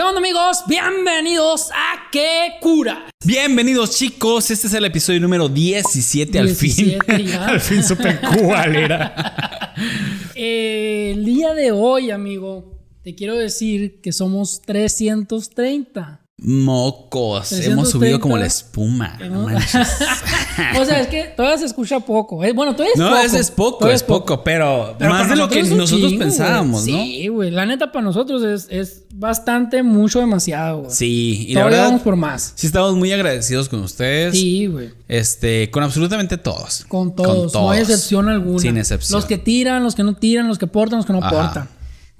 ¿Qué 0.00 0.04
onda 0.04 0.18
amigos? 0.18 0.62
Bienvenidos 0.66 1.70
a 1.72 2.08
¿Qué 2.10 2.52
cura? 2.62 3.04
Bienvenidos 3.22 3.98
chicos, 3.98 4.50
este 4.50 4.66
es 4.68 4.72
el 4.72 4.86
episodio 4.86 5.20
número 5.20 5.46
17, 5.46 6.38
al 6.38 6.46
17 6.46 7.16
fin. 7.16 7.26
ya. 7.26 7.44
al 7.44 7.60
fin 7.60 7.84
supe 7.84 8.18
cuál 8.18 8.76
era. 8.76 9.74
El 10.34 11.22
día 11.26 11.52
de 11.52 11.72
hoy, 11.72 12.10
amigo, 12.10 12.78
te 13.02 13.14
quiero 13.14 13.36
decir 13.36 14.00
que 14.00 14.10
somos 14.12 14.62
330. 14.62 16.22
Mocos, 16.42 17.50
330. 17.50 17.70
hemos 17.70 17.90
subido 17.90 18.18
como 18.20 18.38
la 18.38 18.46
espuma. 18.46 19.18
no 19.28 19.44
o 20.80 20.84
sea, 20.86 21.00
es 21.00 21.08
que 21.08 21.24
todavía 21.36 21.58
se 21.58 21.66
escucha 21.66 22.00
poco. 22.00 22.42
eh. 22.42 22.54
Bueno, 22.54 22.72
todavía 22.72 22.94
es 22.94 22.98
No, 22.98 23.10
poco. 23.10 23.20
es, 23.20 23.34
es 23.34 23.50
poco, 23.50 23.88
es 23.90 24.02
poco, 24.02 24.42
pero, 24.42 24.94
Pero 24.98 25.10
más 25.10 25.28
de 25.28 25.36
lo 25.36 25.50
que 25.50 25.62
nosotros 25.62 26.10
chingo, 26.12 26.18
pensábamos. 26.18 26.86
¿no? 26.86 27.02
Sí, 27.02 27.28
güey. 27.28 27.50
La 27.50 27.66
neta, 27.66 27.92
para 27.92 28.02
nosotros 28.02 28.42
es, 28.42 28.68
es 28.70 29.04
bastante, 29.20 29.82
mucho, 29.82 30.18
demasiado, 30.18 30.78
güey. 30.80 30.90
Sí, 30.90 31.44
y 31.48 31.52
la 31.54 31.60
Todavía 31.60 31.76
verdad, 31.78 31.88
vamos 31.90 32.02
por 32.02 32.16
más. 32.16 32.52
sí 32.56 32.66
estamos 32.66 32.94
muy 32.96 33.12
agradecidos 33.12 33.68
con 33.68 33.80
ustedes. 33.80 34.32
Sí, 34.34 34.66
güey. 34.66 34.90
Este, 35.08 35.70
con 35.70 35.82
absolutamente 35.82 36.38
todos. 36.38 36.84
Con 36.88 37.14
todos, 37.14 37.52
no 37.52 37.70
hay 37.70 37.80
excepción 37.82 38.28
alguna. 38.28 38.58
Sin 38.60 38.78
excepción. 38.78 39.16
Los 39.16 39.26
que 39.26 39.36
tiran, 39.38 39.82
los 39.82 39.94
que 39.94 40.02
no 40.02 40.14
tiran, 40.14 40.48
los 40.48 40.58
que 40.58 40.66
portan, 40.66 40.96
los 40.98 41.06
que 41.06 41.12
no 41.12 41.18
Ajá. 41.18 41.30
portan. 41.30 41.68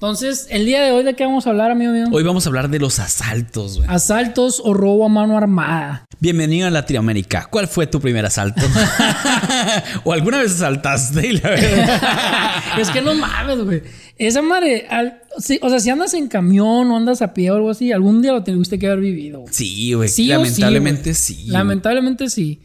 Entonces, 0.00 0.46
el 0.48 0.64
día 0.64 0.82
de 0.82 0.92
hoy, 0.92 1.04
¿de 1.04 1.14
qué 1.14 1.26
vamos 1.26 1.46
a 1.46 1.50
hablar, 1.50 1.70
amigo 1.70 1.92
mío? 1.92 2.06
Hoy 2.10 2.22
vamos 2.22 2.46
a 2.46 2.48
hablar 2.48 2.70
de 2.70 2.78
los 2.78 2.98
asaltos, 2.98 3.76
güey. 3.76 3.86
Asaltos 3.90 4.58
o 4.64 4.72
robo 4.72 5.04
a 5.04 5.10
mano 5.10 5.36
armada. 5.36 6.06
Bienvenido 6.20 6.66
a 6.66 6.70
Latinoamérica. 6.70 7.48
¿Cuál 7.50 7.68
fue 7.68 7.86
tu 7.86 8.00
primer 8.00 8.24
asalto? 8.24 8.62
¿O 10.04 10.14
alguna 10.14 10.38
vez 10.38 10.52
asaltaste? 10.52 11.26
Y 11.26 11.32
la 11.34 11.50
verdad- 11.50 12.62
es 12.80 12.88
que 12.88 13.02
no 13.02 13.14
mames, 13.14 13.58
güey. 13.58 13.82
Esa 14.16 14.40
madre, 14.40 14.86
al- 14.88 15.20
sí, 15.36 15.58
o 15.60 15.68
sea, 15.68 15.80
si 15.80 15.90
andas 15.90 16.14
en 16.14 16.28
camión 16.28 16.90
o 16.90 16.96
andas 16.96 17.20
a 17.20 17.34
pie 17.34 17.50
o 17.50 17.56
algo 17.56 17.68
así, 17.68 17.92
algún 17.92 18.22
día 18.22 18.32
lo 18.32 18.42
tuviste 18.42 18.78
que 18.78 18.86
haber 18.86 19.00
vivido. 19.00 19.44
Sí, 19.50 19.92
güey. 19.92 20.08
Sí 20.08 20.28
Lamentablemente 20.28 21.12
sí. 21.12 21.34
sí. 21.34 21.50
Lamentablemente 21.50 22.30
sí. 22.30 22.62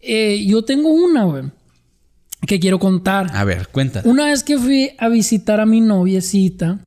Eh, 0.00 0.44
yo 0.46 0.62
tengo 0.62 0.90
una, 0.90 1.24
güey, 1.24 1.46
que 2.46 2.60
quiero 2.60 2.78
contar. 2.78 3.30
A 3.34 3.44
ver, 3.44 3.68
cuenta. 3.68 4.02
Una 4.04 4.26
vez 4.26 4.42
que 4.42 4.58
fui 4.58 4.90
a 4.98 5.08
visitar 5.08 5.60
a 5.60 5.66
mi 5.66 5.80
noviecita, 5.80 6.80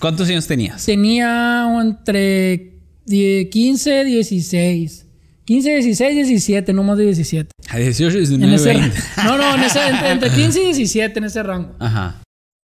¿Cuántos 0.00 0.28
años 0.28 0.46
tenías? 0.46 0.84
tenía 0.86 1.66
entre 1.80 2.78
die- 3.06 3.48
15, 3.50 4.04
16. 4.04 5.06
15, 5.44 5.70
16, 5.76 6.14
17, 6.28 6.72
no 6.72 6.82
más 6.84 6.96
de 6.96 7.04
17. 7.06 7.50
A 7.68 7.76
18, 7.78 8.18
En 8.18 8.24
19, 8.24 8.54
ese 8.54 8.68
20. 8.68 8.96
ra- 9.16 9.24
no, 9.24 9.36
no, 9.38 9.54
en 9.56 9.62
ese, 9.62 9.88
entre, 9.88 10.10
entre 10.10 10.30
15 10.30 10.60
y 10.60 10.64
17 10.66 11.18
en 11.18 11.24
ese 11.24 11.42
rango. 11.42 11.74
Ajá. 11.80 12.22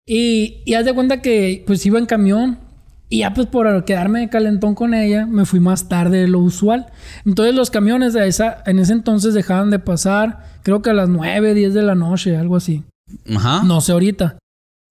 Y, 0.08 0.62
y 0.66 0.74
haz 0.76 0.86
de 0.86 0.94
cuenta 0.94 1.22
que 1.22 1.64
pues 1.68 1.86
iba 1.86 2.00
en 2.00 2.06
camión 2.06 2.60
y 3.10 3.20
ya 3.20 3.34
pues 3.34 3.48
por 3.48 3.86
quedarme 3.86 4.20
de 4.20 4.30
calentón 4.30 4.76
con 4.76 4.94
ella 4.94 5.26
me 5.26 5.46
fui 5.46 5.60
más 5.60 5.88
tarde 5.88 6.22
de 6.22 6.28
lo 6.28 6.40
usual. 6.40 6.88
Entonces 7.26 7.56
los 7.56 7.72
camiones 7.72 8.14
de 8.14 8.28
esa, 8.28 8.62
en 8.66 8.80
ese 8.80 8.94
entonces 8.94 9.34
dejaban 9.34 9.70
de 9.70 9.80
pasar 9.80 10.44
creo 10.68 10.82
que 10.82 10.90
a 10.90 10.94
las 10.94 11.08
9, 11.08 11.54
10 11.54 11.74
de 11.74 11.82
la 11.82 11.96
noche, 11.96 12.36
algo 12.36 12.58
así. 12.58 12.84
Ajá. 13.34 13.64
No 13.64 13.80
sé 13.80 13.94
ahorita. 13.94 14.38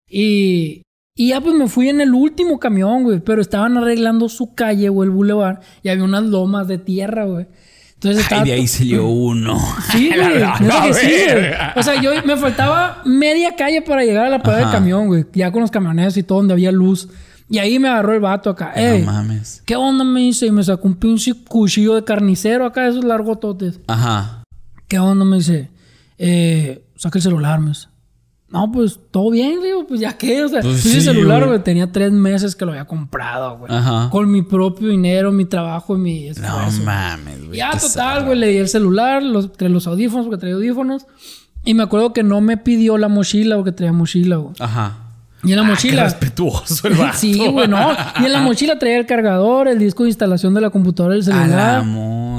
Y, 0.09 0.81
y 1.14 1.28
ya 1.28 1.42
pues 1.42 1.55
me 1.55 1.69
fui 1.69 1.91
en 1.91 2.00
el 2.00 2.14
último 2.14 2.59
camión, 2.59 3.03
güey. 3.03 3.20
Pero 3.20 3.42
estaban 3.42 3.77
arreglando 3.77 4.31
su 4.31 4.55
calle 4.55 4.89
o 4.89 5.05
el 5.05 5.11
bulevar 5.11 5.61
y 5.83 5.91
había 5.91 6.05
unas 6.05 6.25
lomas 6.25 6.67
de 6.67 6.78
tierra, 6.78 7.27
güey. 7.27 7.47
Entonces 7.92 8.22
estaba... 8.22 8.41
Ay, 8.41 8.48
de 8.48 8.55
ahí 8.55 8.67
salió 8.67 9.06
uno. 9.09 9.59
Sí, 9.92 10.09
güey. 10.17 10.89
que 10.89 10.94
sí, 10.94 11.06
güey. 11.06 11.34
ver. 11.34 11.56
O 11.77 11.83
sea, 11.83 12.00
yo 12.00 12.12
me 12.25 12.39
faltaba 12.39 13.03
media 13.05 13.55
calle 13.55 13.83
para 13.83 14.03
llegar 14.03 14.25
a 14.25 14.31
la 14.31 14.42
parada 14.42 14.62
del 14.62 14.72
camión, 14.72 15.09
güey. 15.09 15.27
Ya 15.34 15.53
con 15.53 15.61
los 15.61 15.70
camioneros 15.70 16.17
y 16.17 16.22
todo, 16.22 16.39
donde 16.39 16.55
había 16.55 16.72
luz. 16.72 17.11
Y 17.48 17.58
ahí 17.58 17.78
me 17.78 17.89
agarró 17.89 18.12
el 18.14 18.20
vato 18.20 18.50
acá. 18.50 18.72
Ey, 18.75 19.02
No 19.02 19.12
mames. 19.12 19.62
¿qué 19.64 19.77
onda 19.77 20.05
me 20.05 20.20
dice? 20.20 20.47
Y 20.47 20.50
me 20.50 20.64
sacó 20.64 20.89
un 20.89 20.97
pinche 20.97 21.33
cuchillo 21.48 21.94
de 21.94 22.03
carnicero 22.05 22.66
acá, 22.66 22.88
esos 22.88 23.05
largototes. 23.05 23.81
Ajá. 23.87 24.43
¿Qué 24.88 24.98
onda? 24.98 25.25
Me 25.25 25.37
dice, 25.37 25.70
eh, 26.19 26.84
saca 26.97 27.19
el 27.19 27.22
celular, 27.22 27.60
me 27.60 27.69
dice. 27.69 27.88
No, 28.48 28.70
pues 28.70 29.00
todo 29.10 29.31
bien, 29.32 29.60
digo, 29.60 29.87
pues 29.88 30.00
ya 30.00 30.16
qué, 30.16 30.44
o 30.44 30.48
sea, 30.48 30.60
Pues 30.62 30.76
ese 30.87 30.93
sí, 30.94 31.00
celular, 31.00 31.47
güey. 31.48 31.59
tenía 31.65 31.91
tres 31.91 32.12
meses 32.12 32.54
que 32.54 32.65
lo 32.65 32.70
había 32.70 32.84
comprado, 32.84 33.59
güey. 33.59 33.72
Ajá. 33.75 34.09
Con 34.10 34.31
mi 34.31 34.43
propio 34.43 34.88
dinero, 34.88 35.32
mi 35.32 35.44
trabajo 35.44 35.97
y 35.97 35.99
mi 36.00 36.28
esfuerzo. 36.28 36.78
No 36.78 36.84
mames, 36.84 37.44
güey. 37.47 37.59
Ya, 37.59 37.72
total, 37.72 38.25
güey, 38.25 38.38
le 38.38 38.47
di 38.49 38.59
el 38.59 38.69
celular, 38.69 39.22
los, 39.22 39.53
traía 39.53 39.72
los 39.75 39.87
audífonos, 39.88 40.26
porque 40.26 40.38
traía 40.38 40.54
audífonos. 40.54 41.06
Y 41.65 41.75
me 41.75 41.82
acuerdo 41.82 42.12
que 42.12 42.22
no 42.22 42.41
me 42.41 42.56
pidió 42.56 42.97
la 42.99 43.09
mochila, 43.09 43.56
porque 43.56 43.72
traía 43.72 43.93
mochila, 43.93 44.37
güey. 44.37 44.54
Ajá. 44.60 45.06
Y 45.44 45.52
en 45.52 45.56
la 45.56 45.62
Ah, 45.62 45.64
qué 45.66 45.70
mochila. 45.72 46.04
respetuoso 46.04 46.88
el 46.88 46.94
vato. 46.98 47.19
Sí, 47.19 47.38
güey, 47.47 47.69
no. 47.69 47.92
Y 48.20 48.24
en 48.24 48.32
la 48.32 48.41
mochila 48.41 48.78
traía 48.78 48.98
el 48.98 49.06
cargador, 49.06 49.69
el 49.69 49.78
disco 49.78 50.02
de 50.02 50.08
instalación 50.08 50.54
de 50.54 50.60
la 50.60 50.70
computadora 50.70 51.14
la 51.16 51.22
celular. 51.22 51.84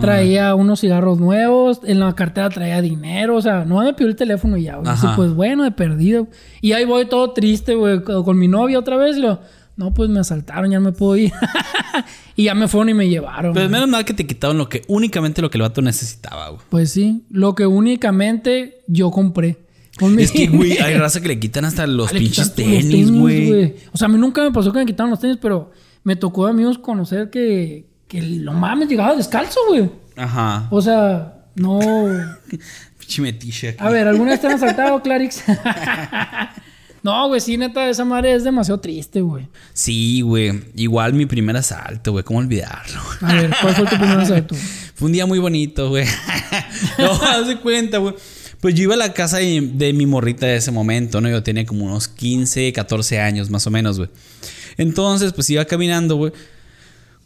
Traía 0.01 0.55
unos 0.55 0.81
cigarros 0.81 1.19
nuevos. 1.19 1.79
En 1.85 1.99
la 1.99 2.13
cartera 2.13 2.49
traía 2.49 2.81
dinero. 2.81 3.35
O 3.37 3.41
sea, 3.41 3.65
no 3.65 3.79
me 3.81 3.93
pidió 3.93 4.07
el 4.09 4.15
teléfono 4.15 4.57
y 4.57 4.63
ya, 4.63 4.75
güey. 4.77 4.91
Dice, 4.91 5.07
Ajá. 5.07 5.15
pues 5.15 5.31
bueno, 5.33 5.63
de 5.63 5.71
perdido. 5.71 6.27
Y 6.61 6.73
ahí 6.73 6.85
voy 6.85 7.05
todo 7.07 7.31
triste, 7.31 7.75
güey, 7.75 8.03
con 8.03 8.37
mi 8.37 8.47
novia 8.47 8.79
otra 8.79 8.97
vez. 8.97 9.17
Y 9.17 9.21
lo, 9.21 9.39
no, 9.77 9.93
pues 9.93 10.09
me 10.09 10.19
asaltaron, 10.19 10.69
ya 10.71 10.79
no 10.79 10.85
me 10.85 10.91
puedo 10.91 11.15
ir. 11.17 11.31
y 12.35 12.45
ya 12.45 12.55
me 12.55 12.67
fueron 12.67 12.89
y 12.89 12.93
me 12.93 13.07
llevaron. 13.07 13.53
Güey. 13.53 13.69
menos 13.69 13.87
mal 13.87 14.03
que 14.05 14.13
te 14.13 14.25
quitaron 14.27 14.57
lo 14.57 14.67
que 14.69 14.81
únicamente 14.87 15.41
lo 15.41 15.49
que 15.49 15.57
el 15.57 15.61
vato 15.61 15.81
necesitaba, 15.81 16.49
güey. 16.49 16.61
Pues 16.69 16.91
sí, 16.91 17.23
lo 17.29 17.55
que 17.55 17.65
únicamente 17.67 18.83
yo 18.87 19.11
compré. 19.11 19.59
Es 20.19 20.31
que, 20.31 20.47
güey, 20.47 20.77
hay 20.77 20.93
raza 20.97 21.21
que 21.21 21.27
le 21.27 21.39
quitan 21.39 21.65
hasta 21.65 21.87
los 21.87 22.13
Le 22.13 22.19
pinches 22.19 22.53
tenis, 22.53 23.11
güey. 23.11 23.75
O 23.91 23.97
sea, 23.97 24.07
a 24.07 24.09
mí 24.09 24.17
nunca 24.17 24.43
me 24.43 24.51
pasó 24.51 24.71
que 24.71 24.79
me 24.79 24.85
quitaron 24.85 25.09
los 25.09 25.19
tenis, 25.19 25.37
pero 25.41 25.71
me 26.03 26.15
tocó 26.15 26.45
de 26.45 26.51
amigos 26.51 26.77
conocer 26.77 27.29
que, 27.29 27.85
que 28.07 28.21
lo 28.21 28.53
mames 28.53 28.87
llegaba 28.87 29.15
descalzo, 29.15 29.59
güey. 29.69 29.89
Ajá. 30.15 30.67
O 30.71 30.81
sea, 30.81 31.45
no. 31.55 31.79
Aquí. 33.01 33.21
A 33.77 33.89
ver, 33.89 34.07
¿alguna 34.07 34.31
vez 34.31 34.41
te 34.41 34.47
han 34.47 34.53
asaltado, 34.53 35.01
Clarix? 35.01 35.41
no, 37.03 37.27
güey, 37.29 37.39
sí, 37.39 37.55
neta, 37.55 37.87
esa 37.89 38.03
madre 38.03 38.33
es 38.33 38.43
demasiado 38.43 38.81
triste, 38.81 39.21
güey. 39.21 39.47
Sí, 39.71 40.21
güey. 40.21 40.61
Igual 40.75 41.13
mi 41.13 41.25
primer 41.25 41.55
asalto, 41.55 42.11
güey. 42.11 42.25
¿Cómo 42.25 42.39
olvidarlo? 42.39 42.99
A 43.21 43.33
ver, 43.33 43.55
¿cuál 43.61 43.75
fue 43.75 43.85
tu 43.85 43.95
primer 43.95 44.19
asalto? 44.19 44.55
Fue 44.93 45.05
un 45.05 45.13
día 45.13 45.25
muy 45.25 45.39
bonito, 45.39 45.87
güey. 45.87 46.05
no, 46.97 47.11
haz 47.13 47.47
de 47.47 47.57
cuenta, 47.59 47.99
güey. 47.99 48.15
Pues 48.59 48.73
yo 48.75 48.83
iba 48.83 48.95
a 48.95 48.97
la 48.97 49.13
casa 49.13 49.37
de, 49.37 49.69
de 49.73 49.93
mi 49.93 50.05
morrita 50.05 50.45
de 50.47 50.55
ese 50.57 50.71
momento, 50.71 51.21
¿no? 51.21 51.29
Yo 51.29 51.43
tenía 51.43 51.65
como 51.65 51.85
unos 51.85 52.07
15, 52.07 52.73
14 52.73 53.19
años 53.19 53.49
más 53.49 53.67
o 53.67 53.71
menos, 53.71 53.97
güey. 53.97 54.09
Entonces, 54.77 55.33
pues 55.33 55.49
iba 55.49 55.63
caminando, 55.65 56.15
güey. 56.15 56.31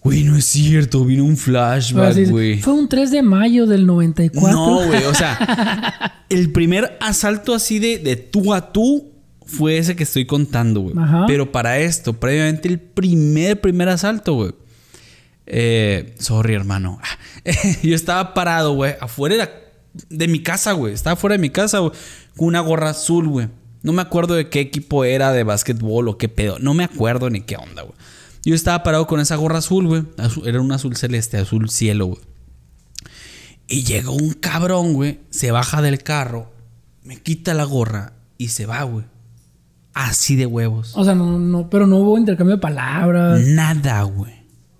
Güey, 0.03 0.23
no 0.23 0.35
es 0.35 0.45
cierto, 0.45 1.05
vino 1.05 1.23
un 1.23 1.37
flashback, 1.37 2.27
güey. 2.29 2.59
Fue 2.59 2.73
un 2.73 2.89
3 2.89 3.11
de 3.11 3.21
mayo 3.21 3.67
del 3.67 3.85
94. 3.85 4.51
No, 4.51 4.85
güey, 4.87 5.03
o 5.03 5.13
sea, 5.13 6.23
el 6.29 6.51
primer 6.51 6.97
asalto 6.99 7.53
así 7.53 7.77
de, 7.77 7.99
de 7.99 8.15
tú 8.15 8.53
a 8.53 8.73
tú 8.73 9.11
fue 9.45 9.77
ese 9.77 9.95
que 9.95 10.03
estoy 10.03 10.25
contando, 10.25 10.79
güey. 10.81 10.95
Pero 11.27 11.51
para 11.51 11.77
esto, 11.79 12.13
previamente 12.13 12.67
el 12.67 12.79
primer, 12.79 13.61
primer 13.61 13.89
asalto, 13.89 14.33
güey. 14.33 14.51
Eh, 15.45 16.15
sorry, 16.19 16.53
hermano. 16.55 16.99
Yo 17.83 17.93
estaba 17.95 18.33
parado, 18.33 18.73
güey, 18.73 18.95
afuera 18.99 19.35
de, 19.35 19.39
la- 19.39 19.51
de 20.09 20.27
mi 20.27 20.41
casa, 20.41 20.73
güey. 20.73 20.93
Estaba 20.93 21.13
afuera 21.13 21.35
de 21.35 21.41
mi 21.41 21.49
casa, 21.49 21.79
güey, 21.79 21.91
con 22.35 22.47
una 22.47 22.59
gorra 22.59 22.89
azul, 22.89 23.27
güey. 23.27 23.49
No 23.83 23.93
me 23.93 24.01
acuerdo 24.01 24.35
de 24.35 24.49
qué 24.49 24.59
equipo 24.59 25.03
era, 25.05 25.31
de 25.31 25.43
básquetbol 25.43 26.07
o 26.07 26.17
qué 26.17 26.29
pedo. 26.29 26.59
No 26.59 26.73
me 26.73 26.83
acuerdo 26.83 27.29
ni 27.29 27.41
qué 27.41 27.57
onda, 27.57 27.81
güey. 27.81 27.95
Yo 28.43 28.55
estaba 28.55 28.83
parado 28.83 29.07
con 29.07 29.19
esa 29.19 29.35
gorra 29.35 29.59
azul, 29.59 29.87
güey. 29.87 30.03
Era 30.45 30.61
un 30.61 30.71
azul 30.71 30.95
celeste, 30.95 31.37
azul 31.37 31.69
cielo, 31.69 32.07
güey. 32.07 32.21
Y 33.67 33.83
llegó 33.83 34.13
un 34.13 34.33
cabrón, 34.33 34.93
güey. 34.93 35.19
Se 35.29 35.51
baja 35.51 35.81
del 35.81 36.03
carro, 36.03 36.51
me 37.03 37.17
quita 37.21 37.53
la 37.53 37.63
gorra 37.63 38.13
y 38.37 38.49
se 38.49 38.65
va, 38.65 38.83
güey. 38.83 39.05
Así 39.93 40.35
de 40.35 40.45
huevos. 40.45 40.93
O 40.95 41.03
sea, 41.03 41.15
no, 41.15 41.37
no, 41.39 41.69
pero 41.69 41.87
no 41.87 41.97
hubo 41.97 42.17
intercambio 42.17 42.55
de 42.55 42.61
palabras. 42.61 43.41
Nada, 43.41 44.03
güey. 44.03 44.33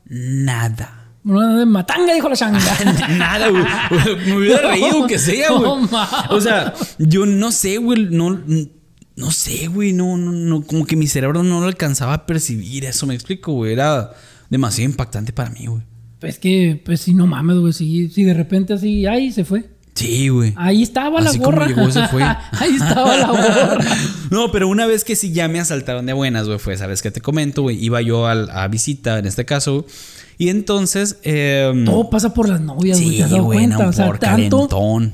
Nada. 0.06 1.01
Matanga, 1.24 2.14
dijo 2.14 2.30
la 2.30 2.36
changa. 2.36 2.60
Nada, 3.18 3.50
güey. 3.50 3.64
Me 4.26 4.38
hubiera 4.38 4.72
reído 4.72 5.06
que 5.08 5.20
sea, 5.20 5.52
güey. 5.52 5.72
o 6.30 6.42
sea, 6.42 6.74
yo 6.98 7.26
no 7.26 7.52
sé, 7.52 7.78
güey. 7.78 8.08
No, 8.10 8.40
no 9.16 9.32
sé, 9.32 9.68
güey. 9.68 9.94
No, 9.94 10.18
no, 10.18 10.32
no. 10.32 10.64
Como 10.64 10.86
que 10.86 10.96
mi 10.96 11.08
cerebro 11.08 11.44
no 11.44 11.62
lo 11.62 11.68
alcanzaba 11.68 12.14
a 12.14 12.26
percibir. 12.26 12.86
Eso 12.86 13.06
me 13.06 13.14
explico, 13.14 13.54
güey. 13.54 13.74
Era 13.74 14.12
demasiado 14.50 14.90
impactante 14.90 15.32
para 15.34 15.50
mí, 15.52 15.68
güey. 15.68 15.84
Es 16.22 16.38
que, 16.40 16.82
pues 16.84 17.02
sí, 17.02 17.14
no 17.14 17.28
mames, 17.28 17.58
güey. 17.58 17.74
Si, 17.74 18.10
si 18.10 18.24
de 18.24 18.34
repente 18.34 18.74
así, 18.74 19.06
ay, 19.06 19.32
se 19.32 19.46
fue. 19.46 19.70
Sí, 19.94 20.30
güey. 20.30 20.54
Ahí 20.56 20.82
estaba 20.84 21.20
la 21.22 21.30
Así 21.30 21.38
como 21.40 21.52
gorra. 21.52 21.68
llegó, 21.68 21.92
se 21.92 22.08
fue. 22.08 22.24
Ahí 22.52 22.76
estaba 22.76 23.18
la 23.18 23.28
gorra. 23.28 23.86
No, 24.32 24.52
pero 24.52 24.68
una 24.70 24.86
vez 24.86 25.04
que 25.04 25.16
sí 25.16 25.32
ya 25.34 25.48
me 25.50 25.60
asaltaron 25.60 26.06
de 26.06 26.14
buenas, 26.14 26.48
güey, 26.48 26.60
fue, 26.60 26.78
¿sabes 26.78 27.02
qué 27.02 27.12
te 27.12 27.20
comento, 27.22 27.64
güey? 27.64 27.84
Iba 27.84 28.02
yo 28.02 28.26
al- 28.26 28.50
a, 28.52 28.68
visita, 28.70 29.20
en 29.20 29.26
este 29.26 29.44
caso, 29.46 29.86
Y 30.42 30.50
entonces. 30.50 31.18
eh, 31.22 31.72
Todo 31.86 32.10
pasa 32.10 32.34
por 32.34 32.50
las 32.50 32.60
novias, 32.60 33.00
güey. 33.00 33.12
Sí, 33.12 33.18
¿Te 33.18 33.24
has 33.26 33.30
dado 33.30 33.44
güey, 33.44 33.60
cuenta? 33.60 33.84
no, 33.84 33.90
O 33.90 33.94
sea, 33.94 34.12
tanto, 34.14 34.68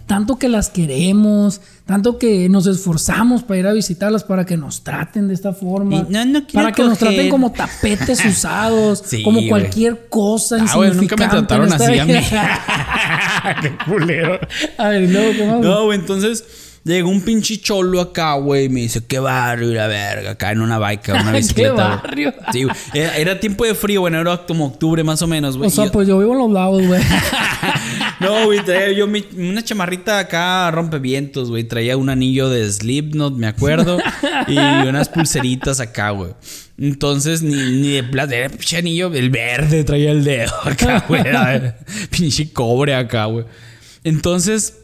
tanto 0.06 0.40
que 0.40 0.48
las 0.48 0.70
queremos, 0.70 1.60
tanto 1.86 2.18
que 2.18 2.48
nos 2.48 2.66
esforzamos 2.66 3.44
para 3.44 3.60
ir 3.60 3.68
a 3.68 3.74
visitarlas 3.74 4.24
para 4.24 4.46
que 4.46 4.56
nos 4.56 4.86
traten 4.86 5.28
de 5.28 5.34
esta 5.34 5.52
forma. 5.52 6.06
No, 6.08 6.24
no 6.24 6.48
quiero 6.48 6.54
para 6.54 6.72
que 6.72 6.82
nos 6.82 6.98
traten 6.98 7.30
como 7.30 7.52
tapetes 7.52 8.24
usados, 8.26 9.04
Sí, 9.06 9.22
como 9.22 9.46
cualquier 9.50 10.08
cosa 10.08 10.60
Ah, 10.62 10.76
güey, 10.78 10.94
nunca 10.94 11.18
me 11.18 11.28
trataron 11.28 11.74
así 11.74 12.00
a 12.00 12.06
mí. 12.06 12.14
Qué 13.62 13.72
culero. 13.86 14.40
A 14.78 14.88
ver, 14.88 15.04
¿y 15.04 15.08
luego 15.12 15.32
qué 15.36 15.46
más? 15.46 15.60
No, 15.60 15.84
güey, 15.86 16.00
entonces 16.00 16.46
llegó 16.94 17.10
un 17.10 17.22
pinche 17.22 17.60
cholo 17.60 18.02
acá, 18.02 18.34
güey, 18.36 18.66
y 18.66 18.70
me 18.70 18.82
dice, 18.82 19.06
qué 19.06 19.20
barrio 19.20 19.72
y 19.72 19.76
la 19.76 19.88
verga, 19.88 20.32
acá 20.32 20.52
en 20.52 20.62
una 20.62 20.80
bike, 20.80 21.10
una 21.10 21.24
¿Qué 21.32 21.38
bicicleta. 21.38 21.74
güey. 21.74 21.88
barrio? 22.02 22.34
Sí, 22.52 22.64
güey. 22.64 22.76
Era, 22.94 23.18
era 23.18 23.40
tiempo 23.40 23.66
de 23.66 23.76
frío, 23.76 24.02
bueno, 24.02 24.20
era 24.20 24.38
como 24.46 24.66
octubre 24.66 25.04
más 25.04 25.22
o 25.22 25.28
menos, 25.28 25.58
güey. 25.58 25.68
O 25.68 25.72
sea, 25.72 25.86
yo- 25.86 25.92
pues 25.92 26.08
yo 26.08 26.18
vivo 26.20 26.34
en 26.34 26.40
los 26.40 26.52
lados, 26.52 26.86
güey. 26.86 27.02
no, 28.20 28.46
güey, 28.46 28.64
traía 28.64 28.92
yo 28.92 29.08
mi- 29.08 29.26
una 29.38 29.64
chamarrita 29.64 30.20
acá 30.20 30.70
rompevientos, 30.72 31.50
güey. 31.50 31.64
Traía 31.64 31.98
un 31.98 32.10
anillo 32.10 32.50
de 32.50 32.72
Slipknot, 32.72 33.34
me 33.36 33.48
acuerdo. 33.48 33.98
y 34.48 34.58
unas 34.58 35.10
pulseritas 35.10 35.80
acá, 35.80 36.12
güey. 36.12 36.32
Entonces, 36.80 37.42
ni, 37.42 37.56
ni 37.56 37.90
de 37.94 38.04
plata, 38.04 38.36
era 38.36 38.50
pinche 38.50 38.78
anillo, 38.78 39.12
el 39.14 39.30
verde 39.32 39.84
traía 39.84 40.12
el 40.12 40.24
dedo 40.24 40.54
acá, 40.64 41.04
güey. 41.08 41.24
pinche 42.12 42.52
cobre 42.54 42.94
acá, 42.96 43.26
güey. 43.26 43.46
Entonces, 44.04 44.76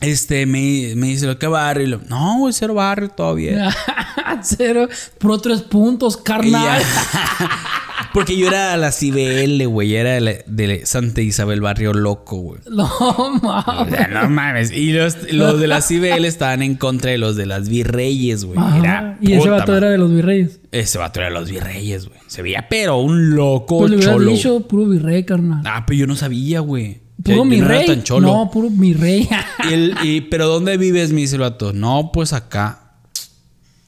este, 0.00 0.46
me, 0.46 0.92
me 0.96 1.08
dice, 1.08 1.36
¿qué 1.38 1.46
barrio? 1.46 1.84
Y 1.86 1.90
lo, 1.90 2.00
no, 2.08 2.38
güey, 2.38 2.52
cero 2.52 2.74
barrio, 2.74 3.10
bien. 3.34 3.60
Cero, 4.42 4.88
pro 5.18 5.38
tres 5.38 5.62
puntos, 5.62 6.16
carnal. 6.16 6.82
Porque 8.12 8.36
yo 8.36 8.48
era 8.48 8.76
la 8.78 8.92
CBL, 8.92 9.66
güey. 9.66 9.94
Era 9.94 10.12
de, 10.14 10.20
la- 10.20 10.34
de 10.46 10.86
Santa 10.86 11.20
Isabel 11.20 11.60
Barrio 11.60 11.92
Loco, 11.92 12.36
güey. 12.36 12.60
No, 12.70 12.84
O 12.86 13.30
mames. 13.40 13.94
sea, 13.94 14.08
no 14.08 14.28
mames. 14.30 14.70
Y 14.72 14.92
los, 14.92 15.16
los 15.32 15.60
de 15.60 15.66
la 15.66 15.80
CBL 15.80 16.24
estaban 16.24 16.62
en 16.62 16.76
contra 16.76 17.10
de 17.10 17.18
los 17.18 17.36
de 17.36 17.44
las 17.46 17.68
virreyes, 17.68 18.44
güey. 18.44 18.58
Era 18.78 19.18
Y 19.20 19.32
ese 19.34 19.48
vato 19.50 19.72
madre. 19.72 19.78
era 19.86 19.90
de 19.90 19.98
los 19.98 20.10
virreyes. 20.12 20.60
Ese 20.72 20.98
vato 20.98 21.20
era 21.20 21.28
de 21.28 21.34
los 21.34 21.50
virreyes, 21.50 22.08
güey. 22.08 22.18
Se 22.26 22.42
veía, 22.42 22.66
pero 22.70 22.98
un 22.98 23.34
loco 23.34 23.78
Pues 23.80 23.90
le 23.92 24.00
cholo. 24.00 24.30
dicho 24.30 24.60
puro 24.66 24.86
virrey, 24.86 25.24
carnal. 25.24 25.62
Ah, 25.66 25.84
pero 25.86 25.98
yo 25.98 26.06
no 26.06 26.16
sabía, 26.16 26.60
güey. 26.60 27.00
Puro 27.22 27.44
mi 27.44 27.58
no 27.58 27.68
rey. 27.68 27.86
tan 27.86 28.02
cholo. 28.02 28.28
No, 28.28 28.50
puro 28.50 28.70
mi 28.70 28.92
rey. 28.92 29.28
Y 30.02 30.20
pero 30.22 30.46
¿dónde 30.46 30.76
vives? 30.76 31.12
Me 31.12 31.22
dice 31.22 31.36
el 31.36 31.40
vato. 31.40 31.72
No, 31.72 32.10
pues 32.12 32.32
acá. 32.32 32.94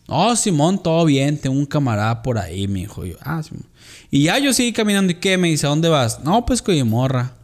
Oh, 0.06 0.34
Simón, 0.34 0.82
todo 0.82 1.04
bien. 1.04 1.38
Tengo 1.38 1.56
un 1.56 1.66
camarada 1.66 2.22
por 2.22 2.38
ahí, 2.38 2.66
me 2.66 2.80
dijo. 2.80 3.04
Yo, 3.04 3.16
ah, 3.20 3.42
Simón. 3.42 3.66
Y 4.10 4.24
ya 4.24 4.38
yo 4.38 4.52
seguí 4.52 4.72
caminando. 4.72 5.12
¿Y 5.12 5.16
qué? 5.16 5.36
Me 5.36 5.48
dice, 5.48 5.66
¿a 5.66 5.70
dónde 5.70 5.88
vas? 5.88 6.20
No, 6.24 6.44
pues 6.46 6.62
con 6.62 6.74
mi 6.74 6.82
morra. 6.82 7.34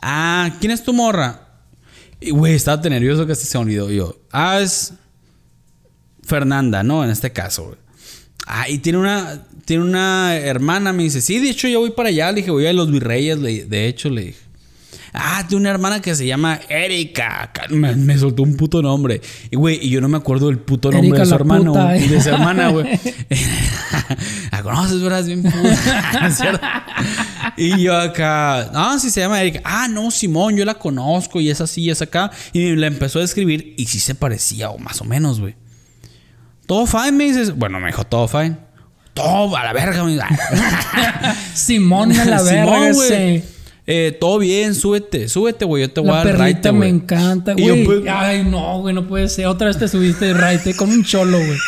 Ah, 0.00 0.54
¿quién 0.60 0.70
es 0.70 0.84
tu 0.84 0.92
morra? 0.92 1.48
Y, 2.20 2.30
güey, 2.30 2.54
estaba 2.54 2.80
tan 2.80 2.92
nervioso 2.92 3.26
que 3.26 3.32
hasta 3.32 3.46
se 3.46 3.58
me 3.58 3.64
olvidó. 3.64 3.90
Y 3.90 3.96
yo, 3.96 4.16
ah, 4.30 4.60
es 4.60 4.92
Fernanda, 6.22 6.82
¿no? 6.82 7.02
En 7.02 7.10
este 7.10 7.32
caso, 7.32 7.64
güey. 7.64 7.78
Ah, 8.46 8.68
y 8.68 8.78
tiene 8.78 8.98
una, 8.98 9.44
tiene 9.64 9.82
una 9.82 10.36
hermana, 10.36 10.92
me 10.92 11.02
dice, 11.02 11.20
sí, 11.20 11.40
de 11.40 11.50
hecho 11.50 11.66
yo 11.66 11.80
voy 11.80 11.90
para 11.90 12.10
allá. 12.10 12.30
Le 12.30 12.36
dije, 12.36 12.50
voy 12.50 12.66
a 12.66 12.72
los 12.72 12.90
virreyes, 12.90 13.40
de 13.40 13.88
hecho, 13.88 14.08
le 14.10 14.26
dije. 14.26 14.45
Ah, 15.18 15.44
tiene 15.48 15.62
una 15.62 15.70
hermana 15.70 16.00
que 16.00 16.14
se 16.14 16.26
llama 16.26 16.60
Erika. 16.68 17.50
Me, 17.70 17.96
me 17.96 18.18
soltó 18.18 18.42
un 18.42 18.56
puto 18.56 18.82
nombre. 18.82 19.20
Y, 19.50 19.56
güey, 19.56 19.78
y 19.80 19.88
yo 19.88 20.00
no 20.00 20.08
me 20.08 20.18
acuerdo 20.18 20.48
del 20.48 20.58
puto 20.58 20.90
nombre 20.90 21.08
Erika 21.08 21.22
de 21.22 21.26
su 21.26 21.34
hermano. 21.34 21.72
puta, 21.72 21.96
eh. 21.96 22.06
De 22.06 22.20
su 22.20 22.28
hermana, 22.28 22.68
güey. 22.68 22.86
la 24.52 24.62
conoces, 24.62 25.00
¿verdad? 25.00 25.20
Es 25.20 25.26
bien. 25.26 25.42
Y 27.58 27.80
yo 27.80 27.96
acá, 27.96 28.70
ah, 28.74 28.98
sí 29.00 29.08
se 29.08 29.20
llama 29.20 29.40
Erika. 29.40 29.60
Ah, 29.64 29.88
no, 29.88 30.10
Simón, 30.10 30.56
yo 30.56 30.64
la 30.66 30.74
conozco 30.74 31.40
y 31.40 31.48
es 31.48 31.60
así, 31.62 31.82
y 31.82 31.90
es 31.90 32.02
acá. 32.02 32.30
Y 32.52 32.76
la 32.76 32.86
empezó 32.86 33.18
a 33.18 33.22
describir 33.22 33.74
y 33.78 33.86
sí 33.86 33.98
se 33.98 34.14
parecía, 34.14 34.68
o 34.68 34.78
más 34.78 35.00
o 35.00 35.04
menos, 35.04 35.40
güey. 35.40 35.54
Todo 36.66 36.86
fine, 36.86 37.12
me 37.12 37.24
dices. 37.24 37.56
Bueno, 37.56 37.80
me 37.80 37.86
dijo 37.86 38.04
todo 38.04 38.28
fine. 38.28 38.58
Todo 39.14 39.56
a 39.56 39.64
la 39.64 39.72
verga, 39.72 40.04
me. 40.04 40.18
Simón 41.54 42.12
a 42.12 42.24
la 42.26 42.38
Simón, 42.40 42.66
verga, 42.66 42.92
güey. 42.92 43.55
Eh, 43.86 44.16
todo 44.20 44.38
bien, 44.38 44.74
súbete, 44.74 45.28
súbete, 45.28 45.64
güey. 45.64 45.82
Yo 45.84 45.90
te 45.90 46.00
voy 46.00 46.10
a 46.10 46.12
La 46.12 46.16
dar 46.18 46.26
perrita 46.26 46.42
raite, 46.42 46.72
me 46.72 46.88
encanta, 46.88 47.52
güey. 47.54 47.84
pues- 47.84 48.00
Ay, 48.08 48.42
no, 48.44 48.80
güey, 48.80 48.94
no 48.94 49.06
puede 49.06 49.28
ser. 49.28 49.46
Otra 49.46 49.68
vez 49.68 49.78
te 49.78 49.86
subiste 49.88 50.24
de 50.26 50.34
raite 50.34 50.74
con 50.74 50.90
un 50.90 51.04
cholo, 51.04 51.38
güey. 51.38 51.58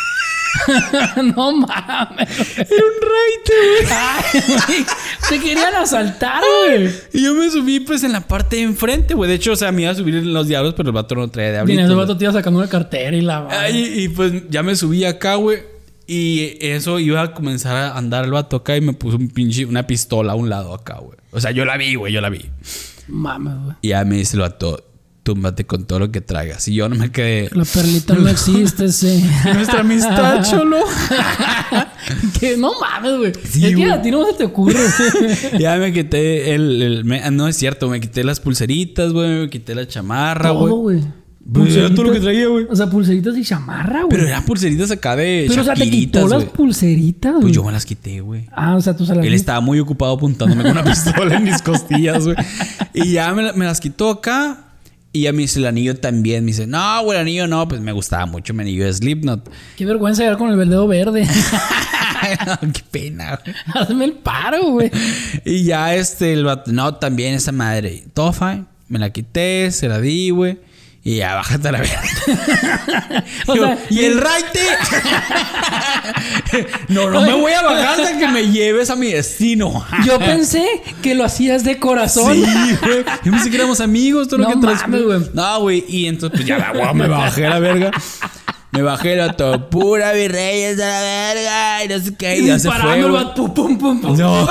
no 1.35 1.51
mames. 1.55 2.27
Era 2.57 2.83
un 2.83 2.99
raite, 3.07 3.53
güey. 3.53 3.91
Ay, 3.91 4.41
güey. 4.67 4.85
Te 5.29 5.39
querían 5.39 5.75
asaltar, 5.75 6.41
güey. 6.65 6.89
Y 7.13 7.23
yo 7.23 7.33
me 7.35 7.49
subí, 7.49 7.79
pues, 7.79 8.03
en 8.03 8.11
la 8.11 8.21
parte 8.21 8.57
de 8.57 8.63
enfrente, 8.63 9.13
güey. 9.13 9.29
De 9.29 9.35
hecho, 9.35 9.51
o 9.53 9.55
sea, 9.55 9.71
me 9.71 9.83
iba 9.83 9.91
a 9.91 9.95
subir 9.95 10.15
en 10.15 10.33
los 10.33 10.47
diablos, 10.47 10.73
pero 10.75 10.89
el 10.89 10.93
vato 10.95 11.15
no 11.15 11.27
traía 11.29 11.49
Y 11.49 11.51
en 11.51 11.55
diablitos. 11.67 11.85
ese 11.85 11.93
vato 11.95 12.17
te 12.17 12.25
iba 12.25 12.33
sacando 12.33 12.59
una 12.59 12.67
cartera 12.67 13.15
y 13.15 13.21
la 13.21 13.47
Ay, 13.49 13.93
y, 14.03 14.09
pues 14.09 14.33
ya 14.49 14.63
me 14.63 14.75
subí 14.75 15.05
acá, 15.05 15.35
güey. 15.35 15.59
Y 16.11 16.57
eso 16.61 16.97
iba 16.99 17.21
a 17.21 17.33
comenzar 17.35 17.75
a 17.75 17.95
andar 17.95 18.25
el 18.25 18.31
vato 18.31 18.55
acá 18.57 18.75
y 18.75 18.81
me 18.81 18.93
puso 18.93 19.17
un 19.17 19.27
pinche, 19.29 19.63
una 19.65 19.85
pistola 19.85 20.31
a 20.31 20.35
un 20.35 20.49
lado 20.49 20.73
acá, 20.73 20.97
güey. 20.99 21.15
O 21.31 21.39
sea, 21.39 21.51
yo 21.51 21.65
la 21.65 21.77
vi, 21.77 21.93
güey, 21.93 22.11
yo 22.11 22.19
la 22.19 22.29
vi. 22.29 22.49
Mames, 23.07 23.53
güey. 23.63 23.75
Y 23.83 23.89
ya 23.89 24.03
me 24.05 24.15
dice 24.15 24.35
el 24.37 24.41
vato, 24.41 24.83
túmbate 25.21 25.67
con 25.67 25.85
todo 25.85 25.99
lo 25.99 26.11
que 26.11 26.21
traigas. 26.21 26.67
Y 26.67 26.73
yo 26.73 26.89
no 26.89 26.95
me 26.95 27.11
quedé. 27.11 27.49
La 27.53 27.63
perlita 27.63 28.15
no 28.15 28.27
existe, 28.29 28.91
sí. 28.91 29.23
Nuestra 29.53 29.81
amistad, 29.81 30.43
cholo. 30.49 30.77
que 32.39 32.57
no 32.57 32.71
mames, 32.79 33.17
güey. 33.17 33.33
Sí, 33.47 33.65
es 33.65 33.69
que 33.69 33.75
güey. 33.75 33.91
a 33.91 34.01
ti 34.01 34.09
no 34.09 34.25
se 34.25 34.33
te 34.33 34.45
ocurre. 34.45 34.79
ya 35.59 35.77
me 35.77 35.93
quité 35.93 36.55
el. 36.55 36.81
el- 36.81 37.05
me- 37.05 37.29
no 37.31 37.47
es 37.47 37.55
cierto, 37.55 37.87
me 37.87 37.99
quité 38.01 38.23
las 38.23 38.39
pulseritas, 38.39 39.13
güey. 39.13 39.41
Me 39.41 39.49
quité 39.51 39.75
la 39.75 39.87
chamarra, 39.87 40.49
todo, 40.49 40.75
güey. 40.77 41.03
Pues 41.51 41.75
era 41.75 41.89
todo 41.89 42.03
lo 42.03 42.11
que 42.11 42.19
traía, 42.19 42.47
güey. 42.47 42.67
O 42.69 42.75
sea, 42.75 42.87
pulseritas 42.89 43.35
y 43.37 43.43
chamarra, 43.43 44.03
güey. 44.03 44.09
Pero 44.11 44.27
eran 44.27 44.43
pulseritas 44.45 44.91
acá 44.91 45.15
de. 45.15 45.45
Pero, 45.47 45.61
o 45.61 45.65
sea, 45.65 45.73
te 45.73 45.89
quitó 45.89 46.27
las 46.27 46.43
güey. 46.43 46.53
pulseritas, 46.53 47.31
güey. 47.31 47.41
Pues 47.43 47.53
yo 47.55 47.63
me 47.63 47.71
las 47.71 47.85
quité, 47.85 48.21
güey. 48.21 48.45
Ah, 48.51 48.75
o 48.75 48.81
sea, 48.81 48.95
tú 48.95 49.05
se 49.05 49.15
las 49.15 49.25
Él 49.25 49.33
estaba 49.33 49.59
muy 49.61 49.79
ocupado 49.79 50.13
apuntándome 50.13 50.61
con 50.61 50.71
una 50.73 50.83
pistola 50.85 51.37
en 51.37 51.43
mis 51.45 51.61
costillas, 51.61 52.25
güey. 52.25 52.35
Y 52.93 53.13
ya 53.13 53.33
me, 53.33 53.43
la- 53.43 53.53
me 53.53 53.65
las 53.65 53.79
quitó 53.79 54.09
acá. 54.09 54.65
Y 55.11 55.21
ya 55.21 55.33
me 55.33 55.39
dice 55.39 55.57
el 55.57 55.65
anillo 55.65 55.97
también. 55.97 56.45
Me 56.45 56.51
dice, 56.51 56.67
no, 56.67 57.01
güey, 57.03 57.17
el 57.17 57.21
anillo 57.23 57.47
no. 57.47 57.67
Pues 57.67 57.81
me 57.81 57.93
gustaba 57.93 58.27
mucho 58.27 58.53
mi 58.53 58.61
anillo 58.61 58.85
de 58.85 58.93
Slipknot. 58.93 59.49
Qué 59.75 59.85
vergüenza 59.85 60.21
llegar 60.21 60.37
con 60.37 60.51
el 60.51 60.69
dedo 60.69 60.87
verde. 60.87 61.27
Qué 62.73 62.83
pena, 62.91 63.39
güey. 63.43 63.55
Hazme 63.73 64.05
el 64.05 64.13
paro, 64.13 64.71
güey. 64.71 64.91
Y 65.45 65.63
ya 65.63 65.95
este, 65.95 66.33
el 66.33 66.43
vato, 66.43 66.71
no, 66.71 66.93
también 66.95 67.33
esa 67.33 67.51
madre. 67.51 68.03
Todo 68.13 68.33
fine. 68.33 68.65
Me 68.87 68.99
la 68.99 69.09
quité, 69.11 69.71
se 69.71 69.87
la 69.87 69.99
di, 69.99 70.29
güey. 70.31 70.59
Y 71.03 71.17
ya, 71.17 71.35
bájate 71.35 71.69
a 71.69 71.71
la 71.71 71.79
verga. 71.79 72.01
O 73.47 73.55
Yo, 73.55 73.63
sea, 73.63 73.79
y 73.89 74.05
el 74.05 74.19
raite. 74.19 74.59
no, 76.89 77.09
no 77.09 77.21
me 77.21 77.33
voy 77.33 77.53
a 77.53 77.63
bajar 77.63 78.01
hasta 78.01 78.19
que 78.19 78.27
me 78.27 78.51
lleves 78.51 78.89
a 78.89 78.95
mi 78.95 79.11
destino. 79.11 79.85
Yo 80.05 80.19
pensé 80.19 80.65
que 81.01 81.15
lo 81.15 81.23
hacías 81.23 81.63
de 81.63 81.79
corazón. 81.79 82.35
Sí, 82.35 82.77
güey. 82.81 83.05
Yo 83.23 83.31
pensé 83.31 83.49
que 83.49 83.55
éramos 83.55 83.79
amigos, 83.79 84.27
todo 84.27 84.41
lo 84.41 84.49
que 84.49 84.55
mames, 84.57 85.03
güey. 85.03 85.21
No, 85.33 85.61
güey. 85.61 85.85
Y 85.87 86.07
entonces, 86.07 86.37
pues 86.37 86.47
ya, 86.47 86.71
güey, 86.71 86.93
me 86.93 87.07
bajé 87.07 87.47
a 87.47 87.51
la 87.51 87.59
verga. 87.59 87.91
Me 88.71 88.83
bajé 88.83 89.15
la 89.15 89.33
todo. 89.33 89.69
Pura 89.69 90.11
virreyes 90.11 90.79
a 90.79 90.85
la 90.85 91.01
verga. 91.01 91.85
Y 91.85 91.87
no 91.87 91.99
sé 91.99 92.15
qué. 92.15 92.37
Y 92.37 92.45
ya 92.45 92.59
se 92.59 92.69
fue. 92.69 93.01
pum, 93.35 93.53
pum, 93.53 93.79
pum. 93.79 94.17
No. 94.17 94.47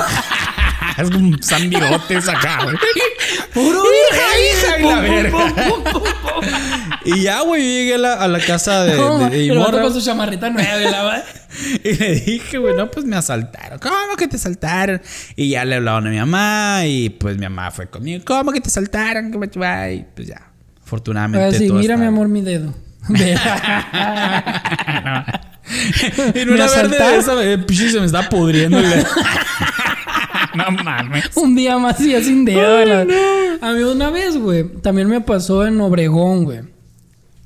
Es 1.03 1.11
como 1.11 1.29
un 1.29 1.43
San 1.43 1.69
Bigotes 1.71 2.29
acá, 2.29 2.61
güey. 2.65 2.77
Puro 3.55 3.83
hija, 3.83 4.27
hija, 4.69 4.79
y 4.79 4.83
la 4.85 5.01
verga. 5.01 5.55
Y 7.05 7.23
ya, 7.23 7.41
güey, 7.41 7.63
llegué 7.63 7.95
a 7.95 7.99
la, 7.99 8.15
a 8.15 8.29
la 8.29 8.39
casa 8.39 8.85
de, 8.85 8.97
No, 8.97 9.31
de, 9.31 9.39
de 9.49 9.55
morra. 9.55 9.81
con 9.83 9.95
su 9.95 10.01
chamarrita 10.03 10.51
nueva, 10.51 10.81
y 10.81 10.85
la 10.85 11.25
Y 11.85 11.93
le 11.95 12.15
dije, 12.21 12.59
güey, 12.59 12.77
no, 12.77 12.91
pues 12.91 13.07
me 13.07 13.17
asaltaron. 13.17 13.79
¿Cómo 13.79 14.17
que 14.17 14.29
te 14.29 14.37
asaltaron? 14.37 15.01
Y 15.35 15.49
ya 15.51 15.65
le 15.65 15.77
hablaron 15.77 16.07
a 16.07 16.11
mi 16.11 16.19
mamá 16.19 16.83
y 16.85 17.09
pues 17.11 17.37
mi 17.37 17.45
mamá 17.45 17.71
fue 17.71 17.89
conmigo. 17.89 18.23
¿Cómo 18.27 18.53
que 18.53 18.61
te 18.61 18.69
asaltaron? 18.69 19.33
Y 19.33 20.05
pues 20.15 20.29
ya, 20.29 20.51
afortunadamente. 20.85 21.57
Ah, 21.57 21.59
sí, 21.59 21.69
todo 21.69 21.79
mira, 21.79 21.97
mi 21.97 22.07
amor, 22.07 22.29
mi 22.29 22.43
dedo. 22.43 22.75
Y 23.09 23.13
no 23.13 23.15
Me 26.35 26.41
era 26.43 26.45
verde 26.45 26.63
asaltaron. 26.65 27.21
esa, 27.21 27.45
eh, 27.45 27.91
se 27.91 28.01
me 28.01 28.07
está 28.07 28.29
pudriendo. 28.29 28.79
No 30.59 30.83
mames. 30.85 31.25
Un 31.37 31.55
día 31.55 31.79
más 31.79 32.01
y 32.01 32.11
ya 32.13 32.23
sin 32.23 32.45
dedo. 32.45 32.85
la- 32.85 33.07
A 33.61 33.73
mí 33.73 33.83
una 33.83 34.11
vez, 34.11 34.37
güey, 34.37 34.65
también 34.83 35.09
me 35.09 35.21
pasó 35.21 35.67
en 35.67 35.81
Obregón, 35.81 36.45
güey. 36.45 36.61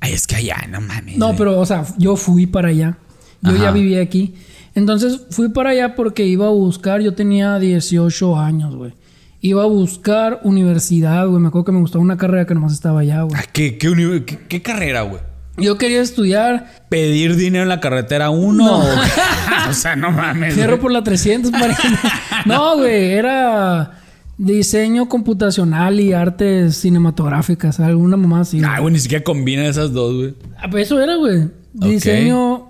Ay, 0.01 0.13
es 0.15 0.27
que 0.27 0.37
allá, 0.37 0.57
no 0.69 0.81
mames. 0.81 1.17
No, 1.17 1.27
güey. 1.27 1.39
pero, 1.39 1.61
o 1.61 1.67
sea, 1.67 1.85
yo 1.99 2.17
fui 2.17 2.47
para 2.47 2.69
allá. 2.69 2.99
Yo 3.43 3.53
Ajá. 3.53 3.63
ya 3.65 3.71
vivía 3.71 4.01
aquí. 4.03 4.35
Entonces 4.75 5.21
fui 5.31 5.49
para 5.51 5.71
allá 5.71 5.95
porque 5.95 6.25
iba 6.27 6.47
a 6.47 6.51
buscar, 6.51 7.01
yo 7.03 7.15
tenía 7.15 7.59
18 7.59 8.39
años, 8.39 8.75
güey. 8.75 8.95
Iba 9.41 9.63
a 9.65 9.67
buscar 9.67 10.41
universidad, 10.45 11.27
güey. 11.29 11.41
Me 11.41 11.49
acuerdo 11.49 11.65
que 11.67 11.73
me 11.73 11.81
gustaba 11.81 12.03
una 12.03 12.17
carrera 12.17 12.47
que 12.47 12.55
nomás 12.55 12.73
estaba 12.73 13.01
allá, 13.01 13.23
güey. 13.23 13.35
Ah, 13.39 13.45
¿Qué, 13.53 13.77
qué, 13.79 13.89
uni- 13.91 14.21
qué- 14.25 14.39
qué 14.49 14.63
carrera, 14.63 15.03
güey? 15.03 15.21
Yo 15.59 15.77
quería 15.77 16.01
estudiar 16.01 16.73
¿Pedir 16.89 17.37
dinero 17.37 17.63
en 17.65 17.69
la 17.69 17.81
carretera 17.81 18.31
uno? 18.31 18.65
No. 18.65 18.79
o- 18.79 19.71
o 19.71 19.73
sea, 19.75 19.97
no 19.97 20.11
mames. 20.11 20.55
Fierro 20.55 20.73
güey. 20.73 20.81
por 20.83 20.93
la 20.93 21.03
300, 21.05 21.51
pariente. 21.51 21.83
No, 22.47 22.77
güey, 22.79 23.13
era 23.13 23.99
Diseño 24.39 25.09
computacional 25.09 26.01
y 26.01 26.13
artes 26.15 26.77
cinematográficas, 26.79 27.79
alguna 27.81 28.17
mamá 28.17 28.41
así. 28.41 28.61
Ah, 28.65 28.81
güey, 28.81 28.95
ni 28.95 28.99
siquiera 28.99 29.23
combina 29.23 29.67
esas 29.67 29.93
dos, 29.93 30.15
güey. 30.15 30.35
Ah, 30.59 30.69
pues 30.71 30.87
eso 30.87 31.01
era, 31.01 31.17
güey. 31.17 31.49
Diseño, 31.75 32.62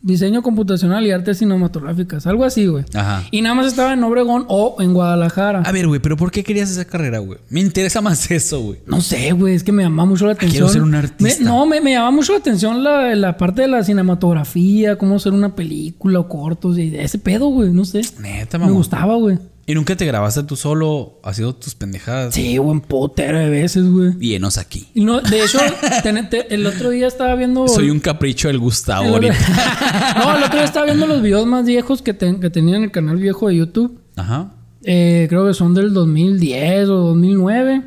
diseño 0.00 0.42
computacional 0.42 1.04
y 1.06 1.10
artes 1.10 1.38
cinematográficas, 1.38 2.26
algo 2.26 2.44
así, 2.44 2.66
güey. 2.66 2.84
Ajá. 2.94 3.24
Y 3.30 3.42
nada 3.42 3.54
más 3.54 3.66
estaba 3.66 3.92
en 3.92 4.02
Obregón 4.04 4.44
o 4.48 4.76
en 4.80 4.94
Guadalajara. 4.94 5.62
A 5.62 5.72
ver, 5.72 5.86
güey, 5.88 6.00
pero 6.00 6.16
¿por 6.16 6.30
qué 6.30 6.44
querías 6.44 6.70
esa 6.70 6.84
carrera, 6.84 7.18
güey? 7.18 7.38
Me 7.50 7.60
interesa 7.60 8.00
más 8.00 8.30
eso, 8.30 8.60
güey. 8.60 8.78
No 8.86 9.00
sé, 9.00 9.32
güey, 9.32 9.54
es 9.54 9.64
que 9.64 9.72
me 9.72 9.82
llama 9.82 10.04
mucho 10.04 10.26
la 10.26 10.32
atención. 10.32 10.52
quiero 10.52 10.68
ser 10.68 10.82
un 10.82 10.94
artista. 10.94 11.42
Me- 11.42 11.44
no, 11.44 11.66
me, 11.66 11.80
me 11.80 11.92
llama 11.92 12.10
mucho 12.12 12.32
la 12.32 12.38
atención 12.38 12.82
la, 12.84 13.14
la 13.14 13.36
parte 13.36 13.62
de 13.62 13.68
la 13.68 13.82
cinematografía, 13.82 14.96
cómo 14.96 15.16
hacer 15.16 15.32
una 15.32 15.54
película 15.54 16.20
o 16.20 16.28
cortos 16.28 16.78
y 16.78 16.94
ese 16.96 17.18
pedo, 17.18 17.48
güey, 17.48 17.70
no 17.72 17.84
sé. 17.84 18.02
Neta, 18.20 18.58
Me 18.58 18.64
mamá. 18.66 18.76
gustaba, 18.76 19.16
güey. 19.16 19.38
¿Y 19.68 19.74
nunca 19.74 19.94
te 19.96 20.06
grabaste 20.06 20.42
tú 20.44 20.56
solo 20.56 21.20
haciendo 21.22 21.54
tus 21.54 21.74
pendejadas? 21.74 22.34
Sí, 22.34 22.56
güey, 22.56 22.70
un 22.70 22.80
potero 22.80 23.38
de 23.38 23.50
veces, 23.50 23.86
güey. 23.86 24.12
Y 24.18 24.34
enos 24.34 24.56
aquí. 24.56 24.88
No, 24.94 25.20
de 25.20 25.44
hecho, 25.44 25.58
ten- 26.02 26.30
te- 26.30 26.54
el 26.54 26.66
otro 26.66 26.88
día 26.88 27.06
estaba 27.06 27.34
viendo. 27.34 27.68
Soy 27.68 27.90
un 27.90 28.00
capricho 28.00 28.48
del 28.48 28.58
Gustavo 28.58 29.04
el 29.04 29.10
otro- 29.14 29.28
ahorita. 29.28 30.14
no, 30.24 30.36
el 30.38 30.42
otro 30.44 30.54
día 30.56 30.64
estaba 30.64 30.86
viendo 30.86 31.06
los 31.06 31.20
videos 31.20 31.46
más 31.46 31.66
viejos 31.66 32.00
que, 32.00 32.14
ten- 32.14 32.40
que 32.40 32.48
tenía 32.48 32.76
en 32.78 32.84
el 32.84 32.90
canal 32.90 33.18
viejo 33.18 33.48
de 33.48 33.56
YouTube. 33.56 34.00
Ajá. 34.16 34.54
Eh, 34.84 35.26
creo 35.28 35.46
que 35.46 35.52
son 35.52 35.74
del 35.74 35.92
2010 35.92 36.88
o 36.88 36.94
2009. 37.08 37.82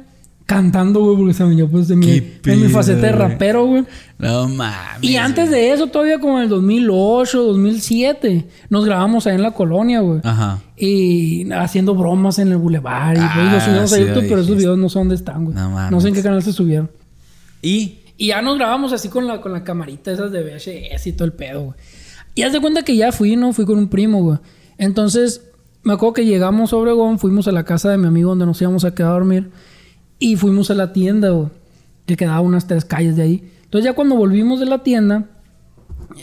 Cantando, 0.52 1.00
güey, 1.00 1.16
porque 1.16 1.34
saben, 1.34 1.58
yo 1.58 1.70
pues 1.70 1.90
en 1.90 2.00
mi, 2.00 2.20
faceta 2.70 3.04
de 3.08 3.12
rapero, 3.14 3.66
güey. 3.68 3.86
No 4.20 4.50
mames. 4.50 5.02
Y 5.02 5.16
antes 5.16 5.50
de 5.50 5.72
eso, 5.72 5.88
todavía 5.88 6.20
como 6.20 6.40
en 6.40 6.44
el 6.44 6.50
2008, 6.50 7.42
2007, 7.42 8.48
nos 8.70 8.84
grabamos 8.84 9.28
ahí 9.28 9.36
en 9.36 9.44
la 9.44 9.52
colonia, 9.52 10.02
güey. 10.02 10.20
Ajá. 10.26 10.60
Y 10.76 11.50
haciendo 11.54 11.96
bromas 11.96 12.38
en 12.38 12.50
el 12.50 12.58
bulevar. 12.58 13.16
Y 13.16 13.20
Ah, 13.22 13.50
los 13.54 13.64
subimos 13.64 13.94
a 13.94 13.96
sí, 13.96 14.02
YouTube, 14.02 14.26
pero 14.28 14.42
esos 14.42 14.58
videos 14.58 14.78
no 14.78 14.90
sé 14.90 15.00
dónde 15.00 15.16
están, 15.16 15.46
güey. 15.46 15.56
No 15.56 15.70
No, 15.70 15.70
mames. 15.70 16.04
sé 16.04 16.10
en 16.10 16.16
qué 16.16 16.22
canal 16.22 16.44
se 16.44 16.52
subieron. 16.52 16.92
Y. 17.62 18.00
Y 18.18 18.28
ya 18.28 18.42
nos 18.42 18.58
grabamos 18.58 18.92
así 18.92 19.08
con 19.08 19.28
la, 19.28 19.40
con 19.40 19.54
la 19.54 19.64
camarita 19.64 20.12
esas 20.12 20.34
de 20.34 20.44
VHS 20.44 21.08
y 21.08 21.14
todo 21.14 21.24
el 21.24 21.32
pedo, 21.34 21.62
güey. 21.62 21.76
Y 22.36 22.42
haz 22.42 22.52
de 22.52 22.60
cuenta 22.60 22.84
que 22.84 22.98
ya 22.98 23.14
fui, 23.14 23.38
¿no? 23.38 23.54
Fui 23.54 23.64
con 23.66 23.78
un 23.78 23.88
primo, 23.88 24.22
güey. 24.22 24.38
Entonces, 24.78 25.44
me 25.84 25.94
acuerdo 25.94 26.14
que 26.16 26.26
llegamos 26.26 26.74
a 26.74 26.76
Obregón, 26.76 27.20
fuimos 27.20 27.48
a 27.48 27.54
la 27.54 27.64
casa 27.64 27.90
de 27.90 27.98
mi 27.98 28.08
amigo 28.08 28.32
donde 28.32 28.46
nos 28.46 28.62
íbamos 28.62 28.84
a 28.84 28.94
quedar 28.94 29.12
a 29.12 29.14
dormir. 29.14 29.50
Y 30.22 30.38
fuimos 30.38 30.70
a 30.72 30.76
la 30.76 30.94
tienda, 30.94 31.32
güey. 31.32 31.50
Que 32.06 32.16
quedaba 32.16 32.40
unas 32.40 32.68
tres 32.68 32.86
calles 32.86 33.18
de 33.18 33.24
ahí. 33.24 33.52
Entonces, 33.64 33.86
ya 33.86 33.94
cuando 33.94 34.16
volvimos 34.16 34.60
de 34.60 34.68
la 34.68 34.84
tienda, 34.84 35.26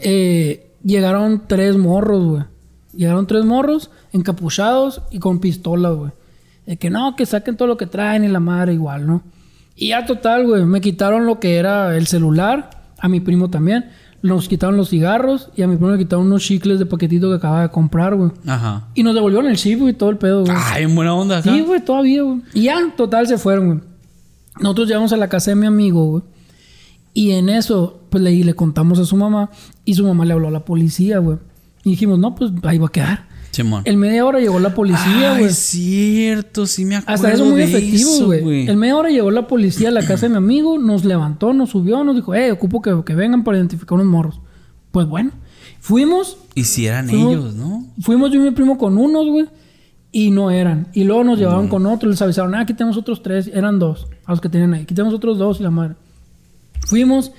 eh, 0.02 0.70
llegaron 0.82 1.42
tres 1.46 1.76
morros, 1.76 2.24
güey. 2.24 2.42
Llegaron 2.94 3.26
tres 3.26 3.44
morros 3.44 3.90
encapuchados 4.12 5.02
y 5.10 5.18
con 5.18 5.40
pistolas, 5.40 5.96
güey. 5.96 6.12
De 6.64 6.76
que 6.76 6.90
no, 6.90 7.16
que 7.16 7.26
saquen 7.26 7.56
todo 7.56 7.66
lo 7.66 7.76
que 7.76 7.86
traen 7.86 8.24
y 8.24 8.28
la 8.28 8.40
madre 8.40 8.74
igual, 8.74 9.06
¿no? 9.06 9.22
Y 9.74 9.88
ya 9.88 10.06
total, 10.06 10.46
güey, 10.46 10.64
me 10.64 10.80
quitaron 10.80 11.26
lo 11.26 11.40
que 11.40 11.56
era 11.56 11.96
el 11.96 12.06
celular, 12.06 12.70
a 12.98 13.08
mi 13.08 13.20
primo 13.20 13.50
también. 13.50 13.86
Nos 14.22 14.48
quitaron 14.48 14.76
los 14.76 14.90
cigarros 14.90 15.50
y 15.56 15.62
a 15.62 15.66
mi 15.66 15.76
primo 15.76 15.92
le 15.92 15.98
quitaron 15.98 16.26
unos 16.26 16.42
chicles 16.42 16.78
de 16.78 16.86
paquetito 16.86 17.28
que 17.30 17.36
acababa 17.36 17.62
de 17.62 17.68
comprar, 17.70 18.14
güey. 18.16 18.30
Ajá. 18.46 18.88
Y 18.94 19.02
nos 19.02 19.14
devolvieron 19.14 19.48
el 19.48 19.56
chip, 19.56 19.78
güey, 19.80 19.94
todo 19.94 20.10
el 20.10 20.18
pedo, 20.18 20.44
güey. 20.44 20.56
Ay, 20.56 20.84
en 20.84 20.94
buena 20.94 21.14
onda 21.14 21.38
acá. 21.38 21.52
Sí, 21.52 21.60
güey, 21.60 21.84
todavía, 21.84 22.22
güey. 22.22 22.42
Y 22.52 22.62
ya, 22.62 22.92
total, 22.96 23.26
se 23.26 23.38
fueron, 23.38 23.66
güey. 23.66 23.80
Nosotros 24.60 24.88
llegamos 24.88 25.12
a 25.12 25.16
la 25.16 25.28
casa 25.28 25.50
de 25.50 25.56
mi 25.56 25.66
amigo, 25.66 26.04
güey. 26.04 26.22
Y 27.14 27.32
en 27.32 27.48
eso, 27.48 28.00
pues 28.10 28.22
le, 28.22 28.32
le 28.44 28.54
contamos 28.54 28.98
a 28.98 29.04
su 29.04 29.16
mamá. 29.16 29.50
Y 29.84 29.94
su 29.94 30.04
mamá 30.04 30.24
le 30.24 30.32
habló 30.34 30.48
a 30.48 30.50
la 30.50 30.64
policía, 30.64 31.18
güey. 31.18 31.38
Y 31.84 31.90
dijimos, 31.90 32.18
no, 32.18 32.34
pues 32.34 32.50
ahí 32.64 32.78
va 32.78 32.86
a 32.86 32.92
quedar. 32.92 33.28
Simón. 33.50 33.82
El 33.86 33.96
media 33.96 34.24
hora 34.24 34.38
llegó 34.40 34.60
la 34.60 34.74
policía, 34.74 35.32
güey. 35.32 35.46
es 35.46 35.56
cierto, 35.56 36.66
sí 36.66 36.84
me 36.84 36.96
acuerdo. 36.96 37.14
Hasta 37.14 37.32
eso 37.32 37.44
muy 37.46 37.56
de 37.56 37.64
efectivo, 37.64 38.26
güey. 38.26 38.68
El 38.68 38.76
media 38.76 38.94
hora 38.96 39.08
llegó 39.10 39.30
la 39.30 39.46
policía 39.48 39.88
a 39.88 39.90
la 39.90 40.04
casa 40.06 40.26
de 40.26 40.30
mi 40.30 40.36
amigo, 40.44 40.78
nos 40.78 41.04
levantó, 41.04 41.52
nos 41.54 41.70
subió, 41.70 42.04
nos 42.04 42.14
dijo, 42.14 42.34
eh, 42.34 42.52
ocupo 42.52 42.82
que, 42.82 43.02
que 43.04 43.14
vengan 43.14 43.42
para 43.42 43.56
identificar 43.56 43.94
unos 43.94 44.06
morros. 44.06 44.40
Pues 44.92 45.06
bueno, 45.08 45.32
fuimos, 45.80 46.36
Y 46.54 46.64
si 46.64 46.86
eran 46.86 47.08
Fuimos- 47.08 47.32
ellos, 47.32 47.54
¿no? 47.54 47.84
Fuimos 48.00 48.30
yo 48.30 48.36
y 48.40 48.44
mi 48.44 48.50
primo 48.52 48.78
con 48.78 48.96
unos, 48.98 49.26
güey. 49.26 49.46
Y 50.18 50.30
no 50.30 50.50
eran. 50.50 50.88
Y 50.94 51.04
luego 51.04 51.22
nos 51.22 51.38
llevaron 51.38 51.68
con 51.68 51.86
otros. 51.86 52.10
Les 52.10 52.22
avisaron, 52.22 52.54
ah, 52.54 52.60
aquí 52.60 52.74
tenemos 52.74 52.96
otros 52.96 53.22
tres. 53.22 53.48
Eran 53.54 53.78
dos. 53.78 54.06
A 54.24 54.32
los 54.32 54.40
que 54.40 54.48
tenían 54.48 54.74
ahí. 54.74 54.82
Aquí 54.82 54.94
tenemos 54.94 55.14
otros 55.14 55.38
dos 55.38 55.60
y 55.60 55.62
la 55.62 55.70
madre. 55.70 55.94
Fuimos. 56.86 57.30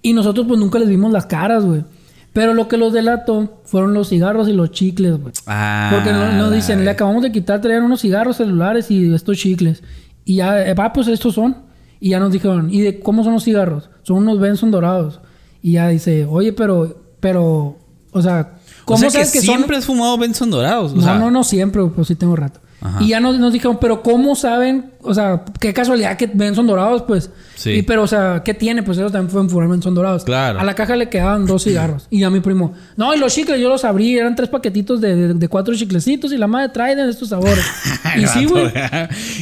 Y 0.00 0.12
nosotros 0.12 0.46
pues 0.46 0.58
nunca 0.58 0.78
les 0.78 0.88
vimos 0.88 1.12
las 1.12 1.26
caras, 1.26 1.64
güey. 1.64 1.84
Pero 2.32 2.54
lo 2.54 2.66
que 2.68 2.78
los 2.78 2.92
delató 2.94 3.60
fueron 3.64 3.92
los 3.92 4.08
cigarros 4.08 4.48
y 4.48 4.52
los 4.54 4.70
chicles, 4.70 5.20
güey. 5.20 5.34
Ah. 5.46 5.90
Porque 5.92 6.10
no- 6.12 6.32
nos 6.32 6.50
la 6.50 6.56
dicen, 6.56 6.84
le 6.84 6.90
acabamos 6.90 7.22
de 7.22 7.30
quitar, 7.30 7.60
traer 7.60 7.82
unos 7.82 8.00
cigarros 8.00 8.36
celulares 8.38 8.90
y 8.90 9.12
estos 9.12 9.36
chicles. 9.36 9.82
Y 10.24 10.36
ya, 10.36 10.66
eh, 10.66 10.72
va, 10.74 10.92
pues 10.92 11.08
estos 11.08 11.34
son. 11.34 11.56
Y 12.00 12.10
ya 12.10 12.18
nos 12.20 12.32
dijeron, 12.32 12.68
¿y 12.72 12.80
de 12.80 13.00
cómo 13.00 13.22
son 13.24 13.34
los 13.34 13.44
cigarros? 13.44 13.90
Son 14.02 14.16
unos 14.16 14.40
Benson 14.40 14.70
dorados. 14.70 15.20
Y 15.62 15.72
ya 15.72 15.88
dice, 15.88 16.24
oye, 16.24 16.52
pero, 16.54 16.96
pero, 17.20 17.76
o 18.10 18.22
sea, 18.22 18.54
¿cómo 18.84 18.96
O 18.96 18.98
sea 18.98 19.08
que, 19.08 19.12
sabes 19.12 19.32
que, 19.32 19.38
son? 19.40 19.56
siempre 19.56 19.76
has 19.76 19.84
fumado 19.84 20.16
Benson 20.18 20.50
dorados. 20.50 20.92
O 20.92 20.96
No, 20.96 21.02
sea, 21.02 21.14
no, 21.18 21.30
no 21.30 21.44
siempre, 21.44 21.84
pues 21.86 22.08
sí 22.08 22.14
tengo 22.16 22.36
rato. 22.36 22.60
Ajá. 22.82 23.02
Y 23.02 23.08
ya 23.08 23.20
nos, 23.20 23.38
nos 23.38 23.52
dijeron, 23.52 23.78
pero 23.80 24.02
¿cómo 24.02 24.34
saben? 24.34 24.90
O 25.04 25.14
sea, 25.14 25.44
qué 25.60 25.72
casualidad 25.72 26.16
que 26.16 26.26
ven 26.32 26.54
son 26.54 26.66
dorados, 26.66 27.02
pues. 27.02 27.30
Sí. 27.54 27.70
Y, 27.70 27.82
pero, 27.82 28.02
o 28.02 28.06
sea, 28.06 28.42
¿qué 28.44 28.54
tiene? 28.54 28.82
Pues 28.82 28.98
ellos 28.98 29.12
también 29.12 29.30
pueden 29.32 29.48
fumar 29.48 29.82
son 29.82 29.94
dorados. 29.94 30.24
Claro. 30.24 30.58
A 30.60 30.64
la 30.64 30.74
caja 30.74 30.96
le 30.96 31.08
quedaban 31.08 31.46
dos 31.46 31.64
cigarros. 31.64 32.06
y 32.10 32.22
a 32.24 32.30
mi 32.30 32.40
primo, 32.40 32.72
no, 32.96 33.14
y 33.14 33.18
los 33.18 33.32
chicles 33.34 33.60
yo 33.60 33.68
los 33.68 33.84
abrí, 33.84 34.16
eran 34.18 34.34
tres 34.34 34.48
paquetitos 34.48 35.00
de, 35.00 35.14
de, 35.14 35.34
de 35.34 35.48
cuatro 35.48 35.74
chiclecitos 35.74 36.32
y 36.32 36.36
la 36.38 36.46
madre 36.46 36.68
trae 36.70 36.96
de 36.96 37.08
estos 37.08 37.28
sabores. 37.28 37.64
y 38.16 38.26
sí, 38.26 38.44
güey. 38.46 38.66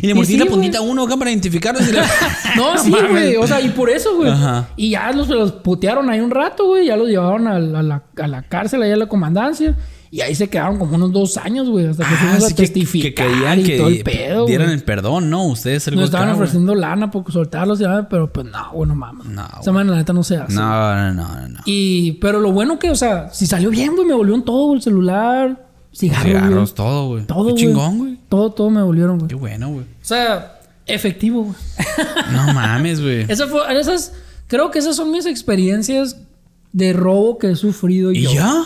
y 0.03 0.07
le 0.07 0.15
mordí 0.15 0.33
sí, 0.33 0.39
la 0.39 0.47
puntita 0.47 0.81
uno 0.83 1.05
acá 1.05 1.17
para 1.17 1.31
identificarlos. 1.31 1.89
y 1.89 1.93
la- 1.93 2.05
No, 2.57 2.77
sí, 2.79 2.91
güey. 3.11 3.37
O 3.37 3.47
sea, 3.47 3.61
y 3.61 3.71
por 3.71 3.89
eso, 3.91 4.17
güey. 4.17 4.31
Ajá. 4.31 4.69
Y 4.77 4.91
ya 4.91 5.11
los, 5.13 5.29
los 5.29 5.53
putearon 5.53 6.11
ahí 6.11 6.21
un 6.21 6.31
rato, 6.31 6.67
güey. 6.67 6.87
Ya 6.87 6.97
los 6.97 7.09
llevaron 7.09 7.47
a, 7.49 7.59
la- 7.59 7.79
a 7.79 7.83
la, 7.83 8.03
a 8.23 8.27
la 8.29 8.43
cárcel, 8.43 8.83
ahí 8.83 8.91
a 8.93 8.97
la 8.97 9.07
comandancia. 9.07 9.77
Y 10.13 10.23
ahí 10.23 10.35
se 10.35 10.49
quedaron 10.51 10.77
como 10.79 10.97
unos 10.97 11.13
dos 11.13 11.37
años, 11.37 11.69
güey. 11.71 11.87
Hasta 11.87 12.03
que 12.05 12.15
Ah, 12.15 12.19
fuimos 12.19 12.45
sí 12.45 12.53
a 12.53 12.57
que, 12.57 12.63
testificar 12.65 13.27
que 13.27 13.33
querían 13.33 13.61
y 13.61 13.63
que 13.63 13.77
todo 13.79 13.89
el 13.89 14.03
pedo, 14.03 14.47
dieran 14.47 14.71
el 14.71 14.83
perdón, 14.83 15.31
¿no? 15.31 15.47
Ustedes 15.47 15.87
el 15.87 15.95
Nos 15.95 16.07
estaban 16.07 16.29
acá, 16.31 16.35
güey. 16.37 16.43
ofreciendo 16.49 16.75
lana 16.75 17.11
por 17.13 17.31
soltarlos 17.33 17.81
y 17.81 17.85
nada, 17.85 18.09
pero 18.09 18.33
pues 18.33 18.45
no, 18.47 18.73
güey, 18.73 18.89
no 18.89 18.97
mames. 18.97 19.27
No, 19.27 19.47
Esa 19.61 19.71
manera, 19.71 19.93
la 19.93 19.99
neta, 20.01 20.13
no 20.13 20.25
se 20.25 20.37
hace. 20.37 20.53
No, 20.53 20.95
no, 20.97 21.15
no, 21.15 21.29
no, 21.43 21.49
no. 21.49 21.61
Y, 21.65 22.13
pero 22.21 22.41
lo 22.41 22.51
bueno 22.51 22.79
que, 22.81 22.91
o 22.91 22.97
sea, 22.97 23.31
si 23.33 23.47
salió 23.47 23.71
bien, 23.71 23.95
güey, 23.95 24.05
me 24.09 24.15
volvieron 24.15 24.45
todo, 24.45 24.75
el 24.75 24.83
celular, 24.83 25.69
cigarros, 25.95 26.25
Cigarros, 26.25 26.75
todo, 26.75 27.07
güey. 27.11 27.25
Todo, 27.27 27.47
Qué 27.47 27.53
güey. 27.53 27.65
chingón, 27.65 27.99
güey. 27.99 28.19
Todo, 28.29 28.51
todo 28.51 28.69
me 28.71 28.83
volvieron, 28.83 29.17
güey. 29.19 29.29
Qué 29.29 29.37
bueno, 29.37 29.69
güey. 29.69 29.83
O 29.85 30.05
sea, 30.05 30.59
efectivo, 30.87 31.45
güey. 31.45 31.57
No 32.33 32.53
mames, 32.53 33.01
güey. 33.01 33.27
Esa 33.29 33.47
fue, 33.47 33.61
esas, 33.79 34.13
creo 34.49 34.73
que 34.73 34.81
esas 34.81 34.97
son 34.97 35.13
mis 35.13 35.25
experiencias 35.27 36.17
de 36.73 36.93
robo 36.95 37.39
que 37.39 37.53
he 37.53 37.55
sufrido 37.57 38.11
¿Y 38.11 38.23
yo. 38.23 38.33
ya? 38.33 38.65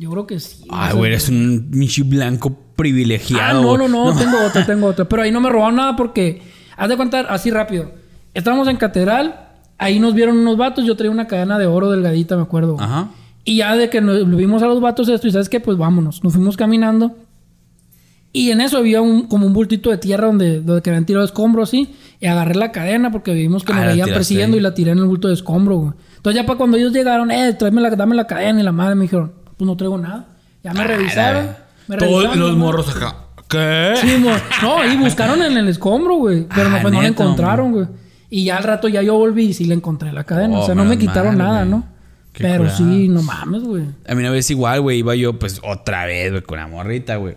Yo 0.00 0.10
creo 0.10 0.26
que 0.26 0.40
sí. 0.40 0.64
Ay, 0.70 0.94
güey, 0.96 1.10
eres 1.12 1.28
un 1.28 1.68
michi 1.70 2.02
blanco 2.02 2.56
Ah, 2.58 2.72
privilegiado. 2.76 3.60
no, 3.62 3.68
güey. 3.76 3.88
no, 3.90 4.06
no, 4.12 4.18
tengo 4.18 4.38
otra, 4.46 4.64
tengo 4.64 4.86
otra. 4.86 5.04
Pero 5.06 5.20
ahí 5.22 5.30
no 5.30 5.40
me 5.42 5.50
robaron 5.50 5.76
nada 5.76 5.94
porque, 5.96 6.40
haz 6.76 6.88
de 6.88 6.96
cuenta, 6.96 7.20
así 7.20 7.50
rápido. 7.50 7.92
Estábamos 8.32 8.66
en 8.68 8.76
catedral, 8.76 9.48
ahí 9.76 9.98
nos 10.00 10.14
vieron 10.14 10.38
unos 10.38 10.56
vatos, 10.56 10.86
yo 10.86 10.96
traía 10.96 11.10
una 11.10 11.26
cadena 11.26 11.58
de 11.58 11.66
oro 11.66 11.90
delgadita, 11.90 12.36
me 12.36 12.42
acuerdo. 12.42 12.76
Ajá. 12.80 13.08
Y 13.44 13.56
ya 13.58 13.76
de 13.76 13.90
que 13.90 14.00
nos 14.00 14.26
vimos 14.36 14.62
a 14.62 14.66
los 14.66 14.80
vatos 14.80 15.08
esto, 15.10 15.28
y 15.28 15.32
sabes 15.32 15.50
qué, 15.50 15.60
pues 15.60 15.76
vámonos. 15.76 16.24
Nos 16.24 16.32
fuimos 16.32 16.56
caminando. 16.56 17.16
Y 18.32 18.50
en 18.50 18.60
eso 18.60 18.78
había 18.78 19.02
un, 19.02 19.26
como 19.26 19.44
un 19.46 19.52
bultito 19.52 19.90
de 19.90 19.98
tierra 19.98 20.28
donde, 20.28 20.60
donde 20.60 20.82
que 20.82 20.90
habían 20.90 21.04
tirado 21.04 21.24
escombros 21.24 21.68
así. 21.68 21.90
Y 22.20 22.26
agarré 22.26 22.54
la 22.54 22.70
cadena 22.70 23.10
porque 23.10 23.34
vimos 23.34 23.64
que 23.64 23.72
Ah, 23.72 23.76
nos 23.76 23.84
la 23.86 23.90
veían 23.92 24.08
persiguiendo 24.10 24.56
y 24.56 24.60
la 24.60 24.72
tiré 24.72 24.92
en 24.92 24.98
el 24.98 25.04
bulto 25.06 25.26
de 25.28 25.34
escombro, 25.34 25.76
güey. 25.78 25.92
Entonces 26.16 26.40
ya 26.40 26.46
para 26.46 26.56
cuando 26.56 26.76
ellos 26.76 26.92
llegaron, 26.92 27.30
eh, 27.30 27.54
tráeme 27.58 27.80
la, 27.80 27.90
dame 27.90 28.14
la 28.14 28.26
cadena 28.26 28.60
y 28.60 28.62
la 28.62 28.72
madre 28.72 28.94
me 28.94 29.02
dijeron, 29.02 29.32
pues 29.60 29.66
no 29.66 29.76
traigo 29.76 29.98
nada. 29.98 30.24
Ya 30.64 30.72
me 30.72 30.84
revisaron. 30.86 31.50
Me 31.86 31.98
Todos 31.98 32.22
revisaron, 32.24 32.38
los 32.40 32.50
¿no? 32.52 32.56
morros 32.64 32.88
acá. 32.96 33.16
¿Qué? 33.46 33.92
Sí, 34.00 34.16
mo- 34.18 34.30
no, 34.62 34.90
y 34.90 34.96
buscaron 34.96 35.42
en 35.42 35.54
el 35.58 35.68
escombro, 35.68 36.14
güey. 36.16 36.46
Pero 36.54 36.70
no, 36.70 36.76
Ah, 36.76 36.78
pues 36.80 36.94
no 36.94 37.02
la 37.02 37.08
encontraron, 37.08 37.72
güey. 37.72 37.86
Y 38.30 38.44
ya 38.44 38.56
al 38.56 38.64
rato 38.64 38.88
ya 38.88 39.02
yo 39.02 39.14
volví 39.16 39.46
y 39.48 39.52
sí 39.52 39.66
le 39.66 39.74
encontré 39.74 40.12
la 40.12 40.24
cadena. 40.24 40.56
Oh, 40.56 40.62
o 40.62 40.66
sea, 40.66 40.74
no 40.74 40.84
me 40.86 40.96
quitaron 40.96 41.36
nada, 41.36 41.58
güey. 41.64 41.68
¿no? 41.70 41.84
Qué 42.32 42.44
Pero 42.44 42.58
curada. 42.58 42.76
sí, 42.78 43.08
no 43.08 43.20
mames, 43.22 43.62
güey. 43.64 43.82
A 44.08 44.14
mí 44.14 44.20
una 44.20 44.30
vez 44.30 44.50
igual, 44.50 44.80
güey, 44.80 45.00
iba 45.00 45.14
yo 45.14 45.38
pues 45.38 45.60
otra 45.62 46.06
vez, 46.06 46.30
güey, 46.30 46.42
con 46.42 46.58
la 46.58 46.68
morrita, 46.68 47.16
güey. 47.16 47.36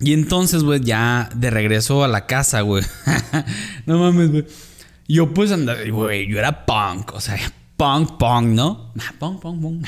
Y 0.00 0.12
entonces, 0.12 0.64
güey, 0.64 0.80
ya 0.80 1.30
de 1.34 1.48
regreso 1.50 2.04
a 2.04 2.08
la 2.08 2.26
casa, 2.26 2.60
güey. 2.62 2.84
no 3.86 3.98
mames, 3.98 4.30
güey. 4.32 4.44
Yo 5.08 5.32
pues 5.32 5.52
andaba, 5.52 5.78
güey, 5.88 6.26
yo 6.28 6.38
era 6.38 6.66
punk, 6.66 7.14
o 7.14 7.20
sea, 7.20 7.36
punk, 7.76 8.16
punk, 8.18 8.46
¿no? 8.48 8.92
Ah, 8.98 9.14
Punk, 9.18 9.40
punk, 9.40 9.60
punk. 9.60 9.86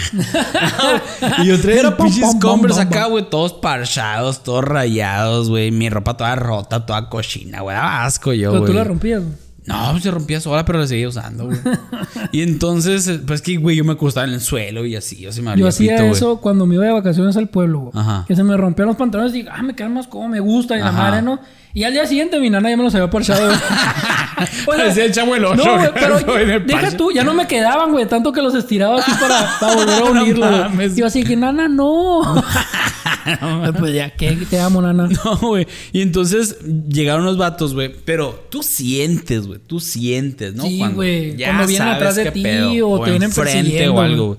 y 1.43 1.47
yo 1.47 1.61
traía 1.61 1.97
pinches 1.97 2.37
Converse 2.41 2.81
acá, 2.81 3.07
güey, 3.07 3.29
todos 3.29 3.53
parchados, 3.55 4.43
todos 4.43 4.65
rayados, 4.65 5.49
güey. 5.49 5.71
Mi 5.71 5.89
ropa 5.91 6.17
toda 6.17 6.35
rota, 6.37 6.85
toda 6.87 7.09
cochina, 7.09 7.61
güey. 7.61 7.77
Asco 7.79 8.33
yo, 8.33 8.51
Pero 8.51 8.61
güey. 8.63 8.73
tú 8.73 8.79
la 8.79 8.85
rompías, 8.85 9.23
güey. 9.23 9.35
No, 9.67 9.93
pues 9.93 10.03
se 10.03 10.11
rompía 10.11 10.41
sola, 10.43 10.65
pero 10.67 10.79
la 10.79 10.87
seguía 10.87 11.09
usando, 11.09 11.47
güey. 11.47 11.59
y 12.33 12.43
entonces, 12.43 13.09
eh, 13.09 13.21
pues 13.27 13.41
que, 13.41 13.57
güey, 13.57 13.77
yo 13.77 13.85
me 13.85 13.93
acostaba 13.93 14.27
en 14.27 14.35
el 14.35 14.41
suelo 14.43 14.85
y 14.85 14.95
así, 14.95 15.17
yo 15.17 15.33
se 15.33 15.41
me 15.41 15.47
Yo 15.47 15.51
valía 15.53 15.69
hacía 15.69 15.97
pito, 15.97 16.05
eso 16.11 16.41
cuando 16.41 16.67
me 16.67 16.75
iba 16.75 16.85
de 16.85 16.93
vacaciones 16.93 17.37
al 17.39 17.49
pueblo, 17.49 17.79
güey. 17.81 17.93
Ajá. 17.95 18.25
Que 18.29 18.37
se 18.37 18.43
me 18.43 18.57
rompían 18.59 18.89
los 18.89 18.97
pantalones 18.97 19.33
y 19.33 19.39
digo, 19.39 19.51
ah, 19.55 19.63
me 19.63 19.75
quedan 19.75 19.95
más 19.95 20.07
como 20.07 20.29
me 20.29 20.41
gusta 20.41 20.77
y 20.77 20.81
la 20.81 20.93
madre, 20.93 21.23
¿no? 21.23 21.41
Y 21.75 21.83
al 21.83 21.93
día 21.93 22.07
siguiente 22.07 22.39
mi 22.39 22.51
nana 22.51 22.71
ya 22.71 22.77
me 22.77 22.85
los 22.85 22.95
había 22.95 23.11
parchado. 23.11 23.47
güey. 23.47 23.59
O 24.37 24.47
sea, 24.47 24.77
Parecía 24.77 25.05
el 25.05 25.13
chavo 25.13 25.35
del 25.35 25.45
ocho, 25.45 25.65
No, 25.65 25.75
güey, 25.79 25.91
pero 25.95 26.39
el 26.39 26.67
deja 26.67 26.91
tú, 26.97 27.13
ya 27.13 27.23
no 27.23 27.35
me 27.35 27.47
quedaban, 27.47 27.93
güey, 27.93 28.07
tanto 28.07 28.33
que 28.33 28.43
los 28.43 28.55
estiraba 28.55 28.99
así 28.99 29.13
para, 29.13 29.59
para 29.61 29.77
volver 29.77 29.95
a 29.95 30.01
No 30.35 30.51
mames. 30.51 30.97
Y 30.97 31.01
yo 31.01 31.07
así 31.07 31.23
que, 31.23 31.37
nana, 31.37 31.69
no. 31.69 32.43
pues 33.79 33.95
ya, 33.95 34.11
¿qué? 34.11 34.33
Te 34.51 34.59
amo, 34.59 34.83
nana. 34.83 35.09
No, 35.25 35.37
güey. 35.37 35.67
Y 35.93 36.01
entonces 36.03 36.59
llegaron 36.89 37.25
los 37.25 37.37
vatos, 37.37 37.75
güey. 37.75 37.95
Pero 38.05 38.47
tú 38.51 38.63
sientes, 38.63 39.47
güey. 39.47 39.61
Tú 39.65 39.79
sientes, 39.79 40.55
¿no? 40.55 40.65
Sí, 40.65 40.83
güey. 40.93 41.37
Cuando 41.37 41.67
vienen 41.67 41.89
atrás 41.89 42.17
de 42.17 42.31
ti 42.33 42.43
pedo. 42.43 42.89
o 42.89 43.05
te 43.05 43.11
vienen 43.11 43.33
persiguiendo, 43.33 43.95
o 43.95 44.01
algo, 44.01 44.27
güey. 44.27 44.39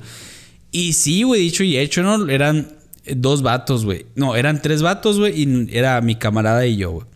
Y 0.72 0.94
sí, 0.94 1.24
güey, 1.24 1.42
dicho 1.42 1.64
y 1.64 1.78
hecho, 1.78 2.04
¿no? 2.04 2.28
Eran 2.28 2.68
dos 3.06 3.44
vatos, 3.44 3.86
güey. 3.86 4.08
No, 4.16 4.36
eran 4.36 4.62
tres 4.62 4.82
vatos, 4.82 5.20
güey. 5.20 5.42
Y 5.42 5.70
era 5.72 6.02
mi 6.02 6.16
camarada 6.16 6.66
y 6.66 6.76
yo, 6.76 6.92
güey. 6.92 7.08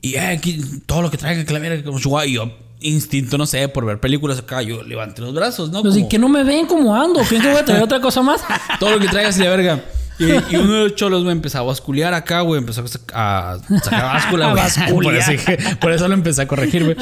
Y 0.00 0.14
eh, 0.14 0.20
aquí, 0.20 0.60
todo 0.86 1.02
lo 1.02 1.10
que 1.10 1.16
traiga 1.18 1.44
que 1.44 1.52
la 1.52 1.58
verga, 1.58 1.82
como 1.84 1.98
chihuahua. 1.98 2.26
Y 2.26 2.32
yo, 2.34 2.50
instinto, 2.80 3.36
no 3.38 3.46
sé, 3.46 3.68
por 3.68 3.84
ver 3.84 3.98
películas 4.00 4.38
acá, 4.38 4.62
yo 4.62 4.82
levanté 4.82 5.20
los 5.22 5.34
brazos, 5.34 5.70
¿no? 5.70 5.82
Pero 5.82 5.92
sí, 5.92 6.00
Como- 6.00 6.08
que 6.10 6.18
no 6.18 6.28
me 6.28 6.44
ven 6.44 6.66
como 6.66 6.94
ando. 6.94 7.20
¿Creen 7.22 7.42
que 7.42 7.48
voy 7.50 7.58
a 7.58 7.64
traer 7.64 7.82
otra 7.82 8.00
cosa 8.00 8.22
más? 8.22 8.40
todo 8.80 8.90
lo 8.90 9.00
que 9.00 9.08
traigas 9.08 9.36
y 9.38 9.42
la 9.42 9.50
verga. 9.50 9.84
Y, 10.20 10.24
y 10.24 10.56
uno 10.56 10.72
de 10.72 10.82
los 10.88 10.94
cholos, 10.96 11.22
güey, 11.22 11.30
empezó 11.32 11.58
a 11.58 11.62
basculear 11.62 12.12
acá, 12.12 12.40
güey. 12.40 12.58
Empezó 12.58 12.80
a 12.80 12.84
sac- 12.84 13.12
a 13.14 13.58
sacar 13.84 14.02
báscula, 14.04 14.50
güey. 14.86 15.02
Por 15.02 15.14
eso, 15.14 15.32
por 15.80 15.92
eso 15.92 16.08
lo 16.08 16.14
empecé 16.14 16.42
a 16.42 16.48
corregir, 16.48 16.84
güey. 16.84 16.96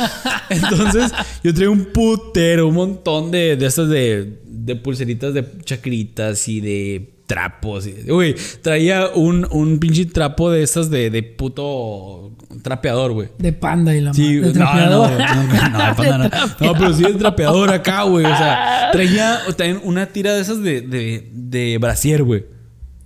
Entonces, 0.51 1.13
yo 1.43 1.55
traía 1.55 1.71
un 1.71 1.87
putero, 1.87 2.69
un 2.69 2.75
montón 2.75 3.31
de, 3.31 3.57
de 3.57 3.67
esas 3.67 3.89
de, 3.89 4.39
de 4.45 4.77
pulseritas 4.77 5.33
de 5.33 5.47
chacritas 5.65 6.47
y 6.49 6.61
de 6.61 7.16
trapos. 7.27 7.87
Güey, 8.07 8.35
traía 8.63 9.09
un, 9.15 9.47
un 9.51 9.79
pinche 9.79 10.07
trapo 10.07 10.51
de 10.51 10.63
esas 10.63 10.91
de, 10.91 11.11
de 11.11 11.23
puto 11.23 12.33
trapeador, 12.63 13.13
güey. 13.13 13.29
De 13.39 13.53
panda 13.53 13.95
y 13.95 14.01
la 14.01 14.15
Sí, 14.15 14.37
de 14.37 14.41
no, 14.41 14.47
no, 14.47 14.53
trapeador. 14.53 15.11
no, 15.11 15.19
no, 15.19 15.69
no, 15.71 15.87
de 15.89 15.95
panda 15.95 16.19
no. 16.19 16.31
No, 16.67 16.73
pero 16.79 16.93
sí 16.93 17.05
el 17.05 17.17
trapeador 17.19 17.73
acá, 17.73 18.03
güey. 18.03 18.25
O 18.25 18.37
sea, 18.37 18.91
traía 18.93 19.41
también 19.57 19.81
una 19.85 20.07
tira 20.07 20.35
de 20.35 20.43
esas 20.43 20.63
de, 20.63 20.81
de, 20.83 21.29
de 21.33 21.79
brasier, 21.79 22.23
güey. 22.23 22.45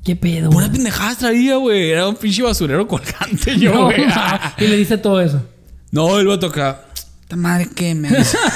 ¿Qué 0.04 0.16
pedo? 0.16 0.50
Puras 0.50 0.68
güey? 0.70 0.78
pendejadas 0.80 1.18
traía, 1.18 1.56
güey. 1.56 1.90
Era 1.90 2.08
un 2.08 2.16
pinche 2.16 2.42
basurero 2.42 2.86
colgante 2.86 3.58
yo, 3.58 3.84
güey. 3.86 4.04
y 4.58 4.66
le 4.66 4.76
dice 4.76 4.98
todo 4.98 5.20
eso. 5.20 5.42
No, 5.90 6.18
él 6.18 6.28
va 6.28 6.34
a 6.34 6.40
tocar. 6.40 6.88
Esta 7.22 7.36
madre 7.36 7.68
que 7.74 7.94
me 7.94 8.08
hace?" 8.08 8.36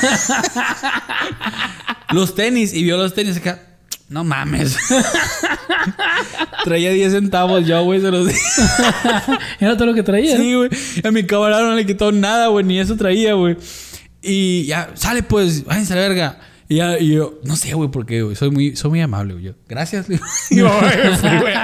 Los 2.12 2.34
tenis, 2.34 2.72
y 2.72 2.82
vio 2.84 2.96
los 2.96 3.14
tenis 3.14 3.36
acá. 3.38 3.60
No 4.14 4.22
mames. 4.22 4.78
traía 6.64 6.92
10 6.92 7.12
centavos 7.14 7.66
yo, 7.66 7.82
güey, 7.82 8.00
se 8.00 8.12
los 8.12 8.28
di. 8.28 8.34
Era 9.58 9.76
todo 9.76 9.86
lo 9.86 9.94
que 9.94 10.04
traía. 10.04 10.36
Sí, 10.36 10.54
güey. 10.54 10.70
A 11.02 11.10
mi 11.10 11.26
camarada 11.26 11.64
no 11.64 11.74
le 11.74 11.84
quitó 11.84 12.12
nada, 12.12 12.46
güey. 12.46 12.64
Ni 12.64 12.78
eso 12.78 12.94
traía, 12.94 13.34
güey. 13.34 13.56
Y 14.22 14.66
ya, 14.66 14.92
sale 14.94 15.24
pues, 15.24 15.64
váyanse 15.64 15.94
a 15.94 15.96
la 15.96 16.02
verga. 16.02 16.38
Y, 16.68 16.76
ya, 16.76 16.96
y 16.96 17.14
yo, 17.14 17.40
no 17.42 17.56
sé, 17.56 17.74
güey, 17.74 17.90
porque 17.90 18.22
güey, 18.22 18.36
soy 18.36 18.52
muy, 18.52 18.76
soy 18.76 18.90
muy 18.90 19.00
amable, 19.00 19.32
güey. 19.32 19.46
Yo, 19.46 19.52
gracias. 19.68 20.08
le 20.08 20.14
digo. 20.14 20.26
Y 20.50 20.56
yo, 20.58 20.70
güey. 21.40 21.54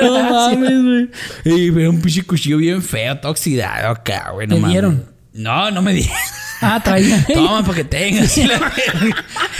no 0.00 0.30
mames, 0.30 0.84
güey. 0.84 1.10
Y 1.44 1.76
era 1.76 1.90
un 1.90 2.00
pinche 2.00 2.22
cuchillo 2.22 2.58
bien 2.58 2.80
feo, 2.80 3.18
todo 3.18 3.32
oxidado 3.32 3.88
acá, 3.88 4.30
güey. 4.30 4.46
No 4.46 4.54
¿Te 4.54 4.60
mames. 4.60 4.72
dieron? 4.74 5.04
No, 5.32 5.72
no 5.72 5.82
me 5.82 5.92
dieron. 5.92 6.14
Ah, 6.62 6.80
traía. 6.84 7.24
Toma 7.34 7.62
para 7.62 7.74
que 7.74 7.84
tengas. 7.84 8.38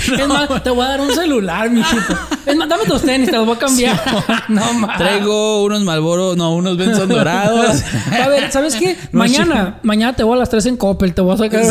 Es 0.03 0.27
más, 0.27 0.63
te 0.65 0.71
voy 0.71 0.85
a 0.85 0.89
dar 0.89 1.01
un 1.01 1.15
celular, 1.15 1.71
mijito. 1.71 2.19
Es 2.45 2.57
más, 2.57 2.69
dame 2.69 2.85
tus 2.85 3.03
tenis, 3.03 3.31
te 3.31 3.37
los 3.37 3.47
voy 3.47 3.57
a 3.57 3.59
cambiar. 3.59 4.03
no 4.49 4.73
mames. 4.73 4.97
Traigo 4.99 5.63
unos 5.65 5.83
Malboro, 5.83 6.35
no, 6.35 6.55
unos 6.55 6.77
Benson 6.77 7.09
dorados. 7.09 7.83
A 8.11 8.29
ver, 8.29 8.51
¿sabes 8.51 8.75
qué? 8.75 8.97
No, 9.13 9.21
mañana, 9.21 9.79
mañana 9.83 10.15
te 10.15 10.23
voy 10.25 10.35
a 10.35 10.39
las 10.39 10.51
3 10.51 10.67
en 10.67 10.77
Coppel, 10.77 11.15
te 11.15 11.21
voy 11.21 11.35
a 11.35 11.39
sacar. 11.39 11.63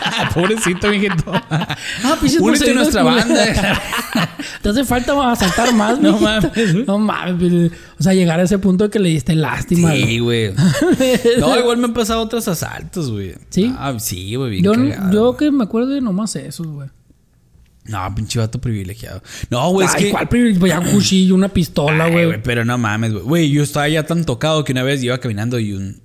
Pobrecito, 0.34 0.88
mijito. 0.88 1.32
Ah, 1.50 1.76
pinches 2.20 2.40
Únete 2.40 2.70
a 2.70 2.74
nuestra 2.74 3.02
banda. 3.02 3.44
Te 4.62 4.68
hace 4.68 4.84
falta 4.84 5.30
asaltar 5.32 5.72
más, 5.74 6.00
No 6.00 6.12
mijito. 6.18 6.24
mames. 6.24 6.86
No 6.86 6.98
mames. 6.98 7.34
pero- 7.38 7.74
O 7.98 8.02
sea, 8.02 8.14
llegar 8.14 8.40
a 8.40 8.44
ese 8.44 8.58
punto 8.58 8.84
de 8.84 8.90
que 8.90 8.98
le 8.98 9.08
diste 9.10 9.34
lástima. 9.34 9.92
Sí, 9.92 10.18
güey. 10.18 10.52
No, 11.38 11.58
igual 11.58 11.78
me 11.78 11.84
han 11.86 11.94
pasado 11.94 12.22
otros 12.22 12.46
asaltos, 12.48 13.10
güey. 13.10 13.34
¿Sí? 13.50 13.72
Ah, 13.78 13.94
sí, 13.98 14.34
güey, 14.34 14.62
Yo, 14.62 14.72
cagado, 14.72 15.12
yo 15.12 15.36
que 15.36 15.50
me 15.50 15.64
acuerdo 15.64 15.90
de 15.90 16.00
nomás 16.00 16.36
esos, 16.36 16.66
güey. 16.66 16.88
No, 17.84 18.14
pinche 18.14 18.38
vato 18.38 18.60
privilegiado. 18.60 19.22
No, 19.48 19.70
güey, 19.70 19.86
es 19.88 19.94
que... 19.94 20.10
¿cuál 20.10 20.28
privilegio? 20.28 20.66
Ya 20.66 20.80
un 20.80 20.86
cuchillo, 20.90 21.34
una 21.34 21.48
pistola, 21.48 22.08
güey, 22.08 22.40
pero 22.42 22.64
no 22.64 22.76
mames, 22.78 23.12
güey. 23.12 23.24
Güey, 23.24 23.50
yo 23.50 23.62
estaba 23.62 23.88
ya 23.88 24.04
tan 24.04 24.24
tocado 24.24 24.64
que 24.64 24.72
una 24.72 24.82
vez 24.82 25.02
iba 25.02 25.18
caminando 25.18 25.58
y 25.58 25.72
un... 25.72 26.00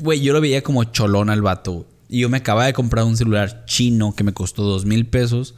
Güey, 0.00 0.20
yo 0.20 0.32
lo 0.32 0.40
veía 0.40 0.62
como 0.62 0.84
cholón 0.84 1.30
al 1.30 1.40
vato, 1.40 1.72
güey. 1.72 1.86
Y 2.10 2.20
yo 2.20 2.28
me 2.28 2.38
acababa 2.38 2.66
de 2.66 2.72
comprar 2.72 3.04
un 3.04 3.16
celular 3.16 3.64
chino 3.66 4.14
que 4.16 4.24
me 4.24 4.32
costó 4.32 4.64
dos 4.64 4.84
mil 4.84 5.06
pesos. 5.06 5.54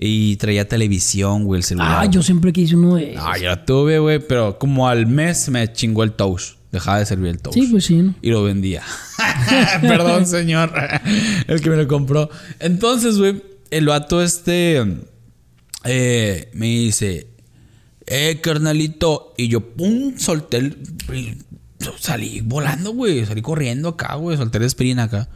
Y 0.00 0.36
traía 0.36 0.66
televisión, 0.66 1.44
güey, 1.44 1.58
el 1.58 1.64
celular. 1.64 1.98
Ah, 2.00 2.06
yo 2.06 2.22
siempre 2.22 2.50
quise 2.50 2.76
uno 2.76 2.96
de 2.96 3.12
esos. 3.12 3.24
Ah, 3.24 3.36
yo 3.36 3.50
lo 3.50 3.58
tuve, 3.58 3.98
güey, 3.98 4.26
pero 4.26 4.58
como 4.58 4.88
al 4.88 5.06
mes 5.06 5.50
me 5.50 5.70
chingó 5.70 6.02
el 6.02 6.12
touch. 6.12 6.54
Dejaba 6.72 6.98
de 6.98 7.04
servir 7.04 7.28
el 7.28 7.42
touch. 7.42 7.52
Sí, 7.52 7.68
pues 7.70 7.84
sí, 7.84 7.96
¿no? 7.96 8.14
Y 8.22 8.30
lo 8.30 8.42
vendía. 8.42 8.82
Perdón, 9.82 10.26
señor. 10.26 10.72
el 11.46 11.60
que 11.60 11.68
me 11.68 11.76
lo 11.76 11.86
compró. 11.86 12.30
Entonces, 12.58 13.18
güey, 13.18 13.42
el 13.70 13.86
vato 13.86 14.22
este 14.22 14.82
eh, 15.84 16.50
me 16.54 16.66
dice, 16.66 17.26
eh, 18.06 18.40
carnalito. 18.42 19.34
Y 19.36 19.48
yo, 19.48 19.60
pum, 19.74 20.16
solté 20.16 20.56
el... 20.56 20.78
Salí 21.98 22.40
volando, 22.40 22.92
güey. 22.94 23.26
Salí 23.26 23.42
corriendo 23.42 23.90
acá, 23.90 24.14
güey. 24.14 24.38
Solté 24.38 24.56
el 24.56 24.64
sprint 24.64 25.00
acá. 25.00 25.28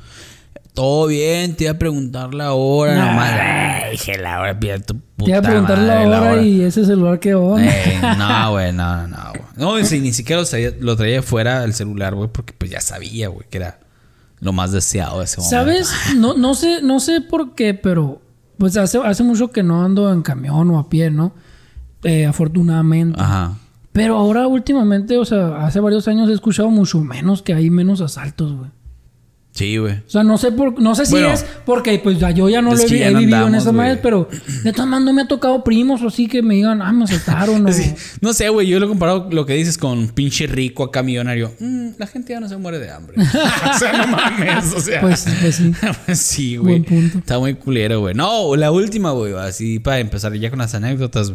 Todo 0.77 1.07
bien, 1.07 1.57
te 1.57 1.65
iba 1.65 1.73
a 1.73 1.79
preguntar 1.79 2.35
la 2.35 2.53
hora 2.53 2.95
Nah. 2.95 3.07
nomás. 3.11 3.33
Ay, 3.33 3.93
dije 3.93 4.19
la 4.19 4.41
hora, 4.41 4.61
pide 4.61 4.79
tu 4.81 4.95
puta 4.95 5.25
Te 5.25 5.31
iba 5.31 5.39
a 5.39 5.43
preguntar 5.43 5.79
la 5.79 5.95
madre, 6.07 6.07
hora 6.33 6.43
y 6.43 6.61
ese 6.61 6.85
celular 6.85 7.19
que 7.19 7.35
onda. 7.35 7.65
eh, 7.67 7.99
no, 8.19 8.51
güey, 8.53 8.73
no, 8.75 8.97
no, 8.97 9.09
no, 9.09 9.31
güey. 9.31 9.43
No, 9.81 9.85
si 9.87 10.01
ni 10.01 10.13
siquiera 10.13 10.43
lo 10.43 10.47
traía, 10.47 10.71
lo 10.79 10.95
traía 10.95 11.23
fuera 11.23 11.63
del 11.63 11.73
celular, 11.73 12.15
güey, 12.15 12.29
porque 12.31 12.53
pues 12.57 12.71
ya 12.71 12.83
sabía, 12.83 13.29
güey, 13.29 13.47
que 13.49 13.57
era 13.57 13.81
lo 14.41 14.53
más 14.53 14.71
deseado 14.71 15.21
de 15.21 15.25
ese 15.25 15.39
momento. 15.41 15.57
¿Sabes? 15.57 15.91
No, 16.17 16.35
no 16.35 16.55
sé, 16.55 16.83
no 16.83 17.01
sé 17.01 17.23
por 17.23 17.55
qué, 17.55 17.73
pero 17.73 18.21
pues 18.59 18.77
hace, 18.77 18.99
hace 19.03 19.23
mucho 19.23 19.51
que 19.51 19.63
no 19.63 19.83
ando 19.83 20.13
en 20.13 20.21
camión 20.21 20.71
o 20.71 20.79
a 20.79 20.91
pie, 20.91 21.11
¿no? 21.11 21.33
Eh, 22.05 22.27
afortunadamente. 22.27 23.19
Ajá. 23.19 23.55
Pero 23.93 24.17
ahora 24.19 24.47
últimamente, 24.47 25.17
o 25.17 25.25
sea, 25.25 25.65
hace 25.65 25.81
varios 25.81 26.07
años 26.07 26.29
he 26.29 26.35
escuchado 26.35 26.69
mucho 26.69 27.01
menos 27.01 27.41
que 27.41 27.55
hay 27.55 27.71
menos 27.71 28.03
asaltos, 28.03 28.53
güey. 28.53 28.71
Sí, 29.57 29.79
güey. 29.79 29.95
O 29.95 30.11
sea, 30.11 30.23
no 30.23 30.37
sé 30.37 30.53
por, 30.53 30.79
no 30.79 30.95
sé 30.95 31.07
si 31.07 31.13
Bueno, 31.13 31.31
es 31.31 31.47
porque 31.65 31.99
pues 31.99 32.19
ya 32.19 32.31
yo 32.31 32.47
ya 32.51 32.61
no 32.61 32.75
lo 32.75 32.79
he, 32.79 32.99
ya 32.99 33.09
vivido 33.09 33.47
en 33.47 33.55
esas 33.55 33.73
madres, 33.73 33.99
pero 34.03 34.29
de 34.63 34.71
todas 34.71 34.87
maneras 34.87 35.07
no 35.07 35.13
me 35.15 35.23
ha 35.23 35.29
tocado 35.29 35.65
primos 35.65 36.03
o 36.03 36.09
así 36.09 36.29
que 36.29 36.43
me 36.43 36.57
digan, 36.57 36.83
ah, 36.83 36.93
me 36.93 37.05
asaltaron 37.05 37.65
o... 37.65 37.73
Sí, 37.77 37.95
No 38.21 38.35
sé, 38.35 38.51
güey, 38.51 38.67
yo 38.67 38.79
lo 38.79 38.85
he 38.85 38.89
comparado 38.91 39.29
lo 39.31 39.47
que 39.47 39.55
dices 39.55 39.79
con 39.79 40.09
pinche 40.09 40.47
rico 40.47 40.85
acá 40.85 41.03
millonario. 41.03 41.55
Mm, 41.59 41.89
la 41.97 42.07
gente 42.07 42.35
ya 42.35 42.41
no 42.41 42.51
se 42.51 42.59
muere 42.59 42.79
de 42.79 42.91
hambre. 42.91 43.17
o 43.75 43.79
sea, 43.79 43.93
no 43.95 44.09
mames, 44.09 44.75
o 44.75 44.81
sea. 44.81 45.01
Pues, 45.01 45.27
pues 45.41 45.57
sí. 45.57 45.73
sí, 46.15 46.57
güey. 46.59 46.81
Buen 46.81 46.85
punto. 46.85 47.19
Está 47.21 47.39
muy 47.39 47.55
culero, 47.55 48.01
güey. 48.01 48.15
No, 48.15 48.55
la 48.57 48.71
última, 48.71 49.13
güey, 49.13 49.33
así 49.33 49.79
para 49.79 50.01
empezar 50.01 50.35
ya 50.35 50.51
con 50.51 50.59
las 50.59 50.75
anécdotas. 50.75 51.33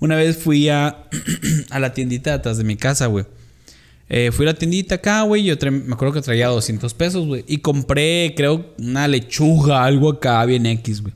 Una 0.00 0.16
vez 0.16 0.36
fui 0.36 0.68
a, 0.68 1.04
a 1.70 1.78
la 1.78 1.94
tiendita 1.94 2.30
de 2.30 2.36
atrás 2.38 2.58
de 2.58 2.64
mi 2.64 2.74
casa, 2.74 3.06
güey. 3.06 3.24
Eh, 4.08 4.30
fui 4.32 4.44
a 4.46 4.52
la 4.52 4.54
tiendita 4.54 4.96
acá, 4.96 5.22
güey. 5.22 5.44
Yo 5.44 5.56
me 5.70 5.94
acuerdo 5.94 6.14
que 6.14 6.20
traía 6.20 6.48
200 6.48 6.92
pesos, 6.94 7.26
güey. 7.26 7.44
Y 7.46 7.58
compré, 7.58 8.34
creo, 8.36 8.74
una 8.78 9.08
lechuga, 9.08 9.84
algo 9.84 10.10
acá, 10.10 10.44
bien 10.44 10.66
X, 10.66 11.02
güey. 11.02 11.14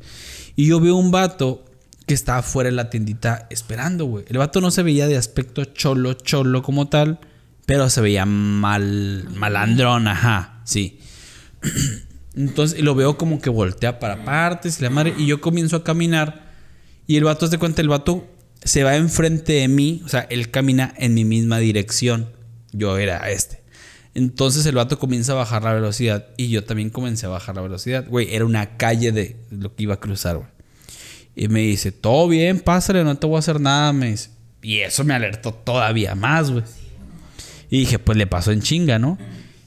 Y 0.56 0.68
yo 0.68 0.80
veo 0.80 0.96
un 0.96 1.10
vato 1.10 1.64
que 2.06 2.14
estaba 2.14 2.42
fuera 2.42 2.70
de 2.70 2.76
la 2.76 2.88
tiendita 2.88 3.46
esperando, 3.50 4.06
güey. 4.06 4.24
El 4.28 4.38
vato 4.38 4.60
no 4.60 4.70
se 4.70 4.82
veía 4.82 5.06
de 5.08 5.16
aspecto 5.16 5.64
cholo, 5.64 6.14
cholo 6.14 6.62
como 6.62 6.88
tal. 6.88 7.18
Pero 7.66 7.90
se 7.90 8.00
veía 8.00 8.24
mal, 8.24 9.28
malandrón, 9.34 10.06
ajá, 10.06 10.60
sí. 10.64 11.00
Entonces, 12.36 12.80
lo 12.80 12.94
veo 12.94 13.18
como 13.18 13.40
que 13.40 13.50
voltea 13.50 13.98
para 13.98 14.24
partes 14.24 14.78
y 14.78 14.82
la 14.82 14.90
madre. 14.90 15.14
Y 15.18 15.26
yo 15.26 15.40
comienzo 15.40 15.76
a 15.76 15.84
caminar. 15.84 16.52
Y 17.08 17.16
el 17.16 17.24
vato, 17.24 17.48
se 17.48 17.58
cuenta, 17.58 17.82
el 17.82 17.88
vato 17.88 18.26
se 18.62 18.84
va 18.84 18.96
enfrente 18.96 19.54
de 19.54 19.68
mí. 19.68 20.00
O 20.04 20.08
sea, 20.08 20.26
él 20.30 20.50
camina 20.50 20.94
en 20.96 21.14
mi 21.14 21.24
misma 21.24 21.58
dirección. 21.58 22.35
Yo 22.76 22.98
era 22.98 23.30
este. 23.30 23.62
Entonces 24.14 24.64
el 24.66 24.74
vato 24.74 24.98
comienza 24.98 25.32
a 25.32 25.36
bajar 25.36 25.62
la 25.62 25.74
velocidad. 25.74 26.26
Y 26.36 26.48
yo 26.48 26.64
también 26.64 26.90
comencé 26.90 27.26
a 27.26 27.30
bajar 27.30 27.56
la 27.56 27.62
velocidad. 27.62 28.06
Güey, 28.08 28.34
era 28.34 28.44
una 28.44 28.76
calle 28.76 29.12
de 29.12 29.36
lo 29.50 29.74
que 29.74 29.82
iba 29.82 29.94
a 29.94 30.00
cruzar, 30.00 30.36
güey. 30.36 30.48
Y 31.34 31.48
me 31.48 31.60
dice, 31.60 31.92
todo 31.92 32.26
bien, 32.26 32.60
pásale, 32.60 33.04
no 33.04 33.14
te 33.16 33.26
voy 33.26 33.36
a 33.36 33.40
hacer 33.40 33.60
nada. 33.60 33.92
Me 33.92 34.10
dice. 34.10 34.30
Y 34.62 34.78
eso 34.78 35.04
me 35.04 35.14
alertó 35.14 35.52
todavía 35.52 36.14
más, 36.14 36.50
güey. 36.50 36.64
Y 37.70 37.80
dije, 37.80 37.98
pues 37.98 38.16
le 38.16 38.26
pasó 38.26 38.52
en 38.52 38.62
chinga, 38.62 38.98
¿no? 38.98 39.18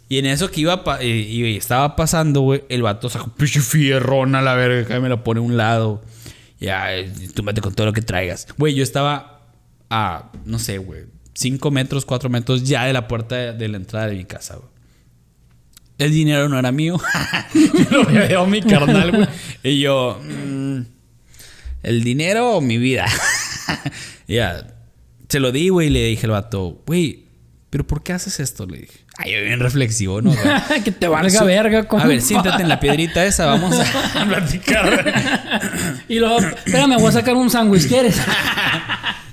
Y 0.07 0.17
en 0.17 0.25
eso 0.25 0.49
que 0.49 0.61
iba 0.61 0.83
y, 1.01 1.05
y 1.05 1.55
estaba 1.55 1.95
pasando, 1.95 2.41
güey, 2.41 2.63
el 2.69 2.81
vato 2.81 3.09
sacó 3.09 3.29
pinche 3.35 3.61
fierrón 3.61 4.33
a 4.33 4.41
la 4.41 4.55
verga, 4.55 4.99
me 4.99 5.09
lo 5.09 5.23
pone 5.23 5.39
a 5.39 5.43
un 5.43 5.57
lado. 5.57 6.01
Ya, 6.59 6.95
eh, 6.95 7.13
tú 7.35 7.43
mete 7.43 7.61
con 7.61 7.73
todo 7.73 7.85
lo 7.85 7.93
que 7.93 8.01
traigas. 8.01 8.47
Güey, 8.57 8.73
yo 8.73 8.81
estaba 8.83 9.43
a, 9.89 10.31
no 10.45 10.57
sé, 10.57 10.79
güey, 10.79 11.05
5 11.39 11.71
metros, 11.71 12.03
4 12.05 12.29
metros 12.29 12.63
ya 12.65 12.83
de 12.83 12.91
la 12.91 13.07
puerta 13.07 13.35
de, 13.37 13.53
de 13.53 13.69
la 13.69 13.77
entrada 13.77 14.07
de 14.07 14.15
mi 14.15 14.25
casa, 14.25 14.55
güey. 14.57 14.67
El 15.97 16.11
dinero 16.11 16.49
no 16.49 16.59
era 16.59 16.73
mío. 16.73 16.99
Yo 17.91 18.03
lo 18.03 18.41
a 18.41 18.45
mi 18.45 18.61
carnal, 18.61 19.11
güey. 19.11 19.27
Y 19.63 19.79
yo, 19.79 20.19
mm, 20.21 20.79
¿el 21.83 22.03
dinero 22.03 22.55
o 22.55 22.61
mi 22.61 22.77
vida? 22.77 23.05
ya, 24.27 24.67
se 25.29 25.39
lo 25.39 25.51
di, 25.53 25.69
güey, 25.69 25.87
y 25.87 25.89
le 25.89 26.05
dije 26.07 26.25
al 26.25 26.31
vato, 26.31 26.81
güey, 26.85 27.25
¿pero 27.69 27.85
por 27.87 28.03
qué 28.03 28.13
haces 28.13 28.39
esto? 28.41 28.65
Le 28.65 28.79
dije. 28.79 28.99
Ay, 29.17 29.33
bien 29.43 29.59
reflexivo, 29.59 30.21
¿no? 30.21 30.33
que 30.83 30.91
te 30.91 31.07
valga 31.07 31.43
verga, 31.43 31.79
A 31.79 31.87
compa. 31.87 32.07
ver, 32.07 32.21
siéntate 32.21 32.63
en 32.63 32.69
la 32.69 32.79
piedrita 32.79 33.25
esa, 33.25 33.45
vamos 33.45 33.77
a 33.77 34.25
platicar. 34.25 35.13
Y 36.07 36.19
luego, 36.19 36.39
espérame, 36.39 36.97
voy 36.97 37.07
a 37.07 37.11
sacar 37.11 37.35
un 37.35 37.49
sándwich, 37.49 37.87
¿quieres? 37.87 38.17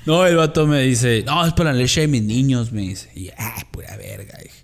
No, 0.06 0.24
el 0.24 0.36
vato 0.36 0.66
me 0.66 0.82
dice, 0.82 1.24
no, 1.26 1.44
es 1.46 1.52
para 1.52 1.72
la 1.72 1.78
leche 1.78 2.02
de 2.02 2.08
mis 2.08 2.22
niños, 2.22 2.72
me 2.72 2.82
dice. 2.82 3.10
Y, 3.14 3.28
ah, 3.36 3.56
pura 3.70 3.96
verga. 3.96 4.38
dije. 4.42 4.54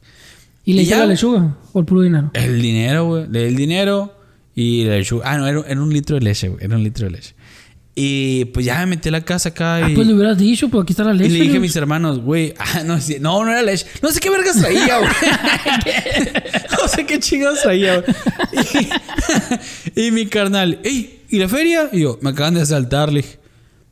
¿Y 0.65 0.73
le 0.75 0.83
¿Y 0.83 0.85
hice 0.85 0.97
la 0.97 1.07
lechuga? 1.07 1.57
¿O 1.73 1.81
el 1.81 1.85
puro 1.85 2.03
dinero? 2.03 2.31
El 2.35 2.63
dinero, 2.63 3.07
güey. 3.07 3.27
Le 3.29 3.41
di 3.41 3.45
el 3.47 3.57
dinero 3.57 4.15
y 4.55 4.85
la 4.85 4.97
lechuga. 4.97 5.25
Ah, 5.33 5.39
no, 5.39 5.47
era, 5.49 5.63
era 5.67 5.81
un 5.83 5.93
litro 5.93 6.15
de 6.15 6.23
leche, 6.23 6.49
güey. 6.49 6.65
Era 6.65 6.77
un 6.77 6.85
litro 6.85 7.07
de 7.07 7.11
leche. 7.11 7.35
Y 7.95 8.47
pues 8.47 8.65
ya 8.65 8.79
me 8.79 8.87
metí 8.87 9.11
a 9.11 9.13
la 9.13 9.21
casa 9.21 9.51
acá 9.51 9.75
Ah, 9.85 9.91
y... 9.91 9.95
pues 9.95 10.07
le 10.07 10.15
hubieras 10.15 10.39
dicho, 10.39 10.69
pues 10.71 10.83
aquí 10.85 10.95
está 10.95 11.05
la 11.05 11.13
Y 11.15 11.19
leche. 11.19 11.31
le 11.35 11.41
dije 11.41 11.57
a 11.59 11.61
mis 11.61 11.77
hermanos, 11.77 12.21
güey, 12.21 12.55
ah, 12.59 12.83
no, 12.87 12.97
no, 13.21 13.45
no 13.45 13.51
era 13.51 13.63
leche. 13.63 13.85
No 14.01 14.11
sé 14.11 14.21
qué 14.21 14.31
vergas 14.31 14.59
traía, 14.59 14.99
güey. 14.99 15.11
no 16.81 16.89
sé 16.89 17.05
qué 17.05 17.19
chingados 17.19 17.61
traía, 17.63 18.01
güey. 18.01 18.15
Y, 19.95 20.01
y 20.07 20.11
mi 20.11 20.27
carnal, 20.27 20.79
ey, 20.85 21.21
¿y 21.29 21.39
la 21.39 21.49
feria? 21.49 21.91
Y 21.93 22.01
yo, 22.03 22.19
me 22.23 22.31
acaban 22.31 22.55
de 22.55 22.63
asaltar, 22.63 23.13
le 23.13 23.23
dije. 23.23 23.39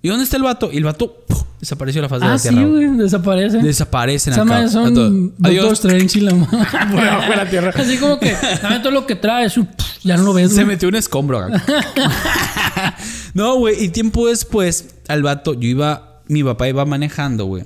¿Y 0.03 0.09
dónde 0.09 0.25
está 0.25 0.37
el 0.39 0.43
vato? 0.43 0.71
Y 0.73 0.79
el 0.79 0.85
vato 0.85 1.25
¡puf! 1.29 1.43
desapareció 1.61 2.01
de 2.01 2.05
la 2.05 2.09
faz 2.09 2.21
de 2.21 2.27
Ah, 2.27 2.31
la 2.31 2.39
sí, 2.39 2.49
tierra. 2.49 2.67
güey. 2.67 2.87
güey, 2.87 2.99
desaparece. 2.99 3.59
Desaparecen 3.59 4.33
Esa 4.33 4.43
acá. 4.43 4.69
son 4.69 5.35
Adiós. 5.43 5.73
Strange 5.75 6.19
y 6.19 6.23
la 6.23 6.33
de 6.33 7.37
la 7.37 7.47
tierra. 7.51 7.73
Así 7.77 7.99
como 7.99 8.19
que, 8.19 8.35
dame 8.63 8.79
todo 8.81 8.93
lo 8.93 9.07
que 9.07 9.15
traes. 9.17 9.55
Ya 10.03 10.17
no 10.17 10.23
lo 10.23 10.33
ves, 10.33 10.49
Se 10.51 10.55
güey. 10.57 10.67
metió 10.69 10.89
un 10.89 10.95
escombro 10.95 11.39
acá. 11.39 11.63
no, 13.35 13.57
güey. 13.57 13.85
Y 13.85 13.89
tiempo 13.91 14.27
después, 14.29 14.95
al 15.09 15.23
vato, 15.23 15.53
yo 15.55 15.69
iba, 15.69 16.23
mi 16.29 16.43
papá 16.43 16.69
iba 16.69 16.85
manejando, 16.87 17.45
güey. 17.45 17.65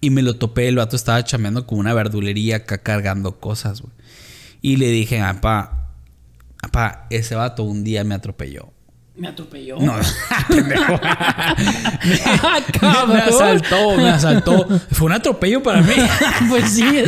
Y 0.00 0.10
me 0.10 0.20
lo 0.22 0.34
topé, 0.34 0.68
el 0.68 0.76
vato 0.76 0.96
estaba 0.96 1.22
chameando 1.24 1.66
con 1.66 1.78
una 1.78 1.94
verdulería 1.94 2.56
acá 2.56 2.78
cargando 2.78 3.38
cosas, 3.40 3.80
güey. 3.80 3.92
Y 4.60 4.76
le 4.76 4.88
dije, 4.90 5.20
papá, 5.20 5.88
papá, 6.60 7.06
ese 7.10 7.34
vato 7.36 7.62
un 7.62 7.84
día 7.84 8.04
me 8.04 8.14
atropelló. 8.14 8.68
Me 9.14 9.28
atropelló. 9.28 9.78
No, 9.78 9.94
pendejo. 10.48 10.98
Ah, 11.02 11.54
me, 12.04 12.18
cabrón. 12.78 13.12
me 13.12 13.20
asaltó, 13.20 13.96
me 13.96 14.08
asaltó. 14.08 14.66
Fue 14.92 15.06
un 15.06 15.12
atropello 15.12 15.62
para 15.62 15.82
mí. 15.82 15.92
pues 16.48 16.70
sí. 16.70 17.04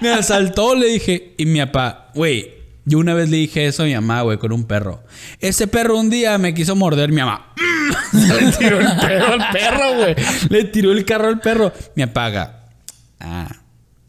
me 0.00 0.10
asaltó, 0.10 0.74
le 0.76 0.86
dije. 0.86 1.34
Y 1.38 1.46
mi 1.46 1.58
papá, 1.60 2.10
güey, 2.14 2.52
yo 2.84 2.98
una 2.98 3.14
vez 3.14 3.30
le 3.30 3.38
dije 3.38 3.66
eso 3.66 3.82
a 3.82 3.86
mi 3.86 3.94
mamá, 3.94 4.22
güey, 4.22 4.38
con 4.38 4.52
un 4.52 4.64
perro. 4.64 5.02
Ese 5.40 5.66
perro 5.66 5.98
un 5.98 6.08
día 6.08 6.38
me 6.38 6.54
quiso 6.54 6.76
morder 6.76 7.10
mi 7.10 7.20
mamá. 7.20 7.52
le 8.12 8.52
tiró 8.52 8.80
el 8.80 8.96
perro 8.96 9.32
al 9.32 9.50
perro, 9.50 9.96
güey. 9.96 10.14
Le 10.50 10.64
tiró 10.64 10.92
el 10.92 11.04
carro 11.04 11.28
al 11.28 11.40
perro. 11.40 11.72
Me 11.96 12.04
apaga. 12.04 12.66
Ah. 13.18 13.61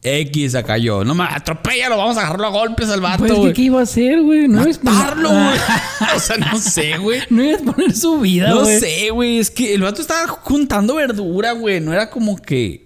X 0.03 0.55
acá 0.55 0.77
yo. 0.77 1.03
No 1.05 1.15
me 1.15 1.23
atropéllalo, 1.23 1.97
vamos 1.97 2.17
a 2.17 2.21
agarrarlo 2.21 2.47
a 2.47 2.49
golpes 2.49 2.89
al 2.89 2.99
vato, 3.01 3.19
Pues, 3.19 3.31
¿qué, 3.31 3.39
güey. 3.39 3.53
¿qué 3.53 3.61
iba 3.63 3.79
a 3.79 3.83
hacer, 3.83 4.21
güey? 4.21 4.47
No 4.47 4.61
ibas 4.63 4.79
a 4.79 4.83
Matarlo, 4.83 5.29
güey. 5.29 5.59
O 6.15 6.19
sea, 6.19 6.37
no 6.37 6.57
sé, 6.59 6.97
güey. 6.97 7.21
No 7.29 7.43
ibas 7.43 7.61
a 7.61 7.65
poner 7.65 7.95
su 7.95 8.19
vida, 8.19 8.49
No 8.49 8.61
güey. 8.61 8.79
sé, 8.79 9.09
güey. 9.11 9.39
Es 9.39 9.49
que 9.49 9.73
el 9.73 9.81
vato 9.81 10.01
estaba 10.01 10.27
juntando 10.27 10.95
verdura, 10.95 11.53
güey. 11.53 11.79
No 11.79 11.93
era 11.93 12.09
como 12.09 12.35
que 12.37 12.83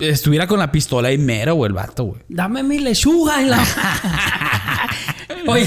estuviera 0.00 0.46
con 0.46 0.58
la 0.58 0.70
pistola 0.72 1.12
y 1.12 1.18
mero, 1.18 1.54
güey, 1.54 1.68
el 1.68 1.74
vato, 1.74 2.04
güey. 2.04 2.20
Dame 2.28 2.62
mi 2.62 2.78
lechuga 2.80 3.40
en 3.40 3.50
la. 3.50 3.64
Oye, 5.48 5.66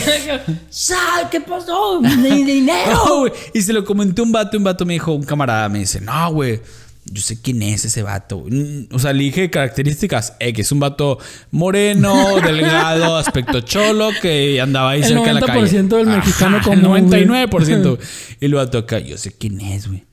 sal, 0.69 1.29
¿qué 1.31 1.39
pasó? 1.41 2.01
Ni 2.01 2.43
dinero. 2.43 2.91
No, 3.05 3.19
güey. 3.19 3.31
Y 3.53 3.61
se 3.61 3.71
lo 3.73 3.85
comenté 3.85 4.21
un 4.21 4.31
vato 4.31 4.57
un 4.57 4.63
vato 4.63 4.85
me 4.85 4.93
dijo, 4.93 5.13
un 5.13 5.23
camarada 5.23 5.69
me 5.69 5.79
dice, 5.79 6.01
no, 6.01 6.31
güey. 6.33 6.59
Yo 7.05 7.21
sé 7.21 7.41
quién 7.41 7.61
es 7.63 7.85
ese 7.85 8.03
vato. 8.03 8.43
Mm, 8.47 8.93
O 8.93 8.99
sea, 8.99 9.13
le 9.13 9.23
dije 9.23 9.49
características 9.49 10.33
X. 10.39 10.67
Es 10.67 10.71
un 10.71 10.79
vato 10.79 11.17
moreno, 11.51 12.35
delgado, 12.43 13.17
aspecto 13.17 13.61
cholo, 13.61 14.09
que 14.21 14.59
andaba 14.61 14.91
ahí 14.91 15.01
El 15.01 15.07
cerca 15.07 15.33
de 15.33 15.33
la 15.33 15.41
calle. 15.41 15.83
90% 15.83 15.87
del 15.97 16.07
mexicano 16.07 16.57
Ajá, 16.57 16.65
común, 16.69 17.13
El 17.13 17.27
güey. 17.27 17.47
99%. 17.47 17.99
y 18.41 18.45
el 18.45 18.53
vato 18.53 18.77
acá, 18.77 18.99
yo 18.99 19.17
sé 19.17 19.31
quién 19.31 19.59
es, 19.61 19.87
güey. 19.87 20.05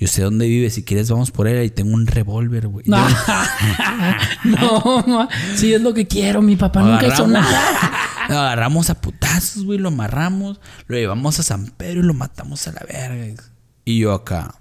Yo 0.00 0.06
sé 0.06 0.22
dónde 0.22 0.46
vive. 0.46 0.70
Si 0.70 0.84
quieres, 0.84 1.10
vamos 1.10 1.32
por 1.32 1.48
él. 1.48 1.64
Y 1.64 1.70
tengo 1.70 1.92
un 1.92 2.06
revólver, 2.06 2.68
güey. 2.68 2.84
No, 2.86 2.98
no, 4.44 5.04
ma. 5.06 5.28
sí 5.56 5.74
es 5.74 5.80
lo 5.80 5.92
que 5.92 6.06
quiero. 6.06 6.40
Mi 6.40 6.54
papá 6.56 6.82
nunca 6.82 7.08
hizo 7.08 7.26
nada. 7.26 7.90
Lo 8.28 8.38
agarramos 8.38 8.90
a 8.90 9.00
putazos, 9.00 9.64
güey. 9.64 9.78
Lo 9.78 9.88
amarramos. 9.88 10.60
Lo 10.86 10.96
llevamos 10.96 11.40
a 11.40 11.42
San 11.42 11.66
Pedro 11.76 12.00
y 12.00 12.04
lo 12.04 12.14
matamos 12.14 12.68
a 12.68 12.72
la 12.72 12.82
verga. 12.88 13.42
Y 13.84 13.98
yo 13.98 14.12
acá. 14.12 14.54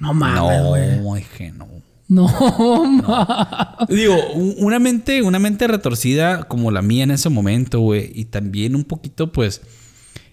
No 0.00 0.14
mames, 0.14 0.64
güey. 0.66 1.00
No, 1.00 1.14
dije, 1.14 1.52
no. 1.52 1.66
No, 2.08 2.84
ma. 2.86 3.76
Digo, 3.88 4.14
un- 4.34 4.54
una 4.58 4.78
mente, 4.78 5.22
una 5.22 5.38
mente 5.38 5.66
retorcida 5.66 6.44
como 6.44 6.70
la 6.70 6.80
mía 6.82 7.04
en 7.04 7.10
ese 7.10 7.28
momento, 7.28 7.80
güey. 7.80 8.10
Y 8.14 8.26
también 8.26 8.74
un 8.74 8.84
poquito, 8.84 9.30
pues, 9.32 9.60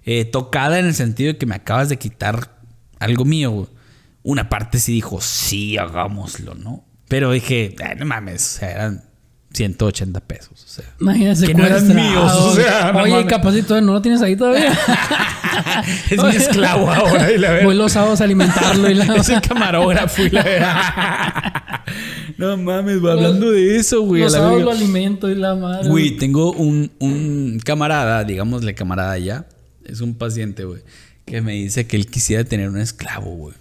eh, 0.05 0.23
tocada 0.25 0.79
en 0.79 0.85
el 0.85 0.93
sentido 0.95 1.33
de 1.33 1.37
que 1.37 1.45
me 1.45 1.55
acabas 1.55 1.89
de 1.89 1.97
quitar 1.97 2.57
algo 2.99 3.25
mío, 3.25 3.51
güey. 3.51 3.67
Una 4.23 4.47
parte 4.49 4.79
sí 4.79 4.93
dijo, 4.93 5.19
sí, 5.21 5.77
hagámoslo, 5.77 6.55
¿no? 6.55 6.85
Pero 7.09 7.31
dije, 7.31 7.75
"Ay, 7.83 7.95
no 7.99 8.05
mames, 8.05 8.55
o 8.55 8.59
sea, 8.59 8.71
eran 8.71 9.03
180 9.55 10.19
pesos, 10.21 10.63
o 10.63 10.67
sea. 10.67 10.85
Imagínate 10.99 11.47
Que 11.47 11.53
no 11.53 11.65
eran 11.65 11.87
míos, 11.95 12.31
o 12.33 12.55
sea, 12.55 12.91
no 12.91 13.01
Oye, 13.01 13.11
mames. 13.11 13.27
capacito, 13.27 13.79
¿no 13.81 13.93
lo 13.93 14.01
tienes 14.01 14.21
ahí 14.21 14.35
todavía? 14.35 14.71
es 16.09 16.23
mi 16.23 16.35
esclavo 16.35 16.91
ahora 16.91 17.31
y 17.31 17.37
la 17.37 17.51
verdad. 17.51 17.65
Voy 17.65 17.75
los 17.75 17.91
sábados 17.93 18.21
a 18.21 18.25
alimentarlo 18.25 18.89
y 18.89 18.93
la... 18.93 19.05
Es 19.15 19.29
el 19.29 19.41
camarógrafo 19.41 20.23
y 20.23 20.29
la 20.29 20.43
verdad. 20.43 20.81
No 22.37 22.57
mames, 22.57 22.99
güey, 22.99 23.13
hablando 23.13 23.51
de 23.51 23.77
eso, 23.77 24.01
güey. 24.01 24.21
los 24.23 24.33
la 24.33 24.39
sábados 24.39 24.61
lo 24.63 24.71
alimento 24.71 25.29
y 25.29 25.35
la 25.35 25.55
madre. 25.55 25.87
Güey, 25.87 26.17
tengo 26.17 26.51
un, 26.51 26.91
un 26.99 27.61
camarada, 27.63 28.23
digámosle 28.25 28.75
camarada 28.75 29.17
ya. 29.17 29.45
Es 29.85 30.01
un 30.01 30.15
paciente, 30.15 30.65
güey. 30.65 30.81
Que 31.25 31.41
me 31.41 31.53
dice 31.53 31.87
que 31.87 31.95
él 31.95 32.07
quisiera 32.07 32.43
tener 32.43 32.69
un 32.69 32.79
esclavo, 32.79 33.31
güey. 33.31 33.55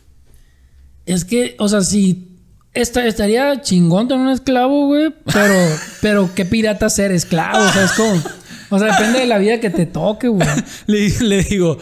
Es 1.06 1.24
que, 1.24 1.54
o 1.58 1.68
sea, 1.68 1.82
si... 1.82 2.33
esta- 2.74 3.06
estaría 3.06 3.60
chingón 3.62 4.08
tener 4.08 4.24
un 4.26 4.32
esclavo, 4.32 4.86
güey. 4.86 5.14
Pero, 5.32 5.54
pero 6.02 6.30
qué 6.34 6.44
pirata 6.44 6.90
ser 6.90 7.12
esclavo. 7.12 7.58
O 7.64 7.72
sea, 7.72 7.84
es 7.84 7.92
como... 7.92 8.22
O 8.70 8.78
sea, 8.78 8.88
depende 8.96 9.20
de 9.20 9.26
la 9.26 9.38
vida 9.38 9.60
que 9.60 9.70
te 9.70 9.86
toque, 9.86 10.28
güey. 10.28 10.48
Le, 10.86 11.08
le 11.20 11.42
digo, 11.44 11.78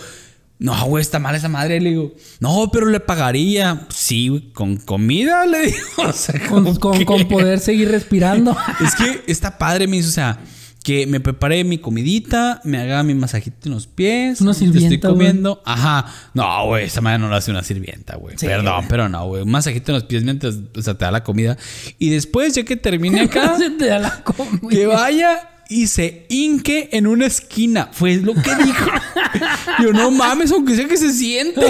no, 0.59 0.85
güey, 0.87 1.01
está 1.01 1.19
mal 1.19 1.35
esa 1.35 1.49
madre. 1.49 1.81
Le 1.81 1.91
digo, 1.91 2.13
no, 2.41 2.69
pero 2.73 2.87
le 2.87 3.01
pagaría. 3.01 3.87
Sí, 3.89 4.29
güey, 4.29 4.53
con 4.53 4.77
comida, 4.77 5.47
le 5.47 5.67
digo. 5.67 5.79
O 6.09 6.13
sea, 6.13 6.39
Con, 6.49 6.77
con, 6.77 7.05
con 7.05 7.29
poder 7.29 7.61
seguir 7.61 7.91
respirando. 7.91 8.57
Es 8.85 8.95
que 8.95 9.23
está 9.27 9.57
padre, 9.59 9.87
me 9.87 9.97
dice, 9.97 10.09
o 10.09 10.13
sea, 10.13 10.39
que 10.83 11.07
me 11.07 11.21
prepare 11.21 11.65
mi 11.65 11.79
comidita, 11.79 12.61
me 12.65 12.79
haga 12.79 13.03
mi 13.03 13.15
masajito 13.15 13.69
en 13.69 13.75
los 13.75 13.87
pies. 13.87 14.41
Una 14.41 14.55
sirvienta, 14.55 14.95
Estoy 14.95 15.11
comiendo. 15.11 15.63
Ajá. 15.65 16.07
No, 16.35 16.67
güey, 16.67 16.87
esa 16.87 17.01
madre 17.01 17.19
no 17.19 17.29
lo 17.29 17.37
hace 17.37 17.51
una 17.51 17.63
sirvienta, 17.63 18.17
güey. 18.17 18.37
Sí. 18.39 18.47
Perdón, 18.47 18.87
pero 18.89 19.09
no, 19.09 19.27
güey. 19.27 19.43
Un 19.43 19.51
masajito 19.51 19.93
en 19.93 19.95
los 19.95 20.05
pies 20.05 20.25
mientras 20.25 20.57
o 20.77 20.83
sea, 20.83 20.95
te 20.95 21.05
da 21.05 21.11
la 21.11 21.23
comida. 21.23 21.57
Y 21.99 22.11
después, 22.11 22.55
ya 22.55 22.65
que 22.65 22.77
termine 22.77 23.21
acá, 23.23 23.57
Se 23.59 23.71
te 23.71 23.87
da 23.87 23.99
la 23.99 24.25
comida. 24.25 24.69
que 24.69 24.87
vaya 24.87 25.49
y 25.73 25.87
se 25.87 26.27
hinque 26.29 26.89
en 26.93 27.07
una 27.07 27.27
esquina. 27.27 27.89
Fue 27.93 28.17
lo 28.17 28.35
que 28.35 28.55
dijo. 28.55 28.87
Yo, 29.83 29.93
no 29.93 30.11
mames, 30.11 30.53
aunque 30.53 30.77
sea 30.77 30.87
que 30.87 30.97
se 30.97 31.13
siente. 31.13 31.61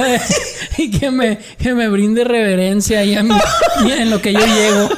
y 0.78 0.90
que 0.90 1.10
me, 1.10 1.38
que 1.58 1.74
me 1.74 1.88
brinde 1.88 2.24
reverencia 2.24 3.00
ahí 3.00 3.14
a 3.14 3.22
mí, 3.22 3.34
en 3.98 4.10
lo 4.10 4.20
que 4.20 4.32
yo 4.32 4.40
llego. 4.40 4.88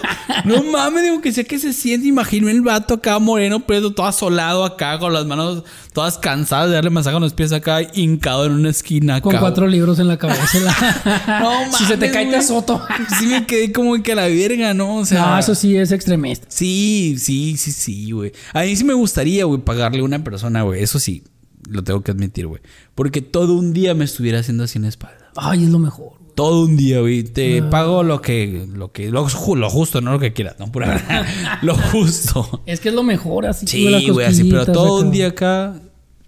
No 0.44 0.62
mames, 0.62 1.02
digo 1.02 1.20
que 1.20 1.32
sé 1.32 1.44
que 1.44 1.58
se 1.58 1.72
siente. 1.72 2.08
Imagino 2.08 2.48
el 2.48 2.62
vato 2.62 2.94
acá 2.94 3.18
moreno, 3.18 3.60
preso, 3.60 3.92
todo 3.92 4.06
asolado 4.06 4.64
acá, 4.64 4.98
con 4.98 5.12
las 5.12 5.26
manos 5.26 5.64
todas 5.92 6.18
cansadas 6.18 6.68
de 6.68 6.74
darle 6.74 6.90
masaje 6.90 7.16
en 7.16 7.22
los 7.22 7.34
pies 7.34 7.52
acá, 7.52 7.78
hincado 7.94 8.46
en 8.46 8.52
una 8.52 8.70
esquina 8.70 9.20
Con 9.20 9.32
acá. 9.32 9.40
cuatro 9.40 9.68
libros 9.68 10.00
en 10.00 10.08
la 10.08 10.18
cabeza. 10.18 10.58
La- 10.58 11.38
No 11.40 11.76
si 11.76 11.84
se 11.84 11.96
te 11.96 12.06
mames, 12.08 12.12
cae, 12.12 12.26
te 12.26 12.36
azoto. 12.36 12.82
Sí 13.18 13.26
me 13.26 13.46
quedé 13.46 13.70
como 13.72 14.02
que 14.02 14.12
a 14.12 14.16
la 14.16 14.26
verga, 14.26 14.74
¿no? 14.74 14.96
O 14.96 15.04
sea. 15.04 15.20
no, 15.26 15.38
eso 15.38 15.54
sí 15.54 15.76
es 15.76 15.92
extremista. 15.92 16.46
Sí, 16.48 17.14
sí, 17.18 17.56
sí, 17.56 17.70
sí, 17.70 18.10
güey. 18.10 18.32
A 18.52 18.62
mí 18.62 18.74
sí 18.74 18.82
me 18.82 18.93
gustaría, 18.94 19.44
güey, 19.44 19.60
pagarle 19.60 20.00
a 20.00 20.04
una 20.04 20.24
persona, 20.24 20.62
güey. 20.62 20.82
Eso 20.82 20.98
sí, 20.98 21.24
lo 21.68 21.84
tengo 21.84 22.02
que 22.02 22.12
admitir, 22.12 22.46
güey. 22.46 22.62
Porque 22.94 23.20
todo 23.20 23.54
un 23.54 23.72
día 23.72 23.94
me 23.94 24.04
estuviera 24.04 24.40
haciendo 24.40 24.64
así 24.64 24.78
en 24.78 24.82
la 24.82 24.88
espalda. 24.88 25.30
Ay, 25.36 25.64
es 25.64 25.70
lo 25.70 25.78
mejor, 25.78 26.12
todo 26.34 26.64
un 26.64 26.76
día, 26.76 27.00
güey. 27.00 27.22
Te 27.22 27.62
pago 27.62 28.02
lo 28.02 28.20
que, 28.20 28.66
lo 28.72 28.92
que, 28.92 29.10
lo, 29.10 29.26
lo 29.56 29.70
justo, 29.70 30.00
no 30.00 30.12
lo 30.12 30.18
que 30.18 30.32
quieras, 30.32 30.56
no 30.58 30.70
pura 30.70 30.88
verdad. 30.88 31.26
lo 31.62 31.76
justo. 31.76 32.62
Es 32.66 32.80
que 32.80 32.88
es 32.90 32.94
lo 32.94 33.02
mejor, 33.02 33.46
así. 33.46 33.66
Sí, 33.66 34.10
güey, 34.10 34.26
así, 34.26 34.44
pero 34.44 34.66
todo 34.66 34.96
acá. 34.96 35.06
un 35.06 35.12
día 35.12 35.28
acá. 35.28 35.74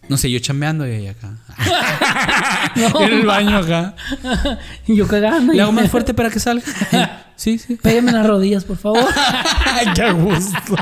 No 0.09 0.16
sé, 0.16 0.31
yo 0.31 0.38
chambeando 0.38 0.87
y 0.87 1.07
acá. 1.09 1.37
No. 2.76 3.00
en 3.00 3.12
el 3.14 3.26
baño 3.26 3.57
acá. 3.57 3.96
Y 4.87 4.96
yo 4.96 5.09
cagando. 5.09 5.55
Le 5.55 5.62
hago 5.62 5.72
más 5.72 5.90
fuerte 5.90 6.12
para 6.12 6.29
que 6.29 6.38
salga. 6.38 6.62
Sí, 7.35 7.59
sí. 7.59 7.76
Pégame 7.76 8.12
las 8.12 8.26
rodillas, 8.26 8.64
por 8.64 8.76
favor. 8.76 9.02
Qué 9.94 10.12
gusto. 10.12 10.76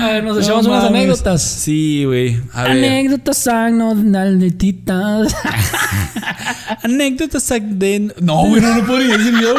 A 0.00 0.12
ver, 0.12 0.24
nos 0.24 0.36
No 0.36 0.42
echamos 0.42 0.66
unas 0.66 0.84
anécdotas. 0.84 1.42
Sí, 1.42 2.04
güey. 2.04 2.40
Anécdotas 2.52 3.46
anécdotas. 3.46 5.34
Anécdotas 6.82 7.48
de. 7.48 8.12
No, 8.20 8.44
güey, 8.48 8.60
no, 8.60 8.74
no 8.76 8.86
podría 8.86 9.16
decir 9.16 9.34
yo. 9.40 9.54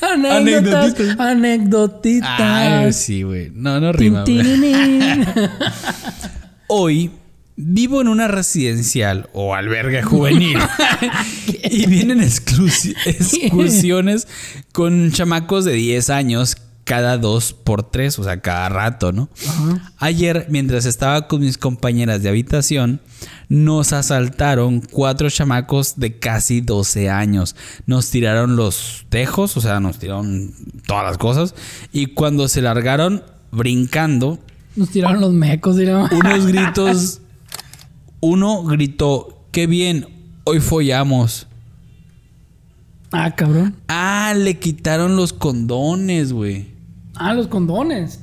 Anécdotas. 0.00 0.94
Anecdotitas. 0.94 1.20
Anécdotitas. 1.20 2.40
Ay, 2.40 2.92
sí, 2.92 3.22
güey. 3.22 3.50
No, 3.54 3.80
no 3.80 3.92
rima. 3.92 4.24
Hoy 6.68 7.10
vivo 7.60 8.00
en 8.00 8.06
una 8.08 8.28
residencial 8.28 9.28
o 9.32 9.54
albergue 9.54 10.02
juvenil 10.02 10.58
y 11.64 11.86
vienen 11.86 12.22
excursiones 12.22 14.28
con 14.70 15.10
chamacos 15.10 15.64
de 15.64 15.72
10 15.72 16.10
años 16.10 16.56
cada 16.88 17.18
dos 17.18 17.52
por 17.52 17.82
tres, 17.82 18.18
o 18.18 18.24
sea, 18.24 18.40
cada 18.40 18.70
rato, 18.70 19.12
¿no? 19.12 19.28
Ayer, 19.98 20.46
mientras 20.48 20.86
estaba 20.86 21.28
con 21.28 21.40
mis 21.42 21.58
compañeras 21.58 22.22
de 22.22 22.30
habitación, 22.30 23.02
nos 23.50 23.92
asaltaron 23.92 24.80
cuatro 24.80 25.28
chamacos 25.28 25.96
de 26.00 26.18
casi 26.18 26.62
12 26.62 27.10
años. 27.10 27.56
Nos 27.84 28.08
tiraron 28.10 28.56
los 28.56 29.04
tejos, 29.10 29.54
o 29.58 29.60
sea, 29.60 29.80
nos 29.80 29.98
tiraron 29.98 30.54
todas 30.86 31.04
las 31.04 31.18
cosas. 31.18 31.54
Y 31.92 32.06
cuando 32.06 32.48
se 32.48 32.62
largaron 32.62 33.22
brincando, 33.52 34.38
Nos 34.74 34.88
tiraron 34.88 35.20
los 35.20 35.34
mecos, 35.34 35.76
digamos. 35.76 36.10
unos 36.10 36.46
gritos. 36.50 37.20
Uno 38.20 38.62
gritó, 38.64 39.44
qué 39.52 39.66
bien, 39.66 40.08
hoy 40.44 40.60
follamos. 40.60 41.48
Ah, 43.12 43.34
cabrón. 43.36 43.76
Ah, 43.88 44.32
le 44.34 44.58
quitaron 44.58 45.16
los 45.16 45.34
condones, 45.34 46.32
güey. 46.32 46.77
Ah, 47.18 47.34
los 47.34 47.48
condones. 47.48 48.20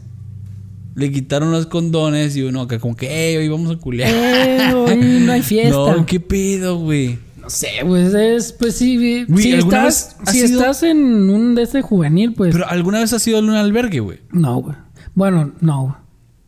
Le 0.96 1.12
quitaron 1.12 1.52
los 1.52 1.66
condones 1.66 2.36
y 2.38 2.44
uno 2.44 2.62
acá 2.62 2.80
como 2.80 2.96
que, 2.96 3.08
hey, 3.10 3.36
hoy 3.38 3.50
vamos 3.50 3.70
a. 3.70 3.90
Eh, 4.08 4.74
hoy 4.74 5.20
no 5.26 5.32
hay 5.34 5.42
fiesta. 5.44 5.76
No, 5.76 6.06
qué 6.06 6.20
pedo, 6.20 6.78
güey. 6.78 7.20
No 7.42 7.50
sé, 7.50 7.68
pues 7.86 8.14
es, 8.14 8.54
pues 8.54 8.76
sí, 8.76 9.26
Güey, 9.28 9.44
si 9.44 9.54
¿alguna 9.54 9.88
estás, 9.88 10.16
si 10.32 10.42
estás 10.42 10.82
en 10.84 11.30
un 11.30 11.54
de 11.54 11.64
ese 11.64 11.82
juvenil, 11.84 12.34
pues 12.34 12.52
Pero 12.54 12.68
¿alguna 12.68 13.00
vez 13.02 13.14
has 13.14 13.28
ido 13.28 13.38
a 13.38 13.42
un 13.42 13.52
albergue, 13.52 14.00
güey? 14.00 14.20
no, 14.32 14.62
güey. 14.62 14.76
Bueno, 15.14 15.54
no. 15.62 15.98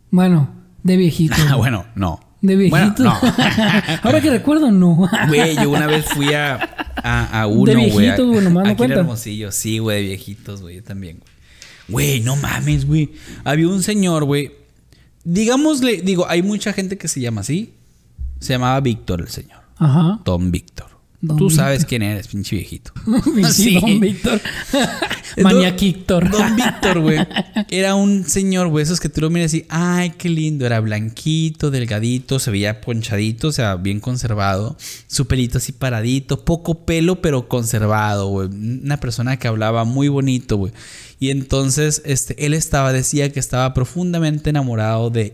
Bueno, 0.09 0.49
de 0.83 0.97
viejito. 0.97 1.35
Ah, 1.49 1.55
bueno, 1.55 1.85
no. 1.95 2.19
De 2.41 2.55
viejito. 2.55 2.77
Bueno, 2.77 2.95
no. 2.99 3.11
Ahora 4.03 4.21
que 4.21 4.29
recuerdo, 4.29 4.71
no. 4.71 5.07
Güey, 5.27 5.55
yo 5.55 5.69
una 5.69 5.87
vez 5.87 6.05
fui 6.05 6.33
a, 6.33 6.57
a, 6.95 7.41
a 7.41 7.47
uno, 7.47 7.65
De 7.65 7.75
güey. 7.75 7.89
viejitos, 7.91 8.27
güey, 8.27 8.43
nomás 8.43 8.67
no 8.67 8.77
cuenta. 8.77 8.99
Hermosillo. 8.99 9.51
Sí, 9.51 9.77
güey, 9.79 10.01
de 10.01 10.07
viejitos, 10.09 10.61
güey. 10.61 10.77
Yo 10.77 10.83
también, 10.83 11.19
güey. 11.19 11.31
Güey, 11.87 12.19
no 12.21 12.35
mames, 12.35 12.85
güey. 12.85 13.11
Había 13.43 13.67
un 13.67 13.81
señor, 13.83 14.25
güey. 14.25 14.51
Digámosle, 15.23 16.01
digo, 16.01 16.27
hay 16.29 16.41
mucha 16.41 16.73
gente 16.73 16.97
que 16.97 17.07
se 17.07 17.19
llama 17.21 17.41
así. 17.41 17.73
Se 18.39 18.53
llamaba 18.53 18.79
Víctor 18.81 19.21
el 19.21 19.29
señor. 19.29 19.59
Ajá. 19.77 20.19
Don 20.23 20.51
Víctor. 20.51 20.87
Don 21.19 21.35
Tú 21.37 21.47
Víctor. 21.47 21.65
sabes 21.65 21.85
quién 21.85 22.03
eres, 22.03 22.27
pinche 22.27 22.55
viejito. 22.55 22.91
Sí. 23.51 23.79
Don 23.79 23.99
Víctor. 23.99 24.39
Don- 25.35 25.43
Maniac 25.43 25.79
Víctor. 25.79 26.29
Don 26.29 26.55
Víctor, 26.55 26.99
güey. 26.99 27.19
Era 27.69 27.95
un 27.95 28.25
señor, 28.25 28.67
güey, 28.69 28.83
esos 28.83 28.99
que 28.99 29.09
tú 29.09 29.21
lo 29.21 29.29
miras 29.29 29.53
y, 29.53 29.65
ay, 29.69 30.11
qué 30.11 30.29
lindo. 30.29 30.65
Era 30.65 30.79
blanquito, 30.79 31.71
delgadito, 31.71 32.39
se 32.39 32.51
veía 32.51 32.79
ponchadito, 32.81 33.47
o 33.49 33.51
sea, 33.51 33.75
bien 33.75 33.99
conservado. 33.99 34.77
Su 35.07 35.27
pelito 35.27 35.57
así 35.57 35.71
paradito, 35.73 36.43
poco 36.45 36.85
pelo, 36.85 37.21
pero 37.21 37.47
conservado, 37.47 38.27
güey. 38.29 38.47
Una 38.49 38.99
persona 38.99 39.37
que 39.37 39.47
hablaba 39.47 39.83
muy 39.83 40.07
bonito, 40.07 40.57
güey. 40.57 40.71
Y 41.19 41.31
entonces, 41.31 42.01
este, 42.05 42.45
él 42.45 42.53
estaba, 42.53 42.93
decía 42.93 43.31
que 43.31 43.39
estaba 43.39 43.73
profundamente 43.73 44.49
enamorado 44.49 45.09
de 45.09 45.33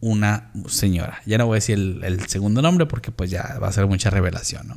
una 0.00 0.50
señora. 0.68 1.20
Ya 1.26 1.38
no 1.38 1.46
voy 1.46 1.56
a 1.56 1.58
decir 1.58 1.76
el, 1.76 2.04
el 2.04 2.28
segundo 2.28 2.62
nombre 2.62 2.86
porque 2.86 3.10
pues 3.10 3.30
ya 3.30 3.58
va 3.62 3.68
a 3.68 3.72
ser 3.72 3.86
mucha 3.86 4.10
revelación, 4.10 4.68
¿no? 4.68 4.76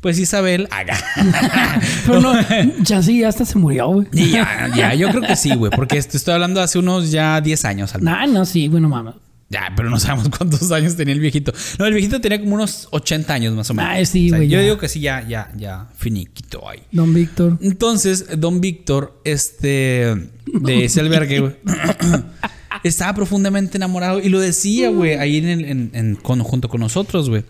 Pues 0.00 0.18
Isabel, 0.18 0.68
haga. 0.70 0.96
Pero 2.06 2.20
no, 2.20 2.34
ya 2.82 3.02
sí, 3.02 3.20
ya 3.20 3.28
hasta 3.28 3.44
se 3.44 3.58
murió, 3.58 3.88
güey. 3.88 4.06
Ya, 4.12 4.70
ya, 4.74 4.94
yo 4.94 5.08
creo 5.08 5.22
que 5.22 5.36
sí, 5.36 5.54
güey. 5.54 5.72
Porque 5.74 5.98
estoy 5.98 6.34
hablando 6.34 6.60
hace 6.60 6.78
unos 6.78 7.10
ya 7.10 7.40
10 7.40 7.64
años 7.64 7.94
al 7.94 8.02
menos. 8.02 8.18
Nah, 8.20 8.26
no, 8.26 8.44
sí, 8.44 8.68
bueno, 8.68 8.88
mames. 8.88 9.14
Ya, 9.48 9.72
pero 9.76 9.88
no 9.90 9.98
sabemos 10.00 10.28
cuántos 10.36 10.72
años 10.72 10.96
tenía 10.96 11.14
el 11.14 11.20
viejito. 11.20 11.52
No, 11.78 11.86
el 11.86 11.92
viejito 11.94 12.20
tenía 12.20 12.40
como 12.40 12.54
unos 12.56 12.88
80 12.90 13.32
años 13.32 13.54
más 13.54 13.70
o 13.70 13.74
menos. 13.74 13.90
Ay, 13.92 14.04
sí, 14.06 14.26
O 14.26 14.30
sea, 14.30 14.38
güey, 14.38 14.48
Yo 14.48 14.58
ya. 14.58 14.64
digo 14.64 14.78
que 14.78 14.88
sí, 14.88 15.00
ya, 15.00 15.26
ya, 15.26 15.52
ya, 15.56 15.88
finiquito 15.96 16.68
ahí. 16.68 16.80
Don 16.90 17.14
Víctor. 17.14 17.56
Entonces, 17.62 18.26
don 18.38 18.60
Víctor, 18.60 19.20
este, 19.24 20.16
de 20.46 20.84
ese 20.84 21.00
albergue, 21.00 21.40
güey, 21.40 21.56
estaba 22.82 23.14
profundamente 23.14 23.76
enamorado 23.76 24.20
y 24.20 24.28
lo 24.28 24.40
decía, 24.40 24.90
güey, 24.90 25.14
ahí 25.14 25.36
en, 25.38 25.48
el- 25.48 25.64
en- 25.64 25.90
en- 25.94 26.16
con- 26.16 26.40
junto 26.42 26.68
con 26.68 26.80
nosotros, 26.80 27.28
güey. 27.28 27.44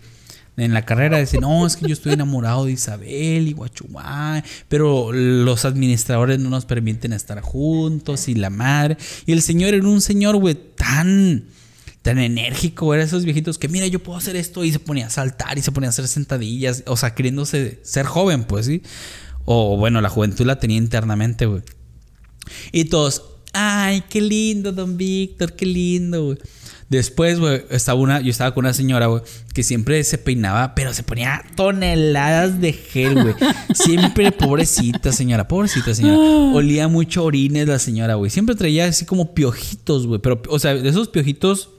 En 0.55 0.73
la 0.73 0.85
carrera 0.85 1.19
decía, 1.19 1.39
no, 1.39 1.67
es 1.67 1.75
que 1.75 1.87
yo 1.87 1.93
estoy 1.93 2.13
enamorado 2.13 2.65
de 2.65 2.71
Isabel 2.71 3.47
y 3.47 3.53
Guachuay, 3.53 4.41
pero 4.67 5.11
los 5.13 5.65
administradores 5.65 6.39
no 6.39 6.49
nos 6.49 6.65
permiten 6.65 7.13
estar 7.13 7.39
juntos 7.41 8.27
y 8.27 8.33
la 8.33 8.49
madre. 8.49 8.97
Y 9.27 9.33
el 9.33 9.43
señor 9.43 9.75
era 9.75 9.87
un 9.87 10.01
señor, 10.01 10.35
güey, 10.37 10.55
tan, 10.75 11.43
tan 12.07 12.19
enérgico, 12.19 12.93
era 12.93 13.03
esos 13.03 13.25
viejitos 13.25 13.57
que, 13.57 13.67
mira, 13.67 13.85
yo 13.85 13.99
puedo 13.99 14.17
hacer 14.17 14.37
esto 14.37 14.63
y 14.63 14.71
se 14.71 14.79
ponía 14.79 15.07
a 15.07 15.09
saltar 15.09 15.57
y 15.57 15.61
se 15.61 15.73
ponía 15.73 15.89
a 15.89 15.91
hacer 15.91 16.07
sentadillas, 16.07 16.83
o 16.87 16.95
sea, 16.95 17.13
queriéndose 17.13 17.81
ser 17.83 18.05
joven, 18.05 18.45
pues, 18.45 18.65
¿sí? 18.65 18.81
O 19.43 19.75
bueno, 19.75 19.99
la 19.99 20.07
juventud 20.07 20.45
la 20.45 20.57
tenía 20.57 20.77
internamente, 20.77 21.47
güey. 21.47 21.63
Y 22.71 22.85
todos, 22.85 23.23
ay, 23.51 24.05
qué 24.09 24.21
lindo, 24.21 24.71
don 24.71 24.95
Víctor, 24.95 25.51
qué 25.51 25.65
lindo, 25.65 26.27
güey. 26.27 26.37
Después, 26.89 27.41
güey, 27.41 27.63
estaba 27.71 27.99
una, 27.99 28.21
yo 28.21 28.29
estaba 28.31 28.53
con 28.53 28.63
una 28.63 28.73
señora, 28.73 29.07
güey, 29.07 29.21
que 29.53 29.61
siempre 29.61 30.01
se 30.05 30.17
peinaba, 30.17 30.75
pero 30.75 30.93
se 30.93 31.03
ponía 31.03 31.43
toneladas 31.57 32.61
de 32.61 32.71
gel, 32.71 33.21
güey. 33.21 33.35
Siempre, 33.73 34.31
pobrecita 34.31 35.11
señora, 35.11 35.49
pobrecita 35.49 35.93
señora. 35.93 36.17
Olía 36.55 36.87
mucho 36.87 37.25
orines 37.25 37.67
la 37.67 37.79
señora, 37.79 38.15
güey. 38.15 38.31
Siempre 38.31 38.55
traía 38.55 38.85
así 38.85 39.03
como 39.03 39.33
piojitos, 39.33 40.07
güey. 40.07 40.21
Pero, 40.21 40.41
o 40.47 40.57
sea, 40.57 40.73
de 40.73 40.87
esos 40.87 41.09
piojitos, 41.09 41.71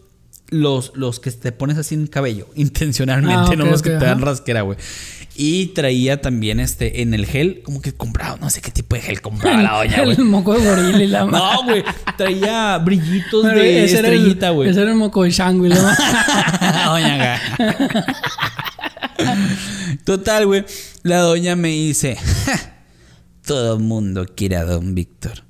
los, 0.51 0.93
los 0.95 1.21
que 1.21 1.31
te 1.31 1.53
pones 1.53 1.77
así 1.79 1.95
en 1.95 2.03
el 2.03 2.11
cabello, 2.11 2.49
intencionalmente, 2.55 3.53
Ah, 3.53 3.57
no 3.57 3.67
los 3.67 3.83
que 3.83 3.91
te 3.91 3.97
dan 4.05 4.19
ajá. 4.19 4.27
rasquera, 4.27 4.63
güey. 4.63 4.79
Y 5.41 5.67
traía 5.67 6.21
también 6.21 6.59
este 6.59 7.01
en 7.01 7.15
el 7.15 7.25
gel, 7.25 7.63
como 7.63 7.81
que 7.81 7.93
compraba, 7.93 8.37
no 8.41 8.51
sé 8.51 8.61
qué 8.61 8.73
tipo 8.73 8.97
de 8.97 9.03
gel 9.03 9.21
compraba 9.21 9.63
la 9.63 9.73
doña, 9.79 10.03
güey. 10.03 10.17
El 10.17 10.25
moco 10.25 10.53
de 10.59 10.67
gorila 10.67 11.05
y 11.05 11.07
la. 11.07 11.25
No, 11.27 11.63
güey. 11.63 11.85
Traía 12.17 12.77
brillitos 12.79 13.45
Pero 13.45 13.61
de 13.61 13.85
ese 13.85 13.97
estrellita, 13.97 14.51
güey. 14.51 14.69
Ese 14.71 14.81
era 14.83 14.91
el 14.91 14.97
moco 14.97 15.23
de 15.23 15.31
Shangri, 15.31 15.69
¿no? 15.69 15.77
doña. 16.87 17.41
Total, 20.05 20.47
güey. 20.47 20.65
La 21.03 21.19
doña 21.19 21.57
me 21.57 21.69
dice: 21.69 22.17
"Ja, 22.17 22.75
Todo 23.47 23.77
el 23.77 23.83
mundo 23.83 24.27
quiere 24.37 24.57
a 24.57 24.65
don 24.65 24.95
Víctor. 24.95 25.45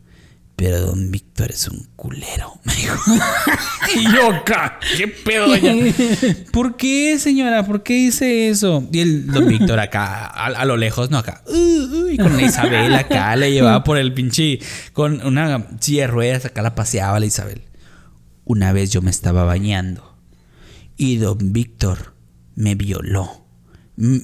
Pero 0.58 0.80
don 0.80 1.12
Víctor 1.12 1.52
es 1.52 1.68
un 1.68 1.86
culero. 1.94 2.58
Me 2.64 2.74
dijo. 2.74 2.96
y 3.96 4.02
yo. 4.12 4.42
¿Qué 4.96 5.06
pedo, 5.06 5.46
doña? 5.46 5.72
¿Por 6.52 6.76
qué, 6.76 7.16
señora? 7.20 7.64
¿Por 7.64 7.84
qué 7.84 7.94
dice 7.94 8.48
eso? 8.48 8.84
Y 8.92 8.98
el 8.98 9.28
don 9.28 9.46
Víctor 9.46 9.78
acá, 9.78 10.26
a, 10.26 10.46
a 10.46 10.64
lo 10.64 10.76
lejos, 10.76 11.10
no 11.12 11.18
acá. 11.18 11.44
"Uh, 11.46 11.52
uh", 11.54 12.08
y 12.10 12.16
con 12.16 12.36
la 12.36 12.42
Isabel 12.42 12.92
acá 12.96 13.36
le 13.36 13.52
llevaba 13.52 13.84
por 13.84 13.98
el 13.98 14.12
pinche. 14.12 14.58
Con 14.92 15.24
una 15.24 15.64
silla 15.78 16.02
de 16.02 16.06
ruedas 16.08 16.44
acá 16.44 16.60
la 16.60 16.74
paseaba 16.74 17.20
la 17.20 17.26
Isabel. 17.26 17.62
Una 18.44 18.72
vez 18.72 18.90
yo 18.90 19.00
me 19.00 19.10
estaba 19.12 19.44
bañando 19.44 20.16
y 20.96 21.18
don 21.18 21.52
Víctor 21.52 22.14
me 22.56 22.74
violó. 22.74 23.46
Mm, 23.96 24.16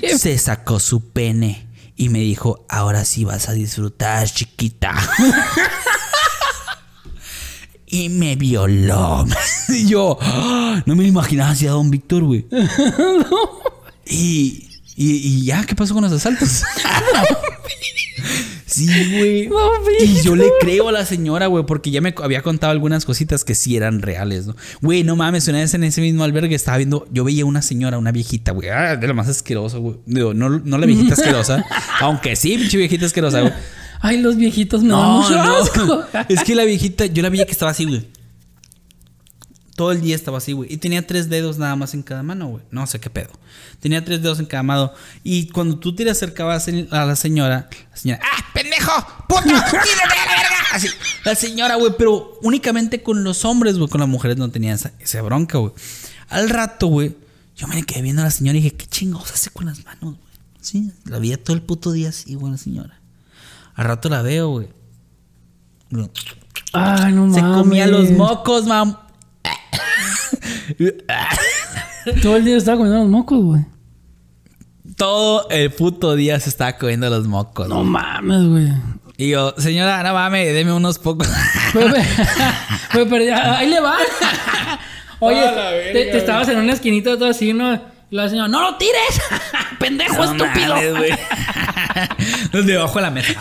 Se, 0.00 0.18
se 0.18 0.38
sacó 0.38 0.80
su 0.80 1.10
pene 1.10 1.66
y 2.00 2.08
me 2.08 2.20
dijo, 2.20 2.64
ahora 2.70 3.04
sí 3.04 3.24
vas 3.24 3.50
a 3.50 3.52
disfrutar, 3.52 4.26
chiquita. 4.26 4.94
y 7.86 8.08
me 8.08 8.36
violó. 8.36 9.26
y 9.68 9.86
yo, 9.86 10.16
¡ah! 10.18 10.82
no 10.86 10.96
me 10.96 11.02
lo 11.02 11.10
imaginaba 11.10 11.50
así 11.50 11.66
a 11.66 11.72
don 11.72 11.90
Víctor, 11.90 12.22
güey. 12.22 12.46
y, 14.06 14.66
y, 14.96 15.12
y 15.12 15.44
ya, 15.44 15.66
¿qué 15.66 15.74
pasó 15.74 15.92
con 15.92 16.02
los 16.02 16.12
asaltos? 16.12 16.62
Sí, 18.70 18.86
güey. 18.86 19.48
No, 19.50 19.68
y 19.98 20.22
yo 20.22 20.36
le 20.36 20.48
creo 20.60 20.88
a 20.88 20.92
la 20.92 21.04
señora, 21.04 21.46
güey, 21.46 21.64
porque 21.66 21.90
ya 21.90 22.00
me 22.00 22.14
había 22.22 22.42
contado 22.42 22.70
algunas 22.70 23.04
cositas 23.04 23.44
que 23.44 23.54
sí 23.54 23.76
eran 23.76 24.00
reales, 24.02 24.46
¿no? 24.46 24.56
Güey, 24.80 25.02
no 25.04 25.16
mames, 25.16 25.48
una 25.48 25.58
vez 25.58 25.74
en 25.74 25.84
ese 25.84 26.00
mismo 26.00 26.24
albergue 26.24 26.54
estaba 26.54 26.76
viendo, 26.78 27.06
yo 27.10 27.24
veía 27.24 27.44
una 27.44 27.62
señora, 27.62 27.98
una 27.98 28.12
viejita, 28.12 28.52
güey, 28.52 28.68
ah, 28.70 28.96
de 28.96 29.06
lo 29.08 29.14
más 29.14 29.28
asqueroso, 29.28 29.80
güey. 29.80 29.96
Digo, 30.06 30.32
no, 30.34 30.48
no 30.48 30.78
la 30.78 30.86
viejita 30.86 31.14
asquerosa, 31.14 31.64
aunque 32.00 32.36
sí, 32.36 32.56
pinche 32.56 32.78
viejita 32.78 33.06
asquerosa, 33.06 33.40
güey. 33.40 33.52
Ay, 34.02 34.18
los 34.18 34.36
viejitos 34.36 34.82
me 34.82 34.90
dan 34.90 35.00
No, 35.00 35.20
mucho 35.20 35.34
no. 35.44 35.56
asco. 35.58 36.04
Es 36.28 36.42
que 36.44 36.54
la 36.54 36.64
viejita, 36.64 37.06
yo 37.06 37.22
la 37.22 37.28
veía 37.28 37.44
que 37.44 37.52
estaba 37.52 37.72
así, 37.72 37.84
güey. 37.84 38.08
Todo 39.76 39.92
el 39.92 40.00
día 40.02 40.14
estaba 40.14 40.38
así, 40.38 40.52
güey. 40.52 40.70
Y 40.72 40.76
tenía 40.76 41.06
tres 41.06 41.30
dedos 41.30 41.56
nada 41.58 41.74
más 41.74 41.94
en 41.94 42.02
cada 42.02 42.22
mano, 42.22 42.48
güey. 42.48 42.62
No 42.70 42.86
sé 42.86 42.98
qué 43.00 43.08
pedo. 43.08 43.30
Tenía 43.80 44.04
tres 44.04 44.22
dedos 44.22 44.38
en 44.38 44.44
cada 44.44 44.62
mano. 44.62 44.92
Y 45.24 45.48
cuando 45.48 45.78
tú 45.78 45.94
te 45.94 46.04
le 46.04 46.10
acercabas 46.10 46.68
a 46.68 47.04
la 47.06 47.16
señora, 47.16 47.68
la 47.90 47.96
señora, 47.96 48.20
¡ah, 48.22 48.39
pendejo! 48.80 49.06
¡Puto! 49.28 49.42
¡Quítate 49.42 49.98
a 49.98 50.26
la 50.26 50.42
verga! 50.42 50.56
Así, 50.72 50.88
la 51.24 51.34
señora, 51.34 51.76
güey, 51.76 51.92
pero 51.98 52.38
únicamente 52.42 53.02
con 53.02 53.24
los 53.24 53.44
hombres, 53.44 53.76
güey. 53.78 53.88
Con 53.88 54.00
las 54.00 54.08
mujeres 54.08 54.36
no 54.36 54.50
tenía 54.50 54.74
esa, 54.74 54.92
esa 55.00 55.22
bronca, 55.22 55.58
güey. 55.58 55.72
Al 56.28 56.48
rato, 56.48 56.86
güey, 56.86 57.16
yo 57.56 57.66
me 57.66 57.82
quedé 57.82 58.02
viendo 58.02 58.22
a 58.22 58.26
la 58.26 58.30
señora 58.30 58.58
y 58.58 58.62
dije, 58.62 58.76
¿qué 58.76 58.86
chingados 58.86 59.32
hace 59.32 59.50
con 59.50 59.66
las 59.66 59.84
manos, 59.84 60.16
güey? 60.16 60.30
Sí, 60.60 60.92
la 61.04 61.18
veía 61.18 61.42
todo 61.42 61.56
el 61.56 61.62
puto 61.62 61.90
día 61.92 62.10
así, 62.10 62.34
güey, 62.34 62.52
la 62.52 62.58
señora. 62.58 63.00
Al 63.74 63.86
rato 63.86 64.08
la 64.08 64.22
veo, 64.22 64.48
güey. 64.48 64.68
Ay, 66.72 67.12
no 67.12 67.26
mames. 67.26 67.34
Se 67.34 67.40
comía 67.40 67.86
los 67.86 68.10
mocos, 68.10 68.66
mam. 68.66 68.96
Todo 72.22 72.36
el 72.36 72.44
día 72.44 72.56
estaba 72.56 72.78
comiendo 72.78 73.00
los 73.00 73.08
mocos, 73.08 73.42
güey. 73.42 73.64
Todo 75.00 75.48
el 75.48 75.72
puto 75.72 76.14
día 76.14 76.38
se 76.40 76.50
estaba 76.50 76.76
comiendo 76.76 77.08
los 77.08 77.26
mocos. 77.26 77.66
No 77.66 77.82
mames, 77.84 78.46
güey. 78.46 78.68
Y 79.16 79.30
yo, 79.30 79.54
señora, 79.56 80.02
no 80.02 80.12
mames, 80.12 80.52
deme 80.52 80.74
unos 80.74 80.98
pocos. 80.98 81.26
Pero, 81.72 81.94
pero, 83.08 83.34
ahí 83.34 83.70
le 83.70 83.80
va. 83.80 83.96
Oye, 85.20 85.40
verga, 85.40 85.92
te, 85.92 86.18
estabas 86.18 86.48
en 86.50 86.58
una 86.58 86.74
esquinita 86.74 87.14
todo 87.16 87.30
así, 87.30 87.54
¿no? 87.54 87.72
Y 88.10 88.16
la 88.16 88.28
señora, 88.28 88.48
¡no 88.48 88.60
lo 88.60 88.76
tires! 88.76 89.22
¡Pendejo 89.78 90.16
No 90.16 90.32
estúpido! 90.44 90.74
mames. 90.74 91.18
Los 92.52 92.66
debajo 92.66 92.96
de 92.96 93.02
la 93.02 93.10
mesa. 93.10 93.32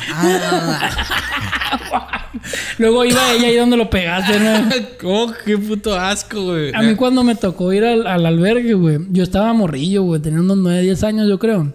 Luego 2.78 3.06
iba 3.06 3.34
ella 3.34 3.48
ahí 3.48 3.56
donde 3.56 3.78
lo 3.78 3.90
pegaste, 3.90 4.40
¿no? 4.40 4.70
¿Cómo? 5.02 5.34
Qué 5.46 5.58
puto 5.58 5.96
asco, 5.96 6.44
güey. 6.44 6.72
A 6.74 6.82
mí 6.82 6.96
cuando 6.96 7.24
me 7.24 7.36
tocó 7.36 7.74
ir 7.74 7.84
al, 7.86 8.08
al 8.08 8.26
albergue, 8.26 8.74
güey, 8.74 9.00
yo 9.10 9.24
estaba 9.24 9.52
morrillo, 9.54 10.04
güey, 10.04 10.22
tenía 10.22 10.40
unos 10.40 10.58
9, 10.58 10.82
10 10.82 11.04
años, 11.04 11.28
yo 11.28 11.40
creo. 11.40 11.74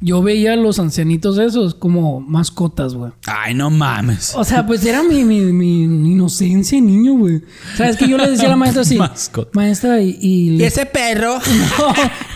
Yo 0.00 0.22
veía 0.22 0.52
a 0.52 0.56
los 0.56 0.78
ancianitos 0.78 1.38
esos 1.38 1.74
como 1.74 2.20
mascotas, 2.20 2.94
güey. 2.94 3.10
Ay, 3.26 3.52
no 3.54 3.68
mames. 3.68 4.32
O 4.36 4.44
sea, 4.44 4.64
pues 4.64 4.84
era 4.84 5.02
mi, 5.02 5.24
mi, 5.24 5.40
mi 5.40 5.82
inocencia 6.12 6.78
de 6.78 6.82
niño, 6.82 7.14
güey. 7.14 7.42
¿Sabes 7.76 7.96
que 7.96 8.08
Yo 8.08 8.16
le 8.16 8.30
decía 8.30 8.46
a 8.46 8.50
la 8.50 8.56
maestra 8.56 8.82
así, 8.82 8.96
Mascota. 8.96 9.50
maestra, 9.54 10.00
y, 10.00 10.16
y 10.20 10.62
ese 10.62 10.86
perro? 10.86 11.38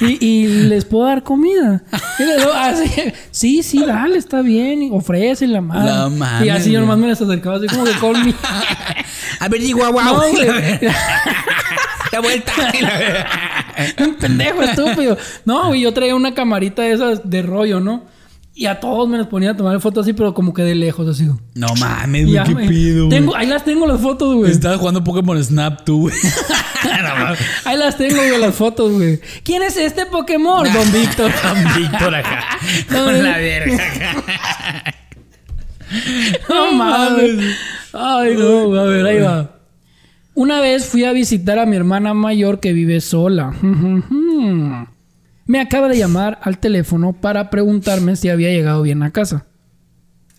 No, 0.02 0.08
y, 0.08 0.26
y 0.26 0.46
les 0.48 0.84
puedo 0.84 1.06
dar 1.06 1.22
comida. 1.22 1.84
Y 2.18 2.24
luego, 2.24 2.52
así, 2.52 2.90
sí, 3.30 3.62
sí, 3.62 3.84
dale, 3.86 4.18
está 4.18 4.42
bien. 4.42 4.82
Y 4.82 4.90
ofrece 4.90 5.46
la 5.46 5.60
madre. 5.60 5.92
No 5.92 6.10
mames, 6.10 6.46
Y 6.46 6.50
así 6.50 6.72
yo 6.72 6.80
nomás 6.80 6.98
me 6.98 7.06
las 7.06 7.20
acercaba 7.22 7.56
así 7.58 7.68
como 7.68 7.84
que 7.84 7.92
con 8.00 8.26
mi. 8.26 8.34
A 9.40 9.48
ver, 9.48 9.60
digo, 9.60 9.80
guau, 9.90 10.04
No, 10.04 10.14
güey. 10.18 10.80
La 12.12 12.20
vuelta. 12.20 12.52
Un 14.04 14.14
pendejo 14.16 14.62
estúpido. 14.62 15.16
No, 15.44 15.68
güey, 15.68 15.80
yo 15.80 15.92
traía 15.94 16.14
una 16.14 16.34
camarita 16.34 16.82
de 16.82 16.92
esas 16.92 17.28
de 17.28 17.42
rollo, 17.42 17.80
¿no? 17.80 18.04
Y 18.54 18.66
a 18.66 18.80
todos 18.80 19.08
me 19.08 19.16
los 19.16 19.28
ponía 19.28 19.52
a 19.52 19.56
tomar 19.56 19.80
fotos 19.80 20.04
así, 20.04 20.12
pero 20.12 20.34
como 20.34 20.52
que 20.52 20.60
de 20.62 20.74
lejos, 20.74 21.08
así. 21.08 21.26
No 21.54 21.68
mames, 21.80 22.26
güey, 22.30 22.44
qué 22.44 22.54
me- 22.54 22.68
pido, 22.68 23.06
güey. 23.06 23.30
Ahí 23.34 23.46
las 23.46 23.64
tengo 23.64 23.86
las 23.86 23.98
fotos, 23.98 24.34
güey. 24.34 24.50
Estaba 24.52 24.76
jugando 24.76 25.02
Pokémon 25.02 25.42
Snap 25.42 25.84
tú, 25.84 26.00
güey. 26.02 26.14
No. 26.84 27.34
Ahí 27.64 27.78
las 27.78 27.96
tengo, 27.96 28.16
güey, 28.16 28.38
las 28.40 28.54
fotos, 28.54 28.92
güey. 28.92 29.20
¿Quién 29.44 29.62
es 29.62 29.76
este 29.76 30.04
Pokémon? 30.04 30.64
Don 30.70 30.92
Víctor. 30.92 31.30
Don 31.42 31.64
Víctor 31.76 32.14
acá. 32.14 32.58
No, 32.90 33.04
Con 33.04 33.22
la 33.22 33.38
verga 33.38 33.74
acá. 33.86 34.94
No 36.48 36.72
mames. 36.72 37.56
Ay, 37.92 38.34
no, 38.36 38.74
a 38.78 38.84
ver, 38.84 39.06
ahí 39.06 39.20
va. 39.20 39.50
Una 40.34 40.60
vez 40.60 40.86
fui 40.86 41.04
a 41.04 41.12
visitar 41.12 41.58
a 41.58 41.66
mi 41.66 41.76
hermana 41.76 42.14
mayor 42.14 42.58
que 42.58 42.72
vive 42.72 43.00
sola. 43.00 43.52
Me 45.46 45.60
acaba 45.60 45.88
de 45.88 45.98
llamar 45.98 46.38
al 46.42 46.58
teléfono 46.58 47.12
para 47.12 47.50
preguntarme 47.50 48.16
si 48.16 48.30
había 48.30 48.50
llegado 48.50 48.82
bien 48.82 49.02
a 49.02 49.10
casa. 49.10 49.46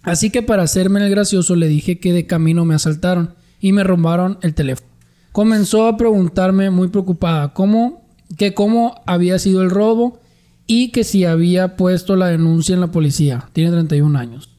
Así 0.01 0.31
que 0.31 0.41
para 0.41 0.63
hacerme 0.63 0.99
el 1.03 1.09
gracioso 1.09 1.55
le 1.55 1.67
dije 1.67 1.99
que 1.99 2.11
de 2.11 2.25
camino 2.25 2.65
me 2.65 2.75
asaltaron 2.75 3.35
y 3.59 3.71
me 3.71 3.83
robaron 3.83 4.39
el 4.41 4.53
teléfono. 4.53 4.89
Comenzó 5.31 5.87
a 5.87 5.97
preguntarme 5.97 6.69
muy 6.69 6.87
preocupada 6.87 7.53
cómo, 7.53 8.07
que 8.37 8.53
cómo 8.53 9.01
había 9.05 9.39
sido 9.39 9.61
el 9.61 9.69
robo 9.69 10.19
y 10.65 10.91
que 10.91 11.03
si 11.03 11.25
había 11.25 11.75
puesto 11.75 12.15
la 12.15 12.27
denuncia 12.27 12.73
en 12.73 12.81
la 12.81 12.91
policía. 12.91 13.49
Tiene 13.53 13.71
31 13.71 14.17
años. 14.17 14.49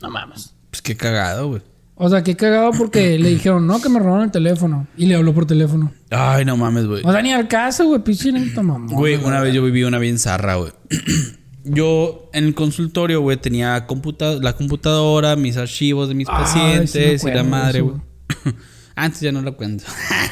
No 0.00 0.10
mames. 0.10 0.54
Pues 0.70 0.80
qué 0.80 0.96
cagado, 0.96 1.48
güey. 1.48 1.62
O 2.04 2.08
sea, 2.08 2.24
qué 2.24 2.34
cagado 2.34 2.72
porque 2.76 3.16
le 3.20 3.28
dijeron, 3.30 3.66
no, 3.66 3.80
que 3.80 3.88
me 3.88 3.98
robaron 4.00 4.24
el 4.24 4.30
teléfono. 4.32 4.88
Y 4.96 5.06
le 5.06 5.14
habló 5.14 5.32
por 5.32 5.46
teléfono. 5.46 5.92
Ay, 6.10 6.44
no 6.44 6.56
mames, 6.56 6.86
güey. 6.86 7.02
O 7.04 7.12
sea, 7.12 7.22
ni 7.22 7.32
al 7.32 7.46
caso, 7.46 7.86
güey, 7.86 8.02
pinche 8.02 8.32
mamón. 8.32 8.88
Güey, 8.88 9.16
una 9.16 9.40
vez 9.40 9.54
yo 9.54 9.62
viví 9.62 9.84
una 9.84 9.98
bien 9.98 10.18
zarra, 10.18 10.56
güey. 10.56 10.72
Yo 11.64 12.28
en 12.32 12.46
el 12.46 12.54
consultorio, 12.56 13.20
güey, 13.20 13.36
tenía 13.36 13.86
computa 13.86 14.32
la 14.34 14.54
computadora, 14.54 15.36
mis 15.36 15.56
archivos 15.56 16.08
de 16.08 16.14
mis 16.16 16.26
pacientes 16.26 17.20
sí 17.22 17.28
y 17.28 17.30
la 17.32 17.44
madre, 17.44 17.82
güey. 17.82 17.98
Antes 18.96 19.20
ya 19.20 19.30
no 19.30 19.42
la 19.42 19.52
cuento. 19.52 19.84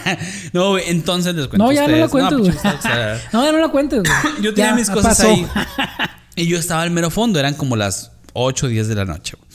no, 0.53 0.71
güey, 0.71 0.85
entonces 0.89 1.37
les 1.37 1.47
cuento 1.47 1.65
No, 1.65 1.71
a 1.71 1.73
ya 1.73 1.87
no 1.87 1.97
la 1.97 2.07
ustedes. 2.07 2.11
cuentes, 2.11 2.39
güey. 2.41 2.75
o 2.77 2.81
sea, 2.83 3.21
No, 3.33 3.45
ya 3.45 3.53
no 3.53 3.59
la 3.59 3.69
cuentes, 3.69 4.01
güey. 4.03 4.43
Yo 4.43 4.53
tenía 4.53 4.71
Ya, 4.71 4.75
mis 4.77 4.91
cosas 4.91 5.19
pasó. 5.19 5.31
ahí. 5.31 5.47
Y 6.37 6.47
yo 6.47 6.59
estaba 6.59 6.83
al 6.83 6.91
mero 6.91 7.11
fondo, 7.11 7.39
eran 7.39 7.55
como 7.55 7.77
las 7.77 8.11
8 8.33 8.67
o 8.67 8.69
10 8.69 8.89
de 8.89 8.95
la 8.97 9.05
noche, 9.05 9.37
güey. 9.39 9.49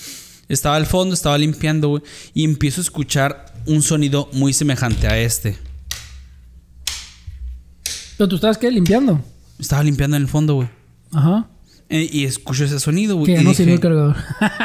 Estaba 0.47 0.75
al 0.75 0.85
fondo, 0.85 1.13
estaba 1.13 1.37
limpiando, 1.37 1.89
güey. 1.89 2.03
Y 2.33 2.43
empiezo 2.43 2.81
a 2.81 2.83
escuchar 2.83 3.53
un 3.65 3.81
sonido 3.81 4.29
muy 4.33 4.53
semejante 4.53 5.07
a 5.07 5.17
este. 5.17 5.57
Pero 8.17 8.27
tú 8.29 8.35
estabas, 8.35 8.57
¿qué? 8.57 8.69
Limpiando. 8.71 9.21
Estaba 9.59 9.83
limpiando 9.83 10.15
en 10.17 10.23
el 10.23 10.29
fondo, 10.29 10.55
güey. 10.55 10.69
Ajá. 11.11 11.47
Eh, 11.89 12.09
Y 12.11 12.25
escucho 12.25 12.63
ese 12.65 12.79
sonido, 12.79 13.15
güey. 13.15 13.35
Que 13.35 13.43
no 13.43 13.53
sirve 13.53 13.73
el 13.73 13.79
cargador. 13.79 14.15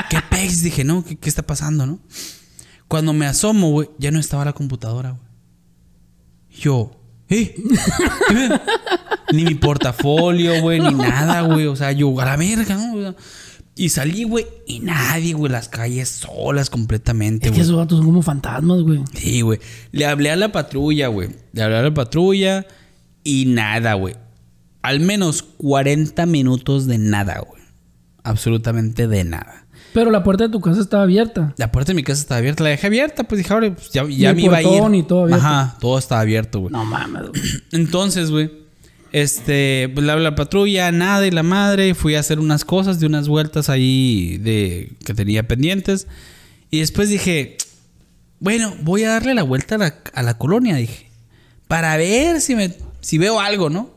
¿Qué 0.08 0.18
pex? 0.30 0.62
Dije, 0.62 0.84
no, 0.84 1.04
¿qué, 1.04 1.16
qué 1.16 1.28
está 1.28 1.42
pasando, 1.42 1.86
no? 1.86 1.98
Cuando 2.88 3.12
me 3.12 3.26
asomo, 3.26 3.70
güey, 3.70 3.88
ya 3.98 4.10
no 4.10 4.18
estaba 4.18 4.44
la 4.44 4.52
computadora, 4.52 5.10
güey. 5.10 5.22
Yo, 6.60 7.00
¿eh? 7.28 7.54
Ni 9.32 9.44
mi 9.44 9.54
portafolio, 9.54 10.60
güey, 10.60 10.80
ni 10.80 10.92
nada, 10.92 11.42
güey. 11.42 11.66
O 11.66 11.76
sea, 11.76 11.92
yo, 11.92 12.18
a 12.20 12.24
la 12.24 12.36
verga, 12.36 12.74
¿no? 12.74 13.14
Y 13.80 13.88
salí, 13.88 14.24
güey, 14.24 14.46
y 14.66 14.80
nadie, 14.80 15.32
güey, 15.32 15.50
las 15.50 15.70
calles 15.70 16.08
solas 16.10 16.68
completamente, 16.68 17.46
Es 17.46 17.52
que 17.52 17.56
güey. 17.58 17.62
esos 17.62 17.76
vatos 17.76 17.96
son 17.96 18.06
como 18.06 18.20
fantasmas, 18.20 18.82
güey. 18.82 19.00
Sí, 19.14 19.40
güey. 19.40 19.58
Le 19.90 20.04
hablé 20.04 20.30
a 20.30 20.36
la 20.36 20.52
patrulla, 20.52 21.08
güey. 21.08 21.30
Le 21.54 21.62
hablé 21.62 21.76
a 21.78 21.82
la 21.82 21.94
patrulla 21.94 22.66
y 23.24 23.46
nada, 23.46 23.94
güey. 23.94 24.16
Al 24.82 25.00
menos 25.00 25.42
40 25.42 26.26
minutos 26.26 26.86
de 26.86 26.98
nada, 26.98 27.40
güey. 27.48 27.62
Absolutamente 28.22 29.08
de 29.08 29.24
nada. 29.24 29.66
Pero 29.94 30.10
la 30.10 30.22
puerta 30.22 30.44
de 30.44 30.50
tu 30.50 30.60
casa 30.60 30.80
estaba 30.80 31.04
abierta. 31.04 31.54
La 31.56 31.72
puerta 31.72 31.92
de 31.92 31.94
mi 31.96 32.02
casa 32.02 32.20
estaba 32.20 32.38
abierta, 32.38 32.62
la 32.62 32.70
dejé 32.70 32.86
abierta, 32.86 33.24
pues 33.24 33.38
dije, 33.38 33.52
ahora 33.52 33.74
pues, 33.74 33.90
ya, 33.92 34.04
Y 34.04 34.18
ya 34.18 34.30
el 34.30 34.36
me 34.36 34.42
iba 34.42 34.58
a 34.58 34.62
ir. 34.62 34.68
portón 34.68 34.94
y 34.94 35.02
todo 35.04 35.22
abierto. 35.24 35.46
Ajá, 35.46 35.76
todo 35.80 35.98
estaba 35.98 36.20
abierto, 36.20 36.60
güey. 36.60 36.70
No 36.72 36.84
mames, 36.84 37.30
güey. 37.30 37.42
Entonces, 37.72 38.30
güey, 38.30 38.50
este, 39.12 39.90
pues 39.94 40.06
le 40.06 40.18
la 40.20 40.34
patrulla, 40.34 40.92
nada 40.92 41.26
y 41.26 41.30
la 41.30 41.42
madre, 41.42 41.94
fui 41.94 42.14
a 42.14 42.20
hacer 42.20 42.38
unas 42.38 42.64
cosas 42.64 43.00
de 43.00 43.06
unas 43.06 43.28
vueltas 43.28 43.68
ahí 43.68 44.38
de 44.38 44.92
que 45.04 45.14
tenía 45.14 45.46
pendientes. 45.46 46.06
Y 46.70 46.80
después 46.80 47.08
dije, 47.08 47.56
bueno, 48.38 48.74
voy 48.82 49.04
a 49.04 49.10
darle 49.10 49.34
la 49.34 49.42
vuelta 49.42 49.74
a 49.74 49.78
la, 49.78 49.94
a 50.14 50.22
la 50.22 50.38
colonia, 50.38 50.76
dije, 50.76 51.06
para 51.68 51.96
ver 51.96 52.40
si 52.40 52.54
me 52.54 52.74
si 53.00 53.18
veo 53.18 53.40
algo, 53.40 53.70
¿no? 53.70 53.90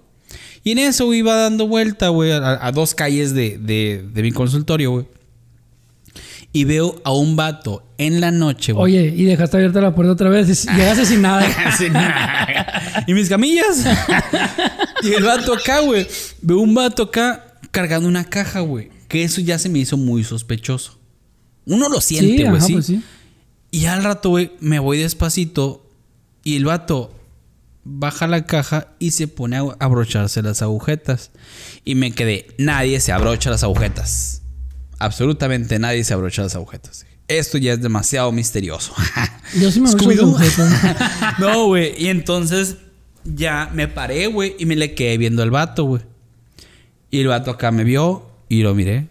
Y 0.63 0.71
en 0.71 0.79
eso 0.79 1.13
iba 1.13 1.35
dando 1.35 1.67
vuelta, 1.67 2.07
güey, 2.07 2.31
a, 2.31 2.65
a 2.65 2.71
dos 2.71 2.95
calles 2.95 3.33
de, 3.33 3.57
de, 3.57 4.05
de 4.13 4.21
mi 4.21 4.31
consultorio, 4.31 4.91
güey. 4.91 5.05
Y 6.53 6.65
veo 6.65 7.01
a 7.03 7.11
un 7.11 7.35
vato 7.35 7.83
en 7.97 8.21
la 8.21 8.31
noche, 8.31 8.73
güey. 8.73 8.97
Oye, 8.97 9.13
y 9.15 9.25
dejaste 9.25 9.57
abierta 9.57 9.81
la 9.81 9.93
puerta 9.95 10.13
otra 10.13 10.29
vez. 10.29 10.47
y 10.65 10.67
Llegaste 10.71 11.05
sin 11.05 11.21
nada. 11.21 11.45
Sin 11.77 11.91
nada. 11.93 13.03
y 13.07 13.13
mis 13.13 13.27
camillas. 13.27 13.85
y 15.03 15.13
el 15.13 15.23
vato 15.23 15.53
acá, 15.53 15.81
güey. 15.81 16.07
Veo 16.41 16.59
un 16.59 16.73
vato 16.73 17.03
acá 17.03 17.57
cargando 17.71 18.07
una 18.07 18.25
caja, 18.25 18.61
güey. 18.61 18.89
Que 19.07 19.23
eso 19.23 19.41
ya 19.41 19.59
se 19.59 19.69
me 19.69 19.79
hizo 19.79 19.97
muy 19.97 20.23
sospechoso. 20.23 20.99
Uno 21.65 21.89
lo 21.89 22.01
siente, 22.01 22.49
güey, 22.49 22.61
sí. 22.61 22.73
pues 22.73 22.85
sí. 22.85 23.03
Y 23.71 23.85
al 23.85 24.03
rato, 24.03 24.29
güey, 24.29 24.51
me 24.59 24.79
voy 24.79 24.99
despacito. 24.99 25.89
Y 26.43 26.57
el 26.57 26.65
vato 26.65 27.13
baja 27.83 28.27
la 28.27 28.45
caja 28.45 28.87
y 28.99 29.11
se 29.11 29.27
pone 29.27 29.57
a 29.57 29.63
abrocharse 29.79 30.41
las 30.41 30.61
agujetas. 30.61 31.31
Y 31.83 31.95
me 31.95 32.11
quedé, 32.11 32.47
nadie 32.57 32.99
se 32.99 33.11
abrocha 33.11 33.49
las 33.49 33.63
agujetas. 33.63 34.41
absolutamente 34.99 35.79
nadie 35.79 36.03
se 36.03 36.13
abrocha 36.13 36.43
las 36.43 36.55
agujetas. 36.55 37.05
Esto 37.27 37.57
ya 37.57 37.73
es 37.73 37.81
demasiado 37.81 38.31
misterioso. 38.31 38.93
Yo 39.59 39.71
sí 39.71 39.79
me 39.79 39.89
abrocho 39.89 40.09
las 40.09 40.19
agujetas. 40.19 41.39
no, 41.39 41.67
güey. 41.67 41.93
Y 41.97 42.09
entonces 42.09 42.77
ya 43.23 43.69
me 43.73 43.87
paré, 43.87 44.27
güey, 44.27 44.55
y 44.59 44.65
me 44.65 44.75
le 44.75 44.93
quedé 44.93 45.17
viendo 45.17 45.43
al 45.43 45.51
vato, 45.51 45.85
güey. 45.85 46.01
Y 47.11 47.21
el 47.21 47.27
vato 47.27 47.51
acá 47.51 47.71
me 47.71 47.83
vio 47.83 48.27
y 48.49 48.63
lo 48.63 48.73
miré. 48.73 49.07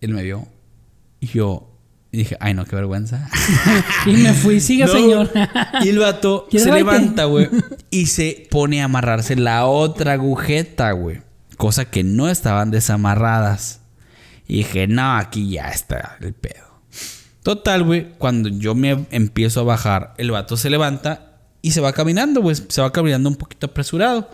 Él 0.00 0.12
me 0.12 0.22
vio. 0.22 0.46
Y 1.20 1.28
yo 1.28 1.74
y 2.14 2.18
dije, 2.18 2.36
ay, 2.38 2.54
no, 2.54 2.64
qué 2.64 2.76
vergüenza. 2.76 3.28
Y 4.06 4.12
me 4.12 4.32
fui, 4.34 4.60
siga, 4.60 4.86
No, 4.86 4.92
señor. 4.92 5.32
Y 5.82 5.88
el 5.88 5.98
vato 5.98 6.46
¿Quiere 6.50 6.64
se 6.64 6.72
levanta, 6.72 7.24
güey, 7.24 7.48
y 7.90 8.06
se 8.06 8.46
pone 8.52 8.82
a 8.82 8.84
amarrarse 8.84 9.34
la 9.34 9.66
otra 9.66 10.12
agujeta, 10.12 10.92
güey. 10.92 11.22
Cosa 11.56 11.86
que 11.86 12.04
no 12.04 12.28
estaban 12.28 12.70
desamarradas. 12.70 13.80
Y 14.46 14.58
dije, 14.58 14.86
no, 14.86 15.16
aquí 15.16 15.50
ya 15.50 15.70
está 15.70 16.16
el 16.20 16.34
pedo. 16.34 16.82
Total, 17.42 17.82
güey, 17.82 18.12
cuando 18.16 18.48
yo 18.48 18.76
me 18.76 19.06
empiezo 19.10 19.62
a 19.62 19.64
bajar, 19.64 20.14
el 20.16 20.30
vato 20.30 20.56
se 20.56 20.70
levanta 20.70 21.33
y 21.64 21.70
se 21.70 21.80
va 21.80 21.94
caminando, 21.94 22.42
güey. 22.42 22.54
Se 22.68 22.82
va 22.82 22.92
caminando 22.92 23.26
un 23.26 23.36
poquito 23.36 23.64
apresurado. 23.64 24.28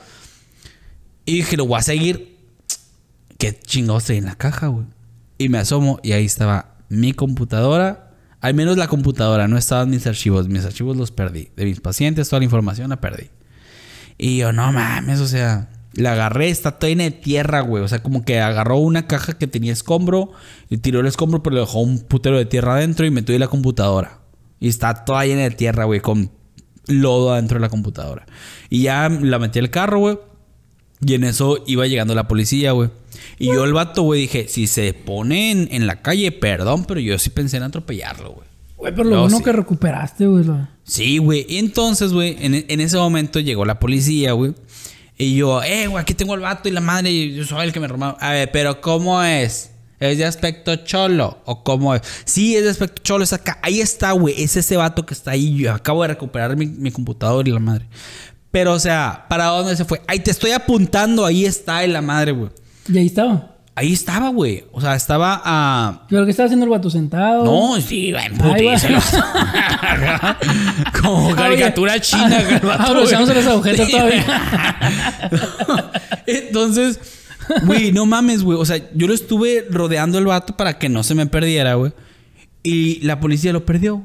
Y 1.24 1.36
dije, 1.36 1.56
lo 1.56 1.64
voy 1.64 1.78
a 1.78 1.82
seguir. 1.82 2.36
¿Qué 3.38 3.56
chingados 3.56 4.02
trae 4.02 4.18
en 4.18 4.24
la 4.24 4.34
caja, 4.34 4.66
güey? 4.66 4.86
Y 5.38 5.48
me 5.48 5.58
asomo 5.58 6.00
y 6.02 6.10
ahí 6.10 6.24
estaba 6.24 6.74
mi 6.88 7.12
computadora. 7.12 8.16
Al 8.40 8.54
menos 8.54 8.76
la 8.76 8.88
computadora, 8.88 9.46
no 9.46 9.56
estaban 9.56 9.90
mis 9.90 10.08
archivos. 10.08 10.48
Mis 10.48 10.64
archivos 10.64 10.96
los 10.96 11.12
perdí. 11.12 11.50
De 11.54 11.66
mis 11.66 11.80
pacientes, 11.80 12.28
toda 12.28 12.40
la 12.40 12.46
información 12.46 12.90
la 12.90 13.00
perdí. 13.00 13.30
Y 14.18 14.38
yo, 14.38 14.52
no 14.52 14.72
mames, 14.72 15.20
o 15.20 15.28
sea, 15.28 15.70
la 15.94 16.14
agarré, 16.14 16.48
está 16.48 16.80
llena 16.80 17.04
de 17.04 17.12
tierra, 17.12 17.60
güey. 17.60 17.84
O 17.84 17.86
sea, 17.86 18.02
como 18.02 18.24
que 18.24 18.40
agarró 18.40 18.78
una 18.78 19.06
caja 19.06 19.38
que 19.38 19.46
tenía 19.46 19.72
escombro 19.72 20.32
y 20.68 20.78
tiró 20.78 20.98
el 20.98 21.06
escombro, 21.06 21.44
pero 21.44 21.54
le 21.54 21.60
dejó 21.60 21.78
un 21.78 22.00
putero 22.00 22.38
de 22.38 22.46
tierra 22.46 22.74
adentro 22.74 23.06
y 23.06 23.12
metió 23.12 23.34
ahí 23.34 23.38
la 23.38 23.46
computadora. 23.46 24.18
Y 24.58 24.66
está 24.66 25.04
toda 25.04 25.24
llena 25.24 25.42
de 25.42 25.52
tierra, 25.52 25.84
güey, 25.84 26.00
con 26.00 26.39
lodo 26.86 27.32
adentro 27.32 27.56
de 27.58 27.60
la 27.62 27.68
computadora. 27.68 28.26
Y 28.68 28.82
ya 28.82 29.08
la 29.08 29.38
metí 29.38 29.58
al 29.58 29.70
carro, 29.70 29.98
güey. 29.98 30.18
Y 31.04 31.14
en 31.14 31.24
eso 31.24 31.62
iba 31.66 31.86
llegando 31.86 32.14
la 32.14 32.28
policía, 32.28 32.72
güey. 32.72 32.90
Y 33.38 33.46
yo 33.46 33.64
el 33.64 33.72
vato, 33.72 34.02
güey, 34.02 34.22
dije, 34.22 34.48
si 34.48 34.66
se 34.66 34.92
pone 34.92 35.50
en, 35.50 35.68
en 35.70 35.86
la 35.86 36.02
calle, 36.02 36.30
perdón, 36.32 36.84
pero 36.84 37.00
yo 37.00 37.18
sí 37.18 37.30
pensé 37.30 37.56
en 37.56 37.62
atropellarlo, 37.62 38.32
güey. 38.32 38.46
Güey, 38.76 38.94
pero 38.94 39.04
lo 39.08 39.16
No, 39.16 39.22
bueno 39.22 39.38
sí. 39.38 39.44
que 39.44 39.52
recuperaste, 39.52 40.26
güey. 40.26 40.44
Sí, 40.84 41.18
güey. 41.18 41.46
Y 41.48 41.58
entonces, 41.58 42.12
güey, 42.12 42.36
en, 42.40 42.54
en 42.68 42.80
ese 42.80 42.96
momento 42.98 43.40
llegó 43.40 43.64
la 43.64 43.78
policía, 43.80 44.32
güey. 44.32 44.54
Y 45.16 45.36
yo, 45.36 45.62
eh, 45.62 45.86
güey, 45.86 46.00
aquí 46.02 46.14
tengo 46.14 46.34
el 46.34 46.40
vato 46.40 46.68
y 46.68 46.72
la 46.72 46.80
madre, 46.80 47.10
y 47.10 47.34
yo 47.34 47.44
soy 47.44 47.66
el 47.66 47.72
que 47.72 47.80
me 47.80 47.88
robaron. 47.88 48.16
A 48.20 48.32
ver, 48.32 48.50
pero 48.52 48.80
¿cómo 48.80 49.22
es? 49.22 49.70
¿Es 50.00 50.16
de 50.18 50.24
aspecto 50.24 50.76
cholo? 50.76 51.38
¿O 51.44 51.62
cómo 51.62 51.94
es? 51.94 52.00
Sí, 52.24 52.56
es 52.56 52.64
de 52.64 52.70
aspecto 52.70 53.02
cholo, 53.02 53.22
es 53.24 53.32
acá. 53.34 53.58
Ahí 53.62 53.80
está, 53.80 54.12
güey. 54.12 54.42
Es 54.42 54.56
ese 54.56 54.76
vato 54.76 55.04
que 55.04 55.12
está 55.14 55.32
ahí. 55.32 55.56
Yo 55.58 55.72
acabo 55.74 56.02
de 56.02 56.08
recuperar 56.08 56.56
mi, 56.56 56.66
mi 56.66 56.90
computador 56.90 57.46
y 57.46 57.52
la 57.52 57.60
madre. 57.60 57.86
Pero, 58.50 58.72
o 58.72 58.78
sea, 58.80 59.26
¿para 59.28 59.46
dónde 59.46 59.76
se 59.76 59.84
fue? 59.84 60.00
Ahí 60.08 60.20
te 60.20 60.30
estoy 60.30 60.52
apuntando, 60.52 61.24
ahí 61.26 61.44
está 61.44 61.84
y 61.84 61.88
la 61.88 62.00
madre, 62.02 62.32
güey. 62.32 62.50
Y 62.88 62.98
ahí 62.98 63.06
estaba. 63.06 63.46
Ahí 63.76 63.92
estaba, 63.92 64.30
güey. 64.30 64.64
O 64.72 64.80
sea, 64.80 64.94
estaba 64.94 65.40
a. 65.44 66.06
¿Pero 66.08 66.24
qué 66.24 66.32
estaba 66.32 66.46
haciendo 66.46 66.64
el 66.64 66.70
vato 66.70 66.90
sentado? 66.90 67.44
No, 67.44 67.80
sí, 67.80 68.12
en 68.14 68.36
putiza. 68.36 68.88
Como 71.00 71.34
caricatura 71.34 72.00
china, 72.00 72.42
güey, 72.60 72.72
Abrochándose 72.78 73.32
güey. 73.32 73.44
las 73.44 73.46
agujetas 73.52 73.88
todavía. 73.88 74.24
Entonces, 76.26 76.98
güey, 77.66 77.92
no 77.92 78.06
mames, 78.06 78.42
güey. 78.42 78.58
O 78.58 78.64
sea, 78.64 78.76
yo 78.94 79.06
lo 79.06 79.14
estuve 79.14 79.66
rodeando 79.70 80.18
el 80.18 80.26
vato 80.26 80.56
para 80.56 80.78
que 80.78 80.88
no 80.88 81.02
se 81.02 81.14
me 81.14 81.26
perdiera, 81.26 81.74
güey. 81.74 81.92
Y 82.62 83.00
la 83.00 83.20
policía 83.20 83.52
lo 83.52 83.64
perdió, 83.64 83.96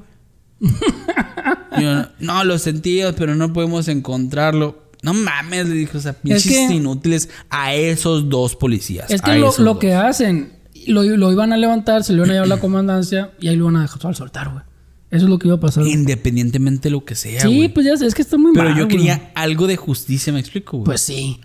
güey. 0.60 0.72
Yo, 1.80 2.06
no, 2.20 2.44
lo 2.46 2.58
sentías, 2.58 3.16
pero 3.18 3.36
no 3.36 3.52
podemos 3.52 3.88
encontrarlo. 3.90 4.84
No 5.04 5.14
mames, 5.14 5.68
le 5.68 5.76
dijo, 5.76 5.98
o 5.98 6.02
sea, 6.02 6.14
pinches 6.14 6.46
que- 6.48 6.74
inútiles 6.74 7.30
a 7.50 7.74
esos 7.76 8.30
dos 8.30 8.56
policías. 8.56 9.12
Es 9.12 9.22
que 9.22 9.36
lo, 9.38 9.78
que 9.78 9.94
hacen, 9.94 10.54
lo, 10.88 11.04
lo 11.04 11.32
iban 11.32 11.54
a 11.54 11.58
levantar, 11.58 12.04
se 12.04 12.14
lo 12.14 12.20
iban 12.20 12.30
a 12.32 12.34
llevar 12.34 12.46
a 12.52 12.56
la 12.56 12.62
comandancia 12.62 13.32
y 13.40 13.50
ahí 13.50 13.56
lo 13.58 13.66
iban 13.66 13.76
a 13.76 13.82
dejar 13.82 14.16
soltar, 14.16 14.50
güey. 14.52 14.64
Eso 15.12 15.26
es 15.26 15.30
lo 15.30 15.38
que 15.38 15.48
iba 15.48 15.58
a 15.58 15.60
pasar. 15.60 15.86
Independientemente 15.86 16.84
de 16.90 16.92
lo 16.92 17.06
que 17.06 17.16
sea, 17.16 17.42
Sí, 17.42 17.68
pues 17.70 17.86
ya 17.86 17.96
sé, 17.98 18.06
es 18.08 18.16
que 18.16 18.22
está 18.22 18.38
muy 18.38 18.54
Pero 18.54 18.70
mal, 18.70 18.78
yo 18.78 18.86
güey. 18.86 18.98
quería 18.98 19.32
algo 19.36 19.68
de 19.68 19.76
justicia, 19.76 20.34
¿me 20.34 20.40
explico, 20.40 20.78
güey? 20.78 20.86
Pues 20.86 21.02
sí. 21.02 21.40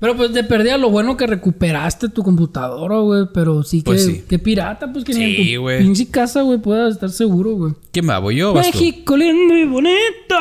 Pero 0.00 0.16
pues 0.16 0.32
de 0.32 0.44
perdida 0.44 0.78
lo 0.78 0.90
bueno 0.90 1.16
que 1.16 1.26
recuperaste 1.26 2.08
tu 2.08 2.22
computadora, 2.22 2.98
güey. 2.98 3.26
Pero 3.34 3.62
sí 3.62 3.82
que... 3.82 3.84
Pues 3.84 4.04
sí. 4.04 4.24
Que 4.26 4.38
pirata, 4.38 4.90
pues 4.90 5.04
que 5.04 5.12
ni 5.12 5.36
Sí, 5.36 5.54
en 5.54 5.60
tu 5.60 5.84
pinche 5.84 6.10
casa, 6.10 6.40
güey, 6.40 6.58
puedas 6.58 6.94
estar 6.94 7.10
seguro, 7.10 7.52
güey. 7.52 7.74
¿Quién 7.92 8.08
va? 8.08 8.18
¿Voy 8.18 8.36
yo? 8.36 8.54
México 8.54 9.16
lindo 9.16 9.56
y 9.56 9.66
bonito. 9.66 10.36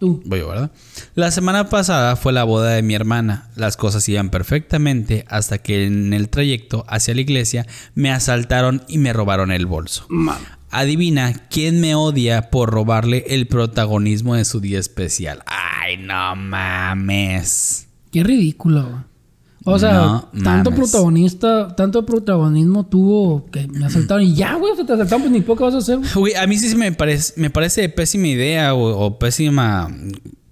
Tú. 0.00 0.22
Voy 0.24 0.40
yo, 0.40 0.48
¿verdad? 0.48 0.72
La 1.14 1.30
semana 1.30 1.68
pasada 1.68 2.16
fue 2.16 2.32
la 2.32 2.42
boda 2.42 2.70
de 2.70 2.82
mi 2.82 2.94
hermana. 2.94 3.50
Las 3.54 3.76
cosas 3.76 4.08
iban 4.08 4.30
perfectamente 4.30 5.24
hasta 5.28 5.58
que 5.58 5.84
en 5.84 6.12
el 6.12 6.28
trayecto 6.28 6.84
hacia 6.88 7.14
la 7.14 7.20
iglesia 7.20 7.66
me 7.94 8.10
asaltaron 8.10 8.82
y 8.88 8.98
me 8.98 9.12
robaron 9.12 9.52
el 9.52 9.66
bolso. 9.66 10.06
Mano. 10.08 10.46
Adivina 10.70 11.34
quién 11.50 11.80
me 11.80 11.94
odia 11.94 12.50
por 12.50 12.70
robarle 12.70 13.24
el 13.28 13.46
protagonismo 13.46 14.34
de 14.36 14.44
su 14.44 14.60
día 14.60 14.78
especial. 14.78 15.42
Ay, 15.46 15.96
no 15.98 16.34
mames. 16.34 17.89
Qué 18.10 18.22
ridículo, 18.24 18.82
güey. 18.82 19.02
O 19.64 19.78
sea, 19.78 19.92
No 19.92 20.28
tanto 20.42 20.70
mames. 20.70 20.90
protagonista, 20.90 21.76
tanto 21.76 22.06
protagonismo 22.06 22.86
tuvo 22.86 23.44
que 23.50 23.68
me 23.68 23.84
asaltaron 23.84 24.22
y 24.24 24.34
ya, 24.34 24.54
güey, 24.54 24.72
o 24.72 24.76
sea, 24.76 24.86
te 24.86 24.94
asaltaron, 24.94 25.20
pues 25.22 25.32
ni 25.32 25.42
poco 25.42 25.64
vas 25.64 25.74
a 25.74 25.78
hacer, 25.78 25.98
güey. 26.14 26.34
A 26.34 26.46
mí 26.46 26.56
sí 26.56 26.74
me 26.76 26.92
parece, 26.92 27.34
me 27.38 27.50
parece 27.50 27.88
pésima 27.90 28.28
idea 28.28 28.74
o, 28.74 29.04
o 29.06 29.18
pésima 29.18 29.88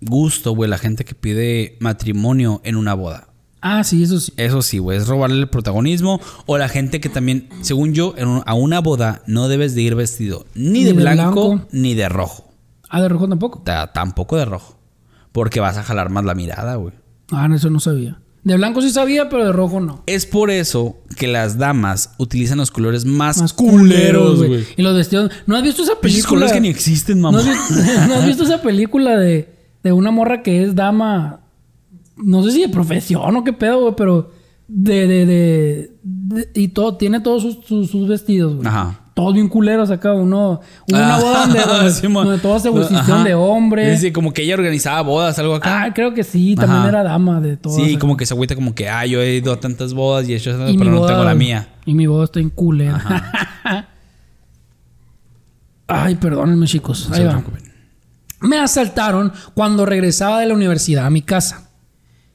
gusto, 0.03 0.53
güey, 0.53 0.69
la 0.69 0.77
gente 0.79 1.05
que 1.07 1.15
pide 1.15 1.77
matrimonio 1.81 2.61
en 2.65 2.77
una 2.77 2.93
boda. 2.95 3.29
Ah, 3.61 3.83
sí, 3.83 4.03
eso 4.05 4.21
sí. 4.21 4.33
Eso 4.37 4.63
sí, 4.63 4.79
güey, 4.79 4.99
es 4.99 5.09
robarle 5.09 5.41
el 5.41 5.49
protagonismo. 5.49 6.21
O 6.47 6.59
la 6.59 6.69
gente 6.69 7.01
que 7.01 7.09
también, 7.09 7.49
según 7.63 7.93
yo, 7.95 8.15
en 8.17 8.29
un- 8.29 8.43
a 8.47 8.55
una 8.55 8.81
boda 8.81 9.23
no 9.27 9.49
debes 9.49 9.75
de 9.75 9.83
ir 9.83 9.95
vestido 9.97 10.47
ni 10.55 10.85
de, 10.85 10.93
Ni 10.93 10.97
de 10.99 11.03
blanco, 11.03 11.49
blanco. 11.55 11.67
ni 11.73 11.95
de 11.95 12.09
rojo. 12.09 12.53
Ah, 12.89 13.01
de 13.03 13.09
rojo 13.09 13.27
tampoco. 13.29 13.63
Ta- 13.65 13.93
tampoco 13.93 14.37
de 14.37 14.45
rojo. 14.45 14.77
Porque 15.33 15.59
vas 15.61 15.77
a 15.77 15.83
jalar 15.83 16.11
más 16.11 16.25
la 16.25 16.35
mirada, 16.35 16.77
güey. 16.77 16.95
Ah, 17.31 17.49
no, 17.49 17.57
eso 17.57 17.71
no 17.71 17.81
sabía. 17.81 18.19
De 18.45 18.57
blanco 18.57 18.81
sí 18.81 18.91
sabía, 18.91 19.29
pero 19.29 19.45
de 19.45 19.53
rojo 19.53 19.81
no. 19.81 20.03
Es 20.07 20.25
por 20.25 20.51
eso 20.51 20.97
que 21.17 21.27
las 21.27 21.59
damas 21.59 22.13
utilizan 22.19 22.59
los 22.59 22.71
colores 22.71 23.05
más, 23.05 23.39
Más 23.41 23.53
culeros, 23.53 24.39
güey. 24.43 24.65
Y 24.77 24.83
los 24.83 24.97
vestidos. 24.97 25.31
¿No 25.47 25.57
has 25.57 25.63
visto 25.63 25.83
esa 25.83 25.93
Pinches 26.01 26.23
película? 26.23 26.29
colores 26.47 26.53
que 26.53 26.61
ni 26.61 26.69
existen, 26.69 27.21
¿No 27.21 27.33
mamá. 27.33 27.41
has, 27.41 27.47
visto, 27.69 27.93
¿no 28.09 28.15
has 28.15 28.27
visto 28.27 28.45
esa 28.45 28.63
película 28.63 29.17
de, 29.19 29.53
de 29.83 29.93
una 29.93 30.11
morra 30.11 30.43
que 30.43 30.63
es 30.63 30.75
dama? 30.75 31.41
No 32.17 32.43
sé 32.43 32.53
si 32.53 32.61
de 32.63 32.69
profesión 32.69 33.37
o 33.37 33.45
qué 33.45 33.53
pedo, 33.53 33.81
güey, 33.83 33.95
pero 33.97 34.31
de, 34.69 35.07
de, 35.07 35.27
de, 35.27 35.93
de- 36.03 36.49
y 36.55 36.69
todo, 36.69 36.97
tiene 36.97 37.21
todos 37.21 37.43
sus, 37.43 37.59
sus, 37.67 37.91
sus 37.91 38.09
vestidos, 38.09 38.55
güey. 38.57 38.67
Ajba. 38.69 39.08
Todos 39.19 39.35
bien 39.35 39.49
culeros 39.49 39.91
acá, 39.91 40.13
uno. 40.13 40.61
Una 40.93 41.17
Ah, 41.17 41.19
boda 41.19 41.41
donde, 41.47 41.61
donde, 41.67 41.91
sí, 41.91 42.07
donde 42.07 42.39
todos 42.39 42.63
se 42.63 42.71
vistieron 42.71 43.25
de 43.25 43.35
hombre. 43.35 43.97
Sí, 43.97 44.03
sí, 44.07 44.13
como 44.13 44.33
que 44.33 44.43
ella 44.43 44.55
organizaba 44.55 45.01
bodas, 45.01 45.37
algo 45.41 45.57
acá. 45.57 45.83
Ah, 45.83 45.93
creo 45.93 46.15
que 46.15 46.23
sí, 46.23 46.55
también 46.55 46.79
Ajá. 46.83 46.89
era 46.89 47.03
dama 47.03 47.41
de 47.41 47.57
todas. 47.57 47.83
sí, 47.85 47.97
como 47.97 48.17
que 48.17 48.25
se 48.27 48.35
agüita 48.35 48.55
como 48.55 48.77
que, 48.77 48.89
ah, 48.89 49.05
yo 49.07 49.21
he 49.21 49.35
ido 49.35 49.53
a 49.53 49.59
tantas 49.59 49.93
bodas 49.93 50.29
y 50.29 50.35
he 50.35 50.37
hecho 50.37 50.51
esas, 50.51 50.71
Y 50.71 50.79
pero 50.79 50.93
no 50.93 51.05
tengo 51.05 51.25
la 51.25 51.35
mía. 51.35 51.69
Y 51.85 51.95
mi 51.95 52.07
boda 52.07 52.27
está 52.27 52.39
en 52.39 52.49
culera. 52.51 53.03
Ay, 55.89 56.15
perdónenme, 56.15 56.67
chicos. 56.67 57.11
Ahí 57.11 57.25
va. 57.25 57.43
Me 58.41 58.59
asaltaron 58.61 59.33
cuando 59.55 59.85
regresaba 59.85 60.39
de 60.39 60.47
la 60.47 60.55
universidad 60.55 61.07
a 61.07 61.11
mi 61.11 61.23
casa. 61.23 61.71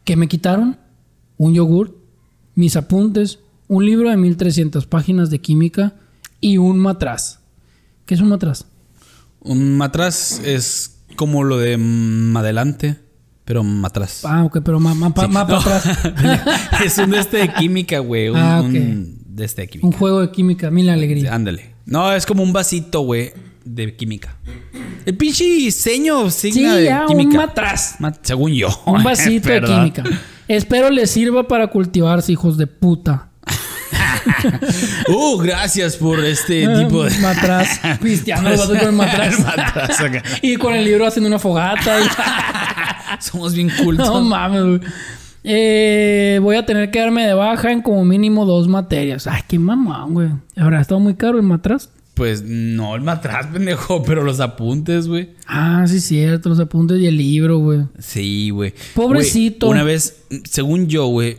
¿Qué 0.04 0.18
me 0.18 0.28
quitaron? 0.28 0.78
Un 1.38 1.54
yogur, 1.54 1.98
mis 2.56 2.76
apuntes, 2.76 3.40
un 3.70 3.86
libro 3.86 4.10
de 4.10 4.18
1300 4.18 4.86
páginas 4.86 5.30
de 5.30 5.40
química 5.40 5.94
y 6.44 6.58
un 6.58 6.78
matraz. 6.80 7.39
¿Qué 8.06 8.14
es 8.16 8.22
un 8.22 8.30
matraz? 8.30 8.66
Un 9.39 9.78
matraz 9.78 10.39
es 10.44 11.00
como 11.16 11.44
lo 11.44 11.58
de 11.58 11.78
mm, 11.78 12.36
adelante, 12.38 13.00
pero 13.46 13.64
matraz. 13.64 14.26
Ah, 14.26 14.44
ok, 14.44 14.60
pero 14.64 14.80
más 14.80 14.96
Sí. 14.96 15.14
para 15.16 15.28
No. 15.30 15.39
atrás. 15.58 15.84
es 16.86 16.98
un 16.98 17.12
de 17.12 17.20
este 17.20 17.38
de 17.38 17.54
química, 17.54 18.00
güey. 18.00 18.30
Un, 18.30 18.38
Ah, 18.38 18.60
ok. 18.62 18.66
un 18.68 19.18
de 19.26 19.46
este 19.46 19.62
de 19.64 19.68
química. 19.70 19.88
Un 19.88 19.94
juego 19.94 20.22
de 20.22 20.32
química, 20.32 20.70
mil 20.70 20.89
alegría. 20.89 21.34
Ándale. 21.34 21.74
No, 21.86 22.12
es 22.14 22.26
como 22.26 22.44
un 22.44 22.54
vasito, 22.54 23.02
güey, 23.02 23.32
de 23.66 23.96
química. 23.96 24.38
El 25.06 25.16
pinche 25.18 25.44
diseño 25.46 26.30
Sí, 26.30 26.52
signa 26.52 26.76
de 26.76 26.86
ya, 26.86 27.02
un 27.02 27.08
química. 27.18 27.38
matraz. 27.38 27.96
Ma- 28.00 28.14
según 28.22 28.52
yo. 28.54 28.68
Un 28.86 29.04
vasito 29.04 29.50
de 29.50 29.62
química. 29.66 30.04
Espero 30.48 30.89
les 30.89 31.10
sirva 31.12 31.48
para 31.48 31.68
cultivarse, 31.68 32.32
hijos 32.34 32.58
de 32.58 32.68
puta. 32.68 33.30
Uh, 35.07 35.38
gracias 35.38 35.95
por 35.97 36.24
este 36.24 36.65
Ah, 36.65 36.80
tipo 36.84 37.03
de. 37.03 37.17
Matraz. 37.19 37.80
Pisteando 38.01 38.49
vato 38.49 38.67
con 38.69 38.78
el 38.88 38.91
matraz. 38.93 39.38
El 39.38 39.43
matraz 39.45 40.01
acá. 40.01 40.24
y 40.41 40.55
con 40.55 40.74
el 40.74 40.86
libro 40.86 41.05
haciendo 41.05 41.28
una 41.28 41.39
fogata. 41.39 41.99
y- 42.01 42.07
Somos 43.19 43.53
bien 43.53 43.71
cultos. 43.84 44.07
no 44.07 44.21
mames, 44.21 44.63
güey. 44.63 44.80
Eh, 45.45 46.39
voy 46.41 46.55
a 46.55 46.65
tener 46.65 46.89
que 46.89 46.99
darme 46.99 47.26
de 47.28 47.34
baja 47.34 47.71
en 47.71 47.82
como 47.82 48.05
mínimo 48.05 48.45
dos 48.45 48.67
materias. 48.67 49.28
Ay, 49.28 49.41
qué 49.47 49.59
mamón, 49.59 50.13
güey. 50.13 50.30
¿Habrá 50.57 50.80
estado 50.82 50.99
muy 50.99 51.15
caro 51.15 51.38
el 51.38 51.43
matraz? 51.43 51.89
Pues 52.13 52.43
no 52.43 52.95
el 52.95 53.01
matraz, 53.01 53.47
pendejo, 53.47 54.03
pero 54.03 54.24
los 54.24 54.39
apuntes, 54.39 55.07
güey. 55.07 55.32
Ah, 55.47 55.84
sí, 55.88 55.99
cierto, 55.99 56.47
los 56.49 56.59
apuntes 56.59 56.99
y 56.99 57.07
el 57.07 57.17
libro, 57.17 57.57
güey. 57.57 57.80
Sí, 57.99 58.51
güey. 58.51 58.74
Pobrecito. 58.93 59.67
Una 59.67 59.84
vez, 59.84 60.24
según 60.49 60.88
yo, 60.88 61.07
güey, 61.07 61.38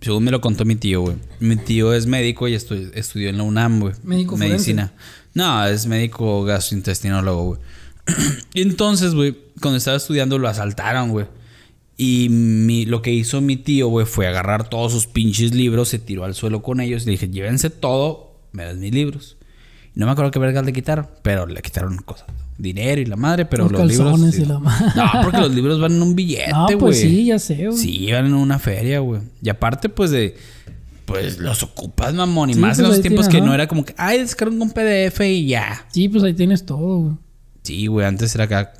según 0.00 0.24
me 0.24 0.30
lo 0.30 0.40
contó 0.40 0.64
mi 0.64 0.76
tío, 0.76 1.02
güey. 1.02 1.16
Mi 1.40 1.56
tío 1.56 1.92
es 1.94 2.06
médico 2.06 2.48
y 2.48 2.54
estu- 2.54 2.90
estudió 2.94 3.28
en 3.28 3.36
la 3.38 3.42
UNAM, 3.44 3.80
güey. 3.80 3.94
Médico 4.02 4.36
Medicina. 4.36 4.92
No, 5.34 5.64
es 5.66 5.86
médico 5.86 6.42
gastrointestinólogo, 6.44 7.44
güey. 7.44 7.60
y 8.54 8.62
entonces, 8.62 9.14
güey, 9.14 9.36
cuando 9.60 9.78
estaba 9.78 9.96
estudiando 9.96 10.38
lo 10.38 10.48
asaltaron, 10.48 11.10
güey. 11.10 11.26
Y 11.96 12.28
mi, 12.30 12.86
lo 12.86 13.02
que 13.02 13.12
hizo 13.12 13.40
mi 13.42 13.56
tío, 13.58 13.88
güey, 13.88 14.06
fue 14.06 14.26
agarrar 14.26 14.68
todos 14.70 14.92
sus 14.92 15.06
pinches 15.06 15.54
libros, 15.54 15.88
se 15.90 15.98
tiró 15.98 16.24
al 16.24 16.34
suelo 16.34 16.62
con 16.62 16.80
ellos. 16.80 17.04
Le 17.04 17.12
dije, 17.12 17.28
llévense 17.28 17.68
todo, 17.68 18.40
me 18.52 18.64
das 18.64 18.76
mis 18.76 18.92
libros. 18.94 19.36
Y 19.94 20.00
no 20.00 20.06
me 20.06 20.12
acuerdo 20.12 20.30
qué 20.30 20.38
vergas 20.38 20.64
le 20.64 20.72
quitaron, 20.72 21.08
pero 21.22 21.46
le 21.46 21.60
quitaron 21.60 21.98
cosas. 21.98 22.26
Dinero 22.60 23.00
y 23.00 23.06
la 23.06 23.16
madre, 23.16 23.46
pero 23.46 23.68
Los 23.68 23.80
los, 23.80 23.90
libros. 23.90 24.38
y 24.38 24.44
la 24.44 24.58
madre. 24.58 24.86
No, 24.96 25.10
porque 25.22 25.38
los 25.38 25.54
libros 25.54 25.80
van 25.80 25.92
en 25.92 26.02
un 26.02 26.14
billete, 26.14 26.50
No, 26.52 26.64
güey. 26.66 26.78
pues 26.78 27.00
sí, 27.00 27.24
ya 27.26 27.38
sé, 27.38 27.66
güey. 27.66 27.76
Sí, 27.78 28.10
van 28.12 28.26
en 28.26 28.34
una 28.34 28.58
feria, 28.58 29.00
güey. 29.00 29.22
Y 29.42 29.48
aparte, 29.48 29.88
pues 29.88 30.10
de. 30.10 30.36
Pues 31.06 31.38
los 31.38 31.62
ocupas, 31.64 32.14
mamón. 32.14 32.50
Y 32.50 32.54
Sí, 32.54 32.60
más 32.60 32.70
pues, 32.76 32.78
en 32.80 32.84
los 32.86 32.96
ahí 32.96 33.02
tiempos 33.02 33.28
que 33.28 33.40
no 33.40 33.52
era 33.52 33.66
como 33.66 33.84
que, 33.84 33.94
ay, 33.96 34.18
descargo 34.18 34.54
un 34.62 34.70
PDF 34.70 35.20
y 35.22 35.46
ya. 35.46 35.86
Sí, 35.90 36.08
pues 36.08 36.22
ahí 36.22 36.34
tienes 36.34 36.64
todo, 36.64 36.98
güey. 36.98 37.14
Sí, 37.62 37.86
güey, 37.88 38.06
antes 38.06 38.34
era 38.34 38.44
acá, 38.44 38.72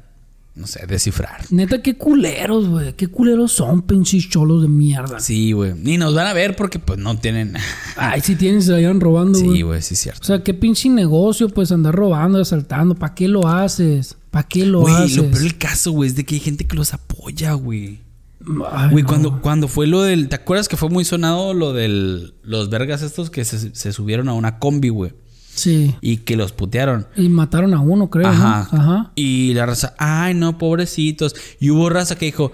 no 0.55 0.67
sé, 0.67 0.85
descifrar. 0.87 1.45
Neta, 1.51 1.81
qué 1.81 1.97
culeros, 1.97 2.69
güey. 2.69 2.93
Qué 2.95 3.07
culeros 3.07 3.53
son, 3.53 3.83
pinches 3.83 4.29
cholos 4.29 4.63
de 4.63 4.69
mierda. 4.69 5.21
Sí, 5.21 5.53
güey. 5.53 5.75
Ni 5.75 5.97
nos 5.97 6.15
van 6.15 6.27
a 6.27 6.33
ver 6.33 6.57
porque, 6.57 6.79
pues, 6.79 6.99
no 6.99 7.17
tienen. 7.19 7.55
Ay, 7.97 8.21
si 8.21 8.37
tienen, 8.37 8.61
se 8.63 8.73
vayan 8.73 9.01
robando, 9.01 9.39
güey. 9.39 9.57
Sí, 9.57 9.63
güey, 9.63 9.83
sí, 9.83 9.95
es 9.95 10.01
O 10.01 10.03
cierto. 10.03 10.25
sea, 10.25 10.43
qué 10.43 10.53
pinche 10.53 10.89
negocio, 10.89 11.49
pues 11.49 11.73
andar 11.73 11.95
robando, 11.95 12.41
asaltando. 12.41 12.95
¿Para 12.95 13.15
qué 13.15 13.29
lo 13.29 13.47
haces? 13.47 14.17
¿Para 14.31 14.47
qué 14.49 14.67
lo 14.67 14.83
Güey, 14.83 14.95
haces? 14.95 15.17
lo 15.17 15.23
peor 15.31 15.39
del 15.43 15.59
caso, 15.59 15.93
güey, 15.93 16.09
es 16.11 16.17
de 16.17 16.25
que 16.25 16.35
hay 16.35 16.41
gente 16.41 16.67
que 16.67 16.77
los 16.77 16.93
apoya, 16.95 17.53
güey. 17.55 18.01
Güey, 18.43 19.03
no. 19.03 19.07
cuando, 19.07 19.41
cuando 19.43 19.69
fue 19.69 19.87
lo 19.87 20.03
del. 20.03 20.29
¿Te 20.29 20.37
acuerdas 20.37 20.69
que 20.69 20.77
fue 20.77 20.89
muy 20.89 21.05
sonado 21.05 21.53
lo 21.53 21.73
del. 21.73 22.35
Los 22.43 22.71
vergas 22.71 23.03
estos 23.03 23.29
que 23.31 23.45
se, 23.45 23.75
se 23.75 23.93
subieron 23.93 24.29
a 24.29 24.33
una 24.35 24.59
combi, 24.59 24.89
güey? 24.89 25.13
Sí. 25.55 25.95
Y 26.01 26.19
que 26.19 26.37
los 26.37 26.53
putearon. 26.53 27.07
Y 27.17 27.29
mataron 27.29 27.75
a 27.75 27.81
uno, 27.81 28.09
creo. 28.09 28.29
Ajá. 28.29 28.69
¿no? 28.73 28.81
Ajá. 28.81 29.13
Y 29.15 29.53
la 29.55 29.67
raza, 29.67 29.95
ay, 29.99 30.35
no, 30.35 30.59
pobrecitos. 30.59 31.35
Y 31.59 31.71
hubo 31.71 31.91
raza 31.91 32.17
que 32.17 32.27
dijo, 32.27 32.53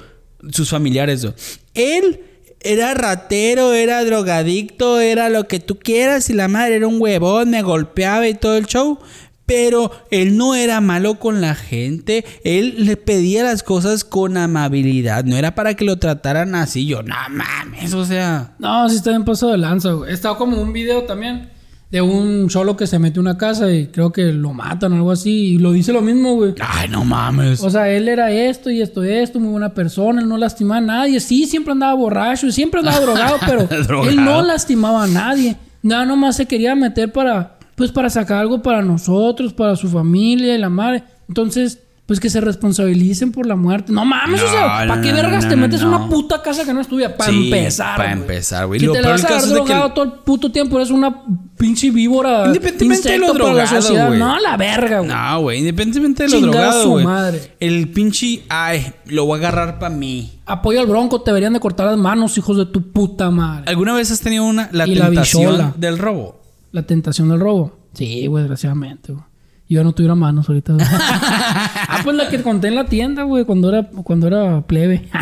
sus 0.51 0.71
familiares, 0.71 1.25
¿no? 1.25 1.35
él 1.75 2.21
era 2.61 2.95
ratero, 2.95 3.75
era 3.75 4.05
drogadicto, 4.05 4.99
era 4.99 5.29
lo 5.29 5.47
que 5.47 5.61
tú 5.61 5.79
quieras. 5.79 6.31
Y 6.31 6.33
la 6.33 6.49
madre 6.49 6.77
era 6.77 6.87
un 6.89 7.01
huevón, 7.01 7.51
me 7.51 7.63
golpeaba 7.63 8.27
y 8.27 8.35
todo 8.35 8.57
el 8.57 8.67
show. 8.67 8.99
Pero 9.45 9.93
él 10.11 10.37
no 10.37 10.57
era 10.57 10.81
malo 10.81 11.21
con 11.21 11.41
la 11.41 11.55
gente. 11.55 12.25
Él 12.43 12.75
le 12.79 12.97
pedía 12.97 13.45
las 13.45 13.63
cosas 13.63 14.03
con 14.03 14.37
amabilidad. 14.37 15.25
No 15.25 15.37
era 15.37 15.55
para 15.55 15.75
que 15.75 15.85
lo 15.85 15.99
trataran 15.99 16.57
así. 16.57 16.87
Yo, 16.87 17.05
no 17.05 17.15
mames, 17.31 17.95
o 17.95 18.05
sea. 18.05 18.57
No, 18.59 18.89
sí 18.89 18.97
está 18.97 19.11
bien 19.11 19.25
pasado 19.25 19.53
de 19.53 19.59
lanza, 19.59 19.93
güey. 19.93 20.13
Estaba 20.13 20.37
como 20.37 20.61
un 20.61 20.73
video 20.73 21.05
también 21.05 21.51
de 21.91 22.01
un 22.01 22.49
cholo 22.49 22.77
que 22.77 22.87
se 22.87 22.99
mete 22.99 23.19
a 23.19 23.23
una 23.23 23.39
casa 23.39 23.71
y 23.73 23.87
creo 23.87 24.11
que 24.13 24.33
lo 24.33 24.53
matan 24.53 24.93
o 24.93 24.97
algo 24.97 25.13
así. 25.13 25.55
Y 25.55 25.59
lo 25.59 25.73
dice 25.73 25.93
lo 25.93 26.03
mismo, 26.03 26.35
güey. 26.35 26.55
Ay, 26.61 26.89
no 26.89 27.05
mames. 27.05 27.63
O 27.63 27.71
sea, 27.71 27.89
él 27.91 28.09
era 28.09 28.31
esto 28.33 28.71
y 28.71 28.83
esto 28.83 29.05
y 29.05 29.11
esto, 29.11 29.39
muy 29.39 29.51
buena 29.51 29.73
persona, 29.73 30.21
él 30.21 30.29
no 30.29 30.37
lastimaba 30.37 30.79
a 30.79 30.81
nadie. 30.81 31.21
Sí, 31.21 31.47
siempre 31.47 31.73
andaba 31.73 31.95
borracho 31.95 32.51
siempre 32.51 32.81
andaba 32.81 33.01
drogado, 33.01 33.37
pero 33.47 33.65
Drogado. 33.87 34.11
él 34.11 34.25
no 34.25 34.43
lastimaba 34.43 35.05
a 35.05 35.07
nadie. 35.07 35.57
Nada, 35.83 36.05
nomás 36.05 36.37
se 36.37 36.47
quería 36.47 36.75
meter 36.75 37.13
para, 37.13 37.59
pues 37.77 37.93
para 37.93 38.11
sacar 38.11 38.39
algo 38.39 38.63
para 38.63 38.83
nosotros, 38.83 39.53
para 39.53 39.77
su 39.77 39.89
familia 39.89 40.55
y 40.55 40.59
la 40.59 40.69
madre. 40.69 41.05
Entonces, 41.29 41.79
pues 42.07 42.21
que 42.21 42.31
se 42.31 42.41
responsabilicen 42.41 43.33
por 43.33 43.47
la 43.47 43.57
muerte. 43.57 43.93
No 43.93 44.05
mames, 44.05 44.41
o 44.41 44.45
No, 44.45 44.51
sea, 44.53 44.85
no, 44.85 44.89
¿para 44.95 45.01
qué 45.01 45.13
vergas 45.13 45.43
no, 45.45 45.51
te 45.51 45.57
metes 45.57 45.81
en 45.83 45.89
una 45.89 46.09
puta 46.09 46.41
casa 46.41 46.65
que 46.65 46.73
no 46.73 46.81
es 46.81 46.87
tuya? 46.87 47.17
Para 47.17 47.31
Sí, 47.33 47.45
empezar. 47.47 47.97
para 47.97 48.13
empezar, 48.13 48.67
güey. 48.69 48.79
Lo 48.79 48.93
te 48.93 49.03
la 49.03 49.09
vas 49.11 49.25
a 49.25 49.29
dar 49.29 49.43
que 49.43 49.49
drogado 49.49 49.93
todo 49.93 50.05
el 50.05 50.13
puto 50.13 50.53
tiempo. 50.53 50.77
Eres 50.77 50.91
una 50.91 51.23
pinche 51.59 51.91
víbora. 51.91 52.47
Independientemente 52.47 53.11
de 53.11 53.19
lo 53.19 53.33
drogado, 53.35 54.07
güey. 54.07 54.19
No, 54.21 54.39
la 54.39 54.57
verga, 54.57 54.99
güey. 55.01 55.11
No, 55.11 55.41
güey, 55.41 55.59
independientemente 55.59 56.23
de 56.23 56.29
lo 56.29 56.37
Chingar 56.37 56.53
drogado, 56.53 56.83
su 56.85 56.91
güey. 56.91 57.05
madre. 57.05 57.55
El 57.59 57.89
pinche, 57.89 58.45
ay, 58.49 58.93
lo 59.07 59.25
voy 59.25 59.37
a 59.37 59.49
agarrar 59.49 59.79
para 59.81 59.95
mí. 59.95 60.33
Apoyo 60.47 60.79
al 60.81 60.87
bronco, 60.87 61.23
te 61.23 61.33
deberían 61.33 61.55
de 61.55 61.61
cortar 61.61 61.87
las 61.87 61.99
manos, 61.99 62.39
hijos 62.39 62.57
de 62.57 62.67
tu 62.67 62.93
puta 62.93 63.31
madre. 63.33 63.65
¿Alguna 63.67 63.95
vez 63.95 64.13
has 64.13 64.21
tenido 64.21 64.45
una 64.45 64.69
la 64.71 64.87
Y 64.87 64.95
tentación 64.97 65.75
del 65.77 65.99
robo? 65.99 66.41
La 66.71 66.83
tentación 66.83 67.31
del 67.31 67.41
robo. 67.41 67.81
Sí, 67.95 68.29
güey, 68.29 68.43
desgraciadamente, 68.45 69.13
güey. 69.13 69.25
Yo 69.69 69.83
no 69.83 69.93
tuviera 69.93 70.15
manos 70.15 70.49
ahorita. 70.49 70.77
ah, 70.81 72.01
pues 72.05 72.17
la 72.17 72.29
que 72.29 72.43
conté 72.43 72.69
en 72.69 72.77
la 72.77 72.87
tienda, 72.87 73.25
güey, 73.25 73.45
cuando 73.45 73.69
era, 73.69 73.89
cuando 73.89 74.27
era 74.27 74.67
plebe. 74.67 75.09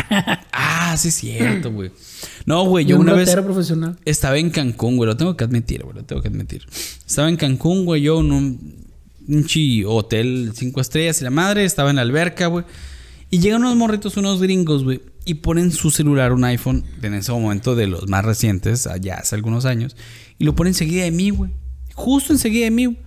Ah, 0.87 0.97
sí 0.97 1.09
es 1.09 1.15
cierto, 1.15 1.73
güey. 1.73 1.91
No, 2.47 2.65
güey, 2.67 2.85
yo 2.85 2.91
Yo 2.91 2.97
un 2.97 3.03
una 3.03 3.15
vez 3.15 3.35
profesional. 3.35 3.97
estaba 4.05 4.39
en 4.39 4.51
Cancún, 4.51 4.97
güey, 4.97 5.09
lo 5.09 5.17
tengo 5.17 5.37
que 5.37 5.43
admitir, 5.43 5.83
güey, 5.83 5.97
lo 5.97 6.05
tengo 6.05 6.21
que 6.23 6.29
admitir. 6.29 6.67
Estaba 7.07 7.29
en 7.29 7.37
Cancún, 7.37 7.85
güey, 7.85 8.03
yo 8.03 8.21
en 8.21 8.31
un 8.31 8.77
pinche 9.27 9.85
hotel 9.87 10.53
cinco 10.55 10.81
estrellas 10.81 11.21
y 11.21 11.25
la 11.25 11.31
madre, 11.31 11.65
estaba 11.65 11.91
en 11.91 11.97
la 11.97 12.03
alberca, 12.03 12.47
güey. 12.47 12.65
Y 13.31 13.39
llegan 13.41 13.63
unos 13.63 13.77
morritos, 13.77 14.17
unos 14.17 14.41
gringos, 14.41 14.85
güey, 14.85 15.01
y 15.25 15.35
ponen 15.35 15.73
su 15.73 15.91
celular, 15.91 16.33
un 16.33 16.45
iPhone, 16.45 16.85
en 17.03 17.15
ese 17.15 17.33
momento 17.33 17.75
de 17.75 17.87
los 17.87 18.09
más 18.09 18.25
recientes, 18.25 18.87
allá 18.87 19.17
hace 19.17 19.35
algunos 19.35 19.65
años, 19.65 19.97
y 20.39 20.45
lo 20.45 20.55
ponen 20.55 20.73
enseguida 20.73 21.05
de 21.05 21.11
mí, 21.11 21.31
güey. 21.31 21.51
Justo 21.95 22.33
enseguida 22.33 22.65
de 22.67 22.71
mí. 22.71 22.99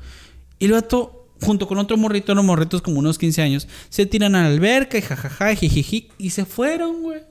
Y 0.59 0.65
el 0.65 0.71
vato, 0.71 1.16
junto 1.41 1.67
con 1.67 1.77
otro 1.77 1.97
morrito, 1.97 2.33
unos 2.33 2.45
morritos 2.45 2.81
como 2.81 2.99
unos 2.99 3.17
15 3.17 3.41
años, 3.41 3.67
se 3.89 4.05
tiran 4.05 4.35
a 4.35 4.43
la 4.43 4.47
alberca 4.47 4.97
y 4.97 5.01
jajaja, 5.01 5.55
jijiji, 5.55 6.09
y 6.17 6.29
se 6.31 6.45
fueron, 6.45 7.01
güey. 7.01 7.21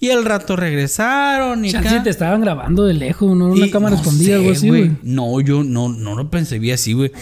Y 0.00 0.10
al 0.10 0.24
rato 0.24 0.56
regresaron 0.56 1.64
y 1.64 1.70
Chance 1.70 2.00
te 2.00 2.10
estaban 2.10 2.40
grabando 2.40 2.84
de 2.84 2.94
lejos, 2.94 3.36
no 3.36 3.46
era 3.46 3.54
una 3.54 3.66
Y 3.66 3.70
cámara 3.70 3.94
no 3.94 4.02
escondida, 4.02 4.36
algo 4.36 4.50
así, 4.50 4.68
güey. 4.68 4.96
No, 5.02 5.40
yo 5.40 5.62
no, 5.64 5.88
no 5.88 6.16
lo 6.16 6.30
pensé 6.30 6.60
así, 6.72 6.92
güey. 6.92 7.12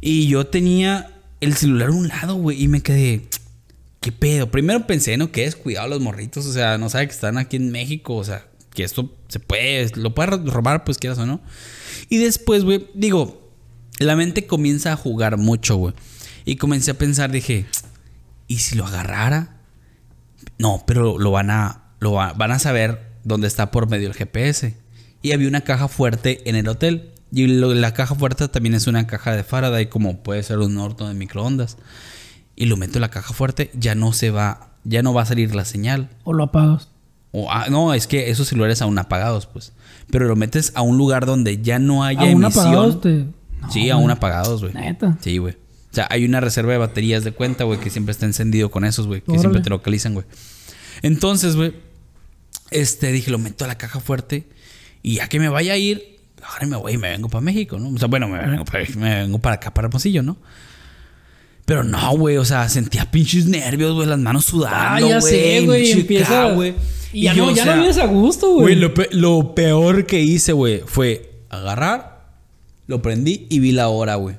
Y 0.00 0.28
yo 0.28 0.46
tenía 0.46 1.10
el 1.40 1.54
celular 1.54 1.88
a 1.88 1.92
un 1.92 2.08
lado, 2.08 2.34
güey, 2.36 2.62
y 2.62 2.68
me 2.68 2.82
quedé. 2.82 3.22
¿Qué 4.00 4.12
pedo? 4.12 4.50
Primero 4.50 4.86
pensé, 4.86 5.16
¿no? 5.16 5.32
Que 5.32 5.44
es 5.44 5.56
cuidado 5.56 5.86
a 5.86 5.88
los 5.88 6.00
morritos, 6.00 6.46
o 6.46 6.52
sea, 6.52 6.78
no 6.78 6.88
sabe 6.90 7.06
que 7.06 7.14
están 7.14 7.38
aquí 7.38 7.56
en 7.56 7.70
México, 7.70 8.14
o 8.14 8.24
sea, 8.24 8.46
que 8.74 8.84
esto 8.84 9.14
se 9.28 9.40
puede, 9.40 9.90
lo 9.96 10.14
puede 10.14 10.36
robar, 10.36 10.84
pues 10.84 10.98
quieras 10.98 11.18
o 11.18 11.26
no. 11.26 11.40
Y 12.10 12.18
después, 12.18 12.64
güey, 12.64 12.86
digo, 12.94 13.43
la 13.98 14.16
mente 14.16 14.46
comienza 14.46 14.92
a 14.92 14.96
jugar 14.96 15.36
mucho, 15.38 15.76
güey. 15.76 15.94
Y 16.44 16.56
comencé 16.56 16.90
a 16.92 16.98
pensar, 16.98 17.30
dije, 17.30 17.66
¿y 18.48 18.58
si 18.58 18.76
lo 18.76 18.84
agarrara? 18.86 19.56
No, 20.58 20.82
pero 20.86 21.18
lo 21.18 21.30
van 21.30 21.50
a, 21.50 21.82
lo 22.00 22.12
va- 22.12 22.32
van 22.34 22.52
a 22.52 22.58
saber 22.58 23.12
dónde 23.24 23.46
está 23.46 23.70
por 23.70 23.88
medio 23.88 24.08
del 24.08 24.16
GPS. 24.16 24.76
Y 25.22 25.32
había 25.32 25.48
una 25.48 25.62
caja 25.62 25.88
fuerte 25.88 26.48
en 26.48 26.56
el 26.56 26.68
hotel. 26.68 27.10
Y 27.32 27.46
lo- 27.46 27.74
la 27.74 27.94
caja 27.94 28.14
fuerte 28.14 28.46
también 28.48 28.74
es 28.74 28.86
una 28.86 29.06
caja 29.06 29.32
de 29.34 29.42
Faraday, 29.42 29.86
como 29.88 30.22
puede 30.22 30.42
ser 30.42 30.58
un 30.58 30.76
horno 30.78 31.08
de 31.08 31.14
microondas. 31.14 31.76
Y 32.56 32.66
lo 32.66 32.76
meto 32.76 32.98
en 32.98 33.02
la 33.02 33.10
caja 33.10 33.32
fuerte, 33.34 33.70
ya 33.74 33.94
no 33.94 34.12
se 34.12 34.30
va, 34.30 34.74
ya 34.84 35.02
no 35.02 35.14
va 35.14 35.22
a 35.22 35.26
salir 35.26 35.54
la 35.54 35.64
señal. 35.64 36.10
O 36.24 36.32
lo 36.32 36.44
apagas. 36.44 36.88
O, 37.32 37.50
ah, 37.50 37.66
no, 37.70 37.94
es 37.94 38.06
que 38.06 38.30
esos 38.30 38.46
celulares 38.48 38.80
aún 38.82 38.96
apagados, 38.98 39.46
pues. 39.46 39.72
Pero 40.10 40.26
lo 40.26 40.36
metes 40.36 40.70
a 40.76 40.82
un 40.82 40.96
lugar 40.98 41.26
donde 41.26 41.60
ya 41.62 41.80
no 41.80 42.04
haya 42.04 42.20
Aún 42.20 42.44
emisión. 42.44 42.64
apagados 42.66 43.00
te... 43.00 43.24
No, 43.64 43.72
sí, 43.72 43.80
güey. 43.80 43.90
aún 43.90 44.10
apagados, 44.10 44.60
güey. 44.62 44.72
Neta. 44.74 45.16
Sí, 45.20 45.38
güey. 45.38 45.54
O 45.54 45.94
sea, 45.94 46.06
hay 46.10 46.24
una 46.24 46.40
reserva 46.40 46.72
de 46.72 46.78
baterías 46.78 47.22
de 47.24 47.32
cuenta, 47.32 47.64
güey, 47.64 47.78
que 47.78 47.90
siempre 47.90 48.12
está 48.12 48.26
encendido 48.26 48.70
con 48.70 48.84
esos, 48.84 49.06
güey, 49.06 49.20
que 49.20 49.30
Órale. 49.30 49.40
siempre 49.40 49.60
te 49.62 49.70
localizan, 49.70 50.14
güey. 50.14 50.26
Entonces, 51.02 51.54
güey, 51.56 51.72
este, 52.70 53.12
dije, 53.12 53.30
lo 53.30 53.38
meto 53.38 53.64
a 53.64 53.68
la 53.68 53.76
caja 53.78 54.00
fuerte 54.00 54.44
y 55.02 55.16
ya 55.16 55.28
que 55.28 55.38
me 55.38 55.48
vaya 55.48 55.74
a 55.74 55.76
ir, 55.76 56.18
ahora 56.42 56.66
me 56.66 56.76
voy 56.76 56.94
y 56.94 56.98
me 56.98 57.10
vengo 57.10 57.28
para 57.28 57.42
México, 57.42 57.78
¿no? 57.78 57.90
O 57.90 57.98
sea, 57.98 58.08
bueno, 58.08 58.26
me 58.28 58.38
vengo, 58.38 58.64
para, 58.64 58.84
me 58.96 59.14
vengo 59.22 59.38
para 59.38 59.56
acá, 59.56 59.72
para 59.72 59.86
Hermosillo, 59.86 60.22
¿no? 60.22 60.36
Pero 61.64 61.82
no, 61.84 62.16
güey, 62.16 62.36
o 62.36 62.44
sea, 62.44 62.68
sentía 62.68 63.10
pinches 63.10 63.46
nervios, 63.46 63.94
güey, 63.94 64.06
las 64.06 64.18
manos 64.18 64.44
sudando, 64.44 64.76
Ah, 64.76 64.98
güey. 65.00 65.10
ya 65.10 65.20
sé, 65.20 65.60
güey. 65.64 65.82
pinche 65.84 66.00
Empieza... 66.00 66.50
güey. 66.52 66.74
Y 67.12 67.22
ya, 67.22 67.34
yo, 67.34 67.46
no, 67.46 67.52
o 67.52 67.54
ya 67.54 67.62
sea, 67.64 67.76
no 67.76 67.84
a 67.84 68.06
gusto, 68.06 68.48
Güey, 68.54 68.60
güey. 68.62 68.74
lo, 68.76 68.92
pe- 68.94 69.08
lo 69.12 69.54
peor 69.54 70.04
que 70.04 70.20
hice, 70.20 70.52
güey, 70.52 70.82
fue 70.84 71.44
agarrar, 71.48 72.13
lo 72.86 73.02
prendí 73.02 73.46
y 73.50 73.60
vi 73.60 73.72
la 73.72 73.88
hora, 73.88 74.16
güey. 74.16 74.36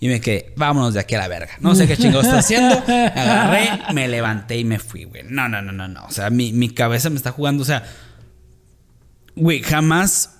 Y 0.00 0.08
me 0.08 0.20
quedé, 0.20 0.52
vámonos 0.56 0.94
de 0.94 1.00
aquí 1.00 1.16
a 1.16 1.18
la 1.18 1.28
verga. 1.28 1.52
No 1.60 1.74
sé 1.74 1.88
qué 1.88 1.96
chingo 1.96 2.20
está 2.20 2.38
haciendo. 2.38 2.74
Agarré, 2.86 3.92
me 3.92 4.06
levanté 4.06 4.56
y 4.58 4.64
me 4.64 4.78
fui, 4.78 5.04
güey. 5.04 5.24
No, 5.28 5.48
no, 5.48 5.60
no, 5.60 5.72
no, 5.72 5.88
no. 5.88 6.04
O 6.04 6.10
sea, 6.10 6.30
mi, 6.30 6.52
mi 6.52 6.68
cabeza 6.68 7.10
me 7.10 7.16
está 7.16 7.32
jugando. 7.32 7.62
O 7.62 7.66
sea, 7.66 7.84
güey, 9.34 9.60
jamás, 9.60 10.36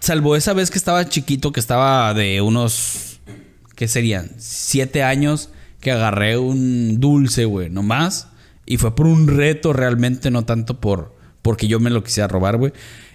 salvo 0.00 0.36
esa 0.36 0.52
vez 0.52 0.70
que 0.70 0.78
estaba 0.78 1.08
chiquito, 1.08 1.52
que 1.52 1.60
estaba 1.60 2.12
de 2.12 2.42
unos, 2.42 3.20
¿qué 3.74 3.88
serían? 3.88 4.32
Siete 4.38 5.02
años, 5.02 5.50
que 5.80 5.92
agarré 5.92 6.36
un 6.36 7.00
dulce, 7.00 7.46
güey, 7.46 7.70
nomás. 7.70 8.28
Y 8.66 8.76
fue 8.76 8.94
por 8.94 9.06
un 9.06 9.28
reto 9.28 9.72
realmente, 9.72 10.30
no 10.30 10.44
tanto 10.44 10.78
por, 10.78 11.16
porque 11.42 11.68
yo 11.68 11.80
me 11.80 11.90
lo 11.90 12.04
quisiera 12.04 12.28
robar, 12.28 12.58
güey. 12.58 12.72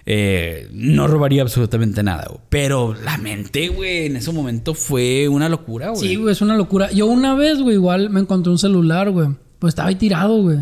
Eh, 0.08 0.68
no 0.72 1.08
robaría 1.08 1.42
absolutamente 1.42 2.02
nada, 2.02 2.26
güey. 2.28 2.40
Pero 2.48 2.94
la 2.94 3.18
mente, 3.18 3.68
güey, 3.68 4.06
en 4.06 4.16
ese 4.16 4.30
momento 4.32 4.72
fue 4.74 5.26
una 5.28 5.48
locura, 5.48 5.88
güey. 5.90 6.00
Sí, 6.00 6.14
güey, 6.14 6.32
es 6.32 6.40
una 6.40 6.56
locura. 6.56 6.90
Yo 6.92 7.06
una 7.06 7.34
vez, 7.34 7.60
güey, 7.60 7.74
igual 7.74 8.08
me 8.10 8.20
encontré 8.20 8.52
un 8.52 8.58
celular, 8.58 9.10
güey. 9.10 9.30
Pues 9.58 9.72
estaba 9.72 9.88
ahí 9.88 9.96
tirado, 9.96 10.40
güey. 10.42 10.58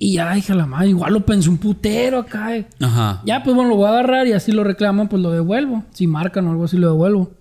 Y 0.00 0.14
ya 0.14 0.32
dije 0.34 0.54
la 0.54 0.66
madre, 0.66 0.90
igual 0.90 1.12
lo 1.12 1.24
pensé 1.24 1.48
un 1.48 1.58
putero 1.58 2.18
acá. 2.20 2.56
eh. 2.56 2.66
Ajá. 2.80 3.22
Ya, 3.24 3.42
pues 3.44 3.54
bueno, 3.54 3.70
lo 3.70 3.76
voy 3.76 3.86
a 3.86 3.90
agarrar 3.90 4.26
y 4.26 4.32
así 4.32 4.50
lo 4.52 4.64
reclaman, 4.64 5.08
pues 5.08 5.22
lo 5.22 5.30
devuelvo. 5.30 5.84
Si 5.92 6.06
marcan 6.08 6.46
o 6.46 6.50
algo 6.50 6.64
así, 6.64 6.76
lo 6.76 6.88
devuelvo. 6.88 7.32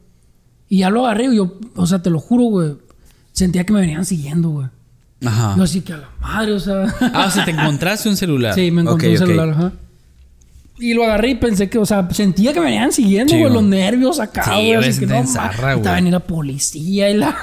Y 0.69 0.79
ya 0.79 0.89
lo 0.89 1.05
agarré, 1.05 1.25
y 1.33 1.37
yo, 1.37 1.57
o 1.75 1.87
sea, 1.87 2.01
te 2.01 2.09
lo 2.09 2.19
juro, 2.19 2.43
güey. 2.45 2.75
Sentía 3.31 3.63
que 3.65 3.73
me 3.73 3.79
venían 3.79 4.05
siguiendo, 4.05 4.49
güey. 4.49 4.67
Ajá. 5.25 5.55
Yo 5.57 5.63
así 5.63 5.81
que 5.81 5.93
a 5.93 5.97
la 5.97 6.09
madre, 6.19 6.53
o 6.53 6.59
sea. 6.59 6.85
Ah, 7.13 7.25
o 7.27 7.31
sea, 7.31 7.45
te 7.45 7.51
encontraste 7.51 8.09
un 8.09 8.17
celular. 8.17 8.53
sí, 8.55 8.69
me 8.71 8.81
encontré 8.81 9.11
un 9.11 9.17
celular, 9.17 9.49
ajá. 9.49 9.71
Y 10.79 10.93
lo 10.93 11.03
agarré 11.03 11.29
y 11.31 11.35
pensé 11.35 11.69
que, 11.69 11.77
o 11.79 11.85
sea, 11.85 12.07
sentía 12.11 12.53
que 12.53 12.59
me 12.59 12.65
venían 12.67 12.91
siguiendo, 12.91 13.33
Sí, 13.33 13.39
güey, 13.39 13.51
los 13.51 13.63
nervios 13.63 14.19
acá, 14.19 14.43
Sí, 14.43 14.49
güey. 14.51 14.75
güey, 14.75 14.89
así 14.89 14.99
que 14.99 15.05
no, 15.07 15.15
enzarra, 15.15 15.61
ma- 15.61 15.73
güey. 15.73 15.77
Estaba 15.77 16.01
la 16.01 16.19
policía 16.19 17.09
y 17.09 17.17
la. 17.17 17.35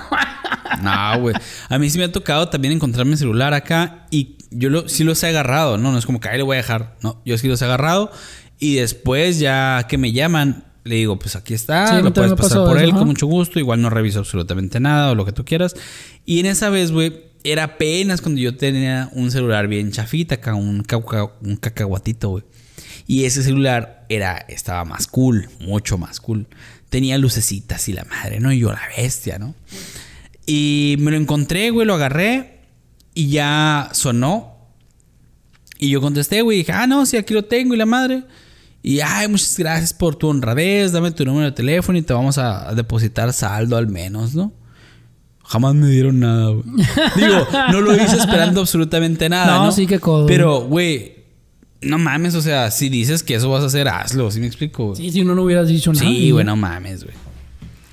No, 0.83 1.21
güey. 1.21 1.35
A 1.69 1.79
mí 1.79 1.91
sí 1.91 1.99
me 1.99 2.05
ha 2.05 2.13
tocado 2.13 2.49
también 2.49 2.73
encontrar 2.75 3.07
mi 3.07 3.17
celular 3.17 3.55
acá 3.55 4.07
y 4.11 4.37
yo 4.51 4.71
lo, 4.71 4.89
sí 4.89 5.05
los 5.05 5.23
he 5.23 5.29
agarrado, 5.29 5.79
¿no? 5.79 5.93
No 5.93 5.99
es 5.99 6.07
como 6.07 6.21
que 6.21 6.29
ahí 6.29 6.37
le 6.37 6.43
voy 6.43 6.55
a 6.55 6.59
dejar. 6.59 6.97
No, 7.03 7.21
yo 7.25 7.37
sí 7.39 7.49
los 7.49 7.61
he 7.63 7.65
agarrado 7.65 8.11
y 8.59 8.77
después 8.77 9.39
ya 9.39 9.87
que 9.89 9.99
me 9.99 10.13
llaman, 10.13 10.65
le 10.85 10.97
digo, 10.97 11.19
pues 11.19 11.37
aquí 11.37 11.55
está, 11.55 11.89
Sí, 11.99 12.03
lo 12.03 12.13
puedes 12.13 12.33
pasar 12.33 12.49
pasó 12.59 12.67
por 12.67 12.79
él 12.79 12.91
ajá. 12.91 12.99
con 12.99 13.09
mucho 13.09 13.27
gusto. 13.27 13.59
Igual 13.59 13.81
no 13.83 13.91
reviso 13.91 14.21
absolutamente 14.21 14.81
nada 14.81 15.11
o 15.11 15.15
lo 15.15 15.25
que 15.25 15.33
tú 15.33 15.45
quieras. 15.45 15.75
Y 16.25 16.41
en 16.41 16.47
esa 16.47 16.71
vez, 16.71 16.93
güey, 16.93 17.25
era 17.43 17.65
apenas 17.65 18.21
cuando 18.21 18.41
yo 18.41 18.57
tenía 18.57 19.11
un 19.13 19.31
celular 19.31 19.67
bien 19.69 19.91
chafita 19.93 20.37
acá, 20.37 20.55
un, 20.55 20.85
un 21.43 21.57
cacahuatito, 21.57 22.31
güey. 22.31 22.45
Y 23.07 23.25
ese 23.25 23.43
celular 23.43 24.07
era, 24.09 24.39
estaba 24.49 24.85
más 24.85 25.07
cool, 25.07 25.49
mucho 25.61 25.99
más 25.99 26.21
cool. 26.21 26.47
Tenía 26.89 27.19
lucecitas 27.19 27.89
y 27.89 27.93
la 27.93 28.05
madre, 28.05 28.41
¿no? 28.41 28.53
Y 28.53 28.61
yo 28.61 28.73
la 28.73 28.81
bestia, 28.97 29.39
¿no? 29.39 29.55
Y 30.47 30.97
me 30.99 31.11
lo 31.11 31.17
encontré, 31.17 31.71
güey, 31.71 31.87
lo 31.87 31.95
agarré 31.95 32.61
y 33.15 33.29
ya 33.29 33.91
sonó. 33.93 34.55
Y 35.79 35.91
yo 35.91 36.01
contesté, 36.01 36.43
güey, 36.43 36.59
dije, 36.59 36.73
ah, 36.73 36.87
no, 36.87 37.05
sí, 37.05 37.17
aquí 37.17 37.35
lo 37.35 37.45
tengo 37.45 37.75
y 37.75 37.77
la 37.77 37.87
madre. 37.87 38.25
Y, 38.83 39.01
ay, 39.01 39.29
muchas 39.29 39.57
gracias 39.59 39.93
por 39.95 40.15
tu 40.17 40.29
honradez, 40.29 40.93
dame 40.93 41.11
tu 41.11 41.25
número 41.25 41.47
de 41.47 41.53
teléfono 41.53 41.99
y 41.99 42.03
te 42.03 42.13
vamos 42.13 42.39
a 42.39 42.75
depositar 42.75 43.33
saldo 43.33 43.77
al 43.77 43.89
menos, 43.89 44.35
¿no? 44.35 44.53
Jamás 45.43 45.75
me 45.75 45.89
dieron 45.89 46.21
nada, 46.21 46.51
güey. 46.51 46.65
Digo, 47.17 47.47
no 47.73 47.81
lo 47.81 47.95
hice 47.95 48.17
esperando 48.17 48.61
absolutamente 48.61 49.29
nada, 49.29 49.57
No, 49.59 49.65
¿no? 49.67 49.73
sí 49.73 49.87
que 49.87 49.99
codo, 50.01 50.27
Pero, 50.27 50.63
güey, 50.63 51.24
no 51.85 51.99
mames, 51.99 52.35
o 52.35 52.41
sea, 52.43 52.71
si 52.71 52.89
dices 52.89 53.23
que 53.23 53.35
eso 53.35 53.49
vas 53.51 53.63
a 53.63 53.67
hacer, 53.67 53.89
hazlo, 53.89 54.31
¿sí 54.31 54.41
me 54.41 54.47
explico? 54.47 54.95
Sí, 54.97 55.11
si 55.11 55.23
uno 55.23 55.35
no 55.35 55.43
hubiera 55.43 55.65
dicho 55.65 55.93
nada. 55.93 56.05
Sí, 56.07 56.31
güey, 56.31 56.45
no 56.45 56.57
mames, 56.57 57.05
güey. 57.05 57.17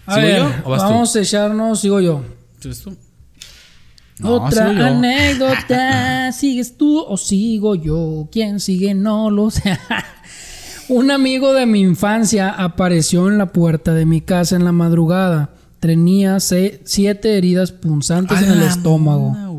A 0.06 0.16
¿Sigo 0.16 0.26
ver, 0.28 0.38
yo 0.40 0.52
o 0.66 0.70
vas 0.72 0.82
tú? 0.84 0.90
vamos 0.90 1.16
a 1.16 1.20
echarnos, 1.22 1.80
sigo 1.82 2.00
yo. 2.02 2.24
¿Sigues 2.60 2.82
tú? 2.82 2.96
No, 4.20 4.44
Otra 4.44 4.70
sigo 4.70 4.80
yo. 4.80 4.86
anécdota. 4.86 6.32
¿Sigues 6.34 6.78
tú 6.78 7.00
o 7.00 7.18
sigo 7.18 7.76
yo? 7.76 8.28
¿Quién 8.32 8.60
sigue? 8.60 8.94
No 8.94 9.30
lo 9.30 9.50
sé. 9.52 9.78
Un 10.90 11.10
amigo 11.12 11.54
de 11.54 11.66
mi 11.66 11.80
infancia 11.80 12.50
apareció 12.50 13.28
en 13.30 13.38
la 13.38 13.48
puerta 13.54 13.94
de 13.94 14.06
mi 14.06 14.22
casa 14.22 14.56
en 14.56 14.66
la 14.66 14.72
madrugada. 14.74 15.52
Tenía 15.80 16.40
siete 16.40 17.38
heridas 17.38 17.72
punzantes 17.72 18.42
en 18.42 18.52
el 18.52 18.62
estómago. 18.62 19.30
mona, 19.32 19.50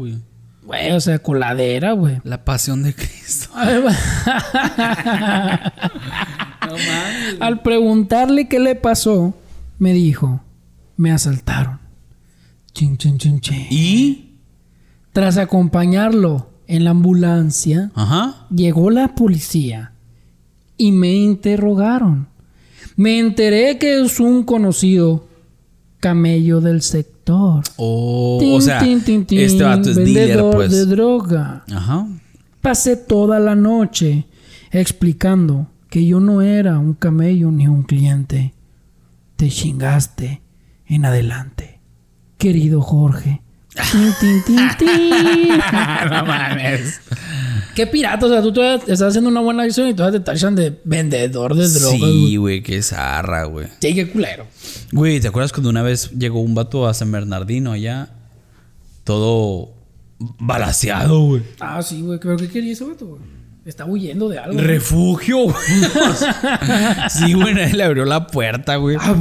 güey. 0.81 0.93
O 0.93 1.01
sea, 1.01 1.19
coladera, 1.21 1.93
güey. 1.93 2.19
La 2.25 2.45
pasión 2.45 2.83
de 2.83 2.95
Cristo. 2.95 3.49
No 6.65 6.79
mames. 6.79 7.37
Al 7.41 7.61
preguntarle 7.63 8.49
qué 8.49 8.61
le 8.61 8.75
pasó, 8.77 9.35
me 9.79 9.93
dijo, 9.93 10.43
me 10.97 11.11
asaltaron. 11.11 11.81
Chin, 12.73 12.97
chin, 12.97 13.19
chin, 13.19 13.41
chin. 13.41 13.67
¿Y? 13.69 14.37
Tras 15.13 15.37
acompañarlo 15.39 16.49
en 16.69 16.85
la 16.85 16.91
ambulancia, 16.91 17.91
Ajá. 17.95 18.47
llegó 18.51 18.91
la 18.91 19.15
policía 19.15 19.93
y 20.77 20.93
me 20.93 21.13
interrogaron. 21.15 22.29
Me 22.97 23.19
enteré 23.19 23.79
que 23.79 24.01
es 24.01 24.21
un 24.21 24.45
conocido 24.45 25.27
camello 25.99 26.61
del 26.61 26.81
Oh, 27.77 28.39
Tin, 28.41 28.55
o 28.55 28.61
sea, 28.61 28.81
tin, 28.81 29.03
tin, 29.03 29.25
tin, 29.25 29.39
este 29.39 29.63
vato 29.63 29.91
es 29.91 29.97
dealer, 29.97 30.51
pues. 30.53 30.71
de 30.71 30.87
droga. 30.87 31.65
Ajá. 31.73 32.07
Pasé 32.61 32.97
toda 32.97 33.39
la 33.39 33.55
noche 33.55 34.27
explicando 34.71 35.69
que 35.89 36.07
yo 36.07 36.21
no 36.21 36.43
era 36.43 36.79
un 36.79 36.95
camello 36.95 37.51
ni 37.51 37.69
un 37.69 37.83
cliente. 37.83 38.55
Te 39.37 39.49
chingaste 39.49 40.43
en 40.87 41.05
adelante, 41.05 41.81
querido 42.39 42.81
Jorge. 42.81 43.43
Tin. 44.21 44.43
no 46.11 46.27
mames. 46.27 47.01
Qué 47.75 47.87
pirata, 47.87 48.27
o 48.27 48.29
sea, 48.29 48.43
tú 48.43 48.53
todavía 48.53 48.77
estás 48.77 49.03
haciendo 49.03 49.31
una 49.31 49.41
buena 49.41 49.63
acción 49.63 49.89
y 49.89 49.95
todavía 49.95 50.19
te 50.19 50.25
tachan 50.25 50.55
de 50.55 50.79
vendedor 50.85 51.55
de 51.55 51.69
drogas. 51.69 52.01
Sí, 52.01 52.37
güey. 52.37 52.63
qué 52.63 52.83
zarra, 52.83 53.45
güey. 53.45 53.69
Sí, 53.81 53.95
qué 53.95 54.11
culero. 54.11 54.47
Güey, 54.93 55.21
¿te 55.21 55.29
acuerdas 55.29 55.53
cuando 55.53 55.71
una 55.71 55.83
vez 55.83 56.11
llegó 56.11 56.41
un 56.41 56.55
vato 56.55 56.87
a 56.87 56.93
San 56.93 57.11
Bernardino 57.11 57.73
allá? 57.73 58.11
Todo 59.05 59.73
balaseado, 60.19 61.21
güey. 61.21 61.43
Ah, 61.61 61.83
sí, 61.83 62.03
güey. 62.03 62.19
Creo 62.19 62.37
que 62.37 62.49
quería 62.49 62.73
ese 62.73 62.85
vato, 62.85 63.07
güey. 63.07 63.23
Está 63.65 63.87
huyendo 63.87 64.29
de 64.29 64.39
algo. 64.39 64.61
Refugio, 64.61 65.45
güey. 65.45 65.55
sí, 67.09 67.33
güey, 67.33 67.55
nadie 67.55 67.75
le 67.75 67.85
abrió 67.85 68.05
la 68.05 68.27
puerta, 68.27 68.77
güey. 68.77 68.97
Ah, 69.01 69.15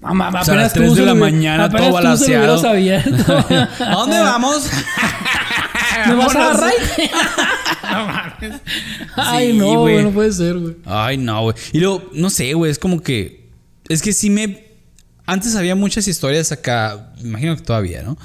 güey. 0.00 0.14
Mamá, 0.14 0.40
O 0.40 0.44
sea, 0.44 0.54
a 0.54 0.56
las 0.56 0.72
apenas 0.72 0.72
tú 0.72 0.80
3 0.80 0.94
de 0.96 1.06
la 1.06 1.14
mañana, 1.14 1.68
todo 1.70 2.68
abierto. 2.68 3.44
¿A 3.84 3.92
dónde 3.92 4.18
vamos? 4.20 4.70
¿Me 6.06 6.14
vas 6.14 6.34
a 6.34 6.50
agarrar? 6.50 6.72
No 7.92 8.06
mames. 8.06 8.60
Ay, 9.16 9.52
Sí, 9.52 9.58
no, 9.58 9.80
güey. 9.80 10.02
no 10.02 10.10
puede 10.10 10.32
ser, 10.32 10.58
güey. 10.58 10.76
Ay, 10.86 11.18
no, 11.18 11.42
güey. 11.42 11.56
Y 11.72 11.80
luego, 11.80 12.08
no 12.14 12.30
sé, 12.30 12.52
güey, 12.54 12.70
es 12.70 12.78
como 12.78 13.02
que. 13.02 13.50
Es 13.88 14.00
que 14.02 14.12
sí 14.12 14.30
me. 14.30 14.64
Antes 15.26 15.54
había 15.56 15.74
muchas 15.74 16.08
historias 16.08 16.50
acá, 16.52 17.12
me 17.20 17.28
imagino 17.28 17.54
que 17.56 17.62
todavía, 17.62 18.02
¿no? 18.02 18.16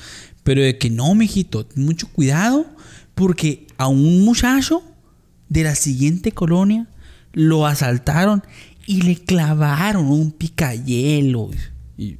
Pero 0.43 0.61
de 0.61 0.77
que 0.77 0.89
no, 0.89 1.13
mijito, 1.15 1.67
mucho 1.75 2.07
cuidado, 2.07 2.65
porque 3.15 3.67
a 3.77 3.87
un 3.87 4.23
muchacho 4.23 4.81
de 5.49 5.63
la 5.63 5.75
siguiente 5.75 6.31
colonia 6.31 6.87
lo 7.33 7.67
asaltaron 7.67 8.43
y 8.85 9.01
le 9.01 9.15
clavaron 9.15 10.05
un 10.07 10.31
picayelo. 10.31 11.49
Y 11.97 12.17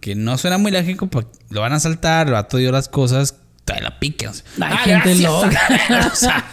que 0.00 0.14
no 0.14 0.36
suena 0.38 0.58
muy 0.58 0.70
lógico, 0.72 1.06
pues 1.08 1.26
lo 1.50 1.60
van 1.60 1.72
a 1.72 1.76
asaltar, 1.76 2.26
el 2.28 2.32
vato 2.34 2.56
dio 2.56 2.72
las 2.72 2.88
cosas, 2.88 3.36
te 3.64 3.80
la 3.80 3.98
piquen. 3.98 4.30
Hay 4.30 4.72
"Ah, 4.72 4.76
gente 4.78 5.14
gracias". 5.16 5.22
loca. 5.22 5.60
O 6.12 6.16
sea, 6.16 6.44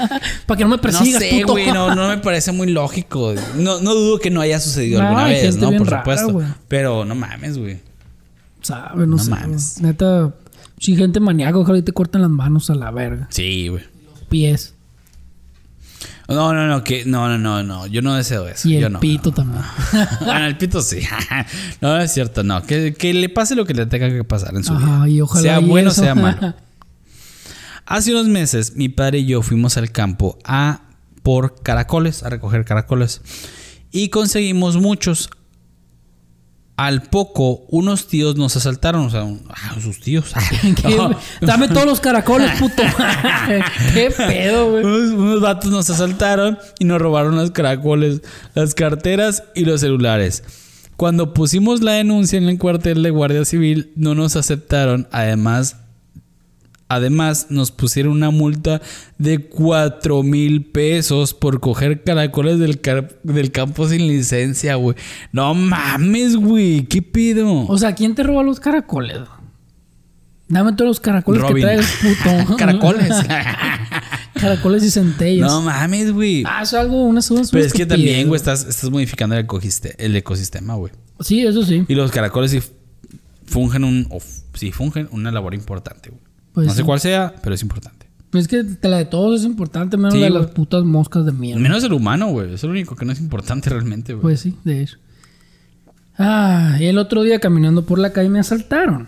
Para 0.46 0.58
que 0.58 0.64
no 0.64 0.70
me 0.70 0.78
persigas, 0.78 1.14
no 1.14 1.20
sé, 1.20 1.40
puto. 1.42 1.54
güey, 1.54 1.72
no, 1.72 1.94
no 1.96 2.10
me 2.10 2.18
parece 2.18 2.52
muy 2.52 2.70
lógico. 2.72 3.34
No, 3.56 3.80
no 3.80 3.94
dudo 3.94 4.20
que 4.20 4.30
no 4.30 4.42
haya 4.42 4.60
sucedido 4.60 5.02
alguna 5.02 5.26
vez, 5.26 5.56
¿no? 5.58 5.72
Por 5.72 5.88
rara, 5.90 6.00
supuesto. 6.04 6.56
Pero 6.68 7.06
no 7.06 7.16
mames, 7.16 7.58
güey. 7.58 7.80
Sabe, 8.62 9.02
no, 9.02 9.18
No 9.18 9.18
sé. 9.20 9.30
mames. 9.32 9.82
Neta, 9.82 10.34
si 10.80 10.96
gente 10.96 11.20
maníaca, 11.20 11.58
ojalá 11.58 11.78
y 11.80 11.82
te 11.84 11.92
corten 11.92 12.22
las 12.22 12.30
manos 12.32 12.70
a 12.70 12.76
la 12.76 12.92
verga. 12.92 13.28
Sí, 13.30 13.68
güey. 13.68 13.84
Pies. 14.30 14.73
No, 16.28 16.54
no, 16.54 16.68
no, 16.68 16.84
que 16.84 17.06
no, 17.06 17.28
no, 17.28 17.38
no, 17.38 17.64
no. 17.64 17.88
Yo 17.88 18.02
no 18.02 18.16
deseo 18.16 18.48
eso. 18.48 18.68
Y 18.70 18.80
yo 18.80 18.88
el 18.88 18.94
no, 18.94 19.00
pito 19.00 19.30
no. 19.30 19.36
también. 19.36 19.64
Bueno, 20.22 20.46
el 20.46 20.58
pito 20.58 20.82
sí. 20.82 21.02
no, 21.82 21.90
no 21.96 22.02
es 22.02 22.12
cierto, 22.14 22.44
no. 22.44 22.64
Que, 22.64 22.94
que 22.94 23.14
le 23.14 23.30
pase 23.30 23.56
lo 23.56 23.66
que 23.66 23.74
le 23.74 23.86
tenga 23.86 24.10
que 24.10 24.24
pasar 24.24 24.56
en 24.56 24.64
su 24.64 24.74
Ajá, 24.74 25.04
vida. 25.04 25.10
y 25.10 25.22
ojalá 25.22 25.42
sea 25.42 25.60
y 25.60 25.66
bueno, 25.66 25.90
eso. 25.92 26.02
sea 26.02 26.16
malo. 26.16 26.54
Hace 27.86 28.12
unos 28.12 28.28
meses, 28.28 28.76
mi 28.76 28.88
padre 28.88 29.20
y 29.20 29.26
yo 29.26 29.42
fuimos 29.42 29.76
al 29.76 29.92
campo 29.92 30.40
a 30.46 30.82
por 31.22 31.62
caracoles, 31.62 32.24
a 32.24 32.30
recoger 32.30 32.64
caracoles. 32.66 33.22
Y 33.92 34.10
conseguimos 34.10 34.78
muchos. 34.78 35.30
Al 36.76 37.04
poco, 37.04 37.66
unos 37.70 38.08
tíos 38.08 38.36
nos 38.36 38.56
asaltaron. 38.56 39.06
O 39.06 39.10
sea, 39.10 39.24
un- 39.24 39.44
ah, 39.50 39.76
sus 39.82 40.00
tíos. 40.00 40.34
Dame 41.42 41.68
todos 41.68 41.86
los 41.86 42.00
caracoles, 42.00 42.52
puto. 42.60 42.82
Qué 43.94 44.10
pedo, 44.16 44.72
güey. 44.72 44.84
Unos, 44.84 45.12
unos 45.12 45.42
vatos 45.42 45.72
nos 45.72 45.90
asaltaron 45.90 46.58
y 46.80 46.86
nos 46.86 47.00
robaron 47.00 47.36
los 47.36 47.52
caracoles, 47.52 48.22
las 48.56 48.74
carteras 48.74 49.44
y 49.54 49.66
los 49.66 49.82
celulares. 49.82 50.44
Cuando 50.96 51.34
pusimos 51.34 51.82
la 51.82 51.94
denuncia 51.94 52.38
en 52.38 52.48
el 52.50 52.58
cuartel 52.58 53.04
de 53.04 53.10
Guardia 53.10 53.46
Civil, 53.46 53.92
no 53.96 54.16
nos 54.16 54.36
aceptaron. 54.36 55.08
Además, 55.12 55.78
además 56.96 57.48
nos 57.50 57.72
pusieron 57.72 58.14
una 58.14 58.32
multa 58.32 58.82
de 59.18 59.40
4 59.40 60.24
mil 60.24 60.66
pesos 60.66 61.34
por 61.34 61.60
coger 61.60 62.04
caracoles 62.04 62.60
del, 62.60 62.80
del 63.24 63.52
campo 63.52 63.88
sin 63.88 64.08
licencia, 64.08 64.76
güey. 64.76 64.96
No 65.32 65.54
mames, 65.54 66.36
güey. 66.36 66.84
¿Qué 66.86 67.02
pido? 67.02 67.66
O 67.68 67.78
sea, 67.78 67.96
¿quién 67.96 68.16
te 68.16 68.24
roba 68.24 68.44
los 68.44 68.60
caracoles? 68.60 69.20
Dame 70.48 70.74
todos 70.74 70.90
los 70.90 71.00
caracoles 71.00 71.42
Robin. 71.42 71.56
que 71.56 71.62
traes, 71.62 71.98
puto. 72.02 72.56
Caracoles. 72.58 73.14
caracoles 74.34 74.84
y 74.84 74.92
centellas. 74.92 75.50
No 75.50 75.62
mames, 75.62 76.12
güey. 76.12 76.44
Ah, 76.46 76.62
eso 76.62 76.78
es 76.78 76.82
algo, 76.84 77.04
una, 77.06 77.22
una 77.30 77.42
Pero 77.52 77.66
es 77.66 77.74
que 77.74 77.86
también, 77.86 78.28
güey, 78.28 78.38
estás, 78.38 78.66
estás 78.66 78.90
modificando 78.90 79.36
el, 79.36 79.48
el 79.98 80.16
ecosistema, 80.16 80.76
güey. 80.76 80.92
Sí, 81.22 81.46
eso 81.46 81.64
sí. 81.64 81.86
Y 81.88 81.96
los 81.96 82.12
caracoles 82.12 82.52
sí 82.52 82.60
fungen 83.46 83.84
un... 83.84 84.08
o 84.10 84.20
sí, 84.54 84.72
fungen 84.72 85.08
una 85.12 85.32
labor 85.32 85.54
importante, 85.54 86.10
güey. 86.10 86.22
Pues 86.54 86.68
no 86.68 86.74
sé 86.74 86.84
cuál 86.84 87.00
sea, 87.00 87.34
pero 87.42 87.56
es 87.56 87.62
importante. 87.62 88.08
Pues 88.30 88.46
es 88.46 88.48
que 88.80 88.88
la 88.90 88.98
de 88.98 89.06
todos 89.06 89.42
es 89.42 89.46
importante, 89.46 89.96
menos 89.98 90.14
Sí, 90.14 90.20
la 90.20 90.26
de 90.26 90.32
las 90.32 90.48
putas 90.48 90.84
moscas 90.84 91.26
de 91.26 91.32
mierda. 91.32 91.62
Menos 91.62 91.84
el 91.84 91.94
humano, 91.94 92.30
güey. 92.30 92.54
Es 92.54 92.64
el 92.64 92.72
único 92.72 92.96
que 92.96 93.06
no 93.06 93.12
es 93.12 93.20
importante 93.20 93.70
realmente, 93.72 94.14
güey. 94.14 94.22
Pues 94.22 94.40
sí, 94.40 94.58
de 94.64 94.82
hecho. 94.82 94.98
Ah, 96.18 96.78
y 96.80 96.86
el 96.86 96.98
otro 96.98 97.24
día 97.24 97.40
caminando 97.40 97.86
por 97.86 98.00
la 98.00 98.12
calle 98.14 98.30
me 98.30 98.40
asaltaron. 98.40 99.08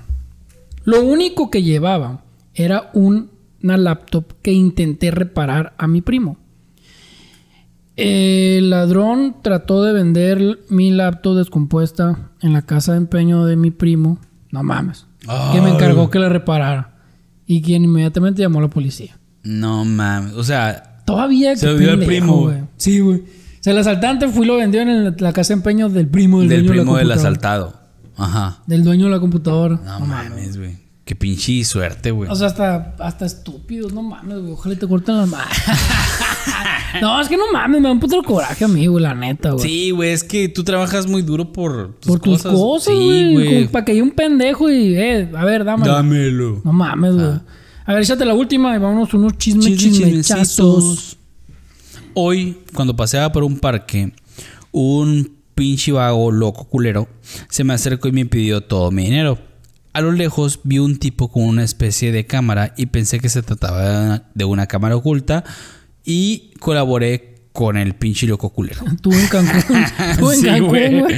Lo 0.83 1.03
único 1.03 1.49
que 1.51 1.63
llevaba 1.63 2.21
era 2.53 2.89
un- 2.93 3.29
una 3.63 3.77
laptop 3.77 4.25
que 4.43 4.51
intenté 4.53 5.09
reparar 5.11 5.73
a 5.79 5.87
mi 5.87 6.01
primo. 6.01 6.37
El 7.95 8.69
ladrón 8.69 9.37
trató 9.41 9.81
de 9.83 9.93
vender 9.93 10.59
mi 10.69 10.91
laptop 10.91 11.37
descompuesta 11.37 12.29
en 12.41 12.53
la 12.53 12.63
casa 12.63 12.91
de 12.91 12.97
empeño 12.99 13.45
de 13.45 13.55
mi 13.55 13.71
primo. 13.71 14.19
No 14.51 14.63
mames. 14.63 15.05
Que 15.53 15.61
me 15.61 15.69
encargó 15.69 16.09
que 16.09 16.19
la 16.19 16.29
reparara. 16.29 16.94
Y 17.47 17.61
quien 17.61 17.83
inmediatamente 17.83 18.41
llamó 18.41 18.59
a 18.59 18.63
la 18.63 18.69
policía. 18.69 19.17
No 19.43 19.85
mames. 19.85 20.33
O 20.33 20.43
sea, 20.43 20.95
Todavía 21.05 21.55
Se 21.55 21.67
lo 21.67 21.77
dio 21.77 21.91
al 21.91 22.03
primo, 22.03 22.41
güey. 22.41 22.63
Sí, 22.77 22.99
güey. 22.99 23.19
O 23.19 23.23
sea, 23.61 23.73
el 23.73 23.79
asaltante 23.79 24.27
fue 24.27 24.45
y 24.45 24.47
lo 24.47 24.57
vendió 24.57 24.81
en 24.81 25.15
la 25.17 25.33
casa 25.33 25.49
de 25.53 25.59
empeño 25.59 25.89
del 25.89 26.07
primo 26.07 26.39
del, 26.39 26.49
del 26.49 26.65
dueño 26.65 26.71
de 26.71 26.77
la 26.77 26.83
primo 26.83 26.97
del 26.97 27.11
asaltado. 27.11 27.73
Ajá. 28.17 28.63
Del 28.65 28.83
dueño 28.83 29.05
de 29.05 29.11
la 29.11 29.19
computadora. 29.19 29.79
No, 29.83 29.99
mames, 30.05 30.57
güey. 30.57 30.77
Qué 31.03 31.15
pinche 31.15 31.63
suerte, 31.63 32.09
güey. 32.09 32.29
O 32.29 32.35
sea, 32.35 32.47
hasta, 32.47 32.95
hasta 32.99 33.25
estúpidos, 33.25 33.93
no 33.93 34.01
mames, 34.01 34.39
güey. 34.39 34.53
Ojalá 34.53 34.75
te 34.75 34.87
corten 34.87 35.17
las 35.17 35.29
manos. 35.29 35.47
no, 37.01 37.21
es 37.21 37.27
que 37.27 37.37
no 37.37 37.51
mames, 37.51 37.81
me 37.81 37.87
da 37.87 37.93
un 37.93 37.99
puto 37.99 38.21
coraje 38.23 38.65
a 38.65 38.67
mí, 38.67 38.87
güey, 38.87 39.03
la 39.03 39.13
neta, 39.13 39.51
güey. 39.51 39.67
Sí, 39.67 39.91
güey, 39.91 40.11
es 40.11 40.23
que 40.23 40.49
tú 40.49 40.63
trabajas 40.63 41.07
muy 41.07 41.21
duro 41.21 41.51
por 41.51 41.95
tus 41.99 42.11
Por 42.11 42.19
tus 42.19 42.43
cosas, 42.43 42.93
Sí, 42.93 43.33
güey. 43.33 43.67
Para 43.67 43.85
que 43.85 43.91
haya 43.91 44.03
un 44.03 44.11
pendejo 44.11 44.69
y, 44.69 44.95
eh, 44.95 45.29
a 45.35 45.45
ver, 45.45 45.63
dámelo. 45.63 45.93
Dámelo. 45.93 46.61
No 46.63 46.73
mames, 46.73 47.15
güey. 47.15 47.39
A 47.85 47.93
ver, 47.93 48.01
échate 48.01 48.25
la 48.25 48.33
última 48.33 48.75
y 48.75 48.79
vámonos 48.79 49.13
unos 49.13 49.37
chismes, 49.37 49.65
Chismes, 49.77 49.97
chismechazos. 49.97 51.17
Hoy, 52.13 52.57
cuando 52.73 52.95
paseaba 52.95 53.31
por 53.31 53.43
un 53.43 53.59
parque, 53.59 54.13
un 54.71 55.35
pinche 55.53 55.91
vago 55.91 56.31
loco 56.31 56.65
culero 56.65 57.07
se 57.49 57.63
me 57.63 57.73
acercó 57.73 58.07
y 58.07 58.11
me 58.11 58.25
pidió 58.25 58.61
todo 58.61 58.91
mi 58.91 59.05
dinero. 59.05 59.39
A 59.93 60.01
lo 60.01 60.11
lejos 60.11 60.59
vi 60.63 60.79
un 60.79 60.97
tipo 60.97 61.31
con 61.31 61.43
una 61.43 61.63
especie 61.63 62.11
de 62.11 62.25
cámara 62.25 62.73
y 62.75 62.87
pensé 62.87 63.19
que 63.19 63.29
se 63.29 63.41
trataba 63.41 64.23
de 64.33 64.45
una 64.45 64.67
cámara 64.67 64.97
oculta 64.97 65.45
y 66.05 66.51
colaboré 66.59 67.47
con 67.51 67.77
el 67.77 67.95
pinche 67.95 68.27
loco 68.27 68.49
culero. 68.51 68.81
Tú 69.01 69.11
en 69.13 69.27
Cancún. 69.27 69.83
Tú 70.19 70.31
en 70.31 70.39
Sí, 70.39 70.45
Cancún, 70.45 70.67
güey. 70.69 70.99
güey. 71.01 71.15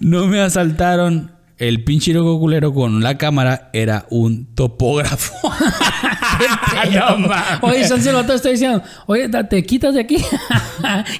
No 0.00 0.26
me 0.26 0.40
asaltaron. 0.40 1.32
El 1.58 1.84
pinche 1.84 2.14
loco 2.14 2.38
culero 2.40 2.72
con 2.72 3.02
la 3.02 3.18
cámara 3.18 3.68
era 3.74 4.06
un 4.08 4.46
topógrafo. 4.54 5.34
no. 6.92 7.28
Oye, 7.68 7.86
Chance 7.86 8.08
el 8.08 8.14
vato 8.16 8.32
está 8.32 8.48
diciendo, 8.48 8.82
oye, 9.06 9.28
te 9.28 9.62
quitas 9.64 9.94
de 9.94 10.00
aquí. 10.00 10.16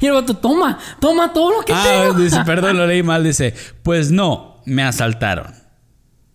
y 0.01 0.07
el 0.07 0.13
vato, 0.13 0.35
toma, 0.37 0.79
toma 0.99 1.33
todo 1.35 1.59
lo 1.59 1.65
que 1.65 1.73
Ah, 1.75 1.85
tengo. 2.07 2.19
dice, 2.19 2.39
perdón, 2.47 2.79
lo 2.79 2.87
leí 2.87 3.03
mal. 3.03 3.23
Dice, 3.23 3.55
pues 3.83 4.11
no, 4.11 4.63
me 4.65 4.83
asaltaron. 4.83 5.53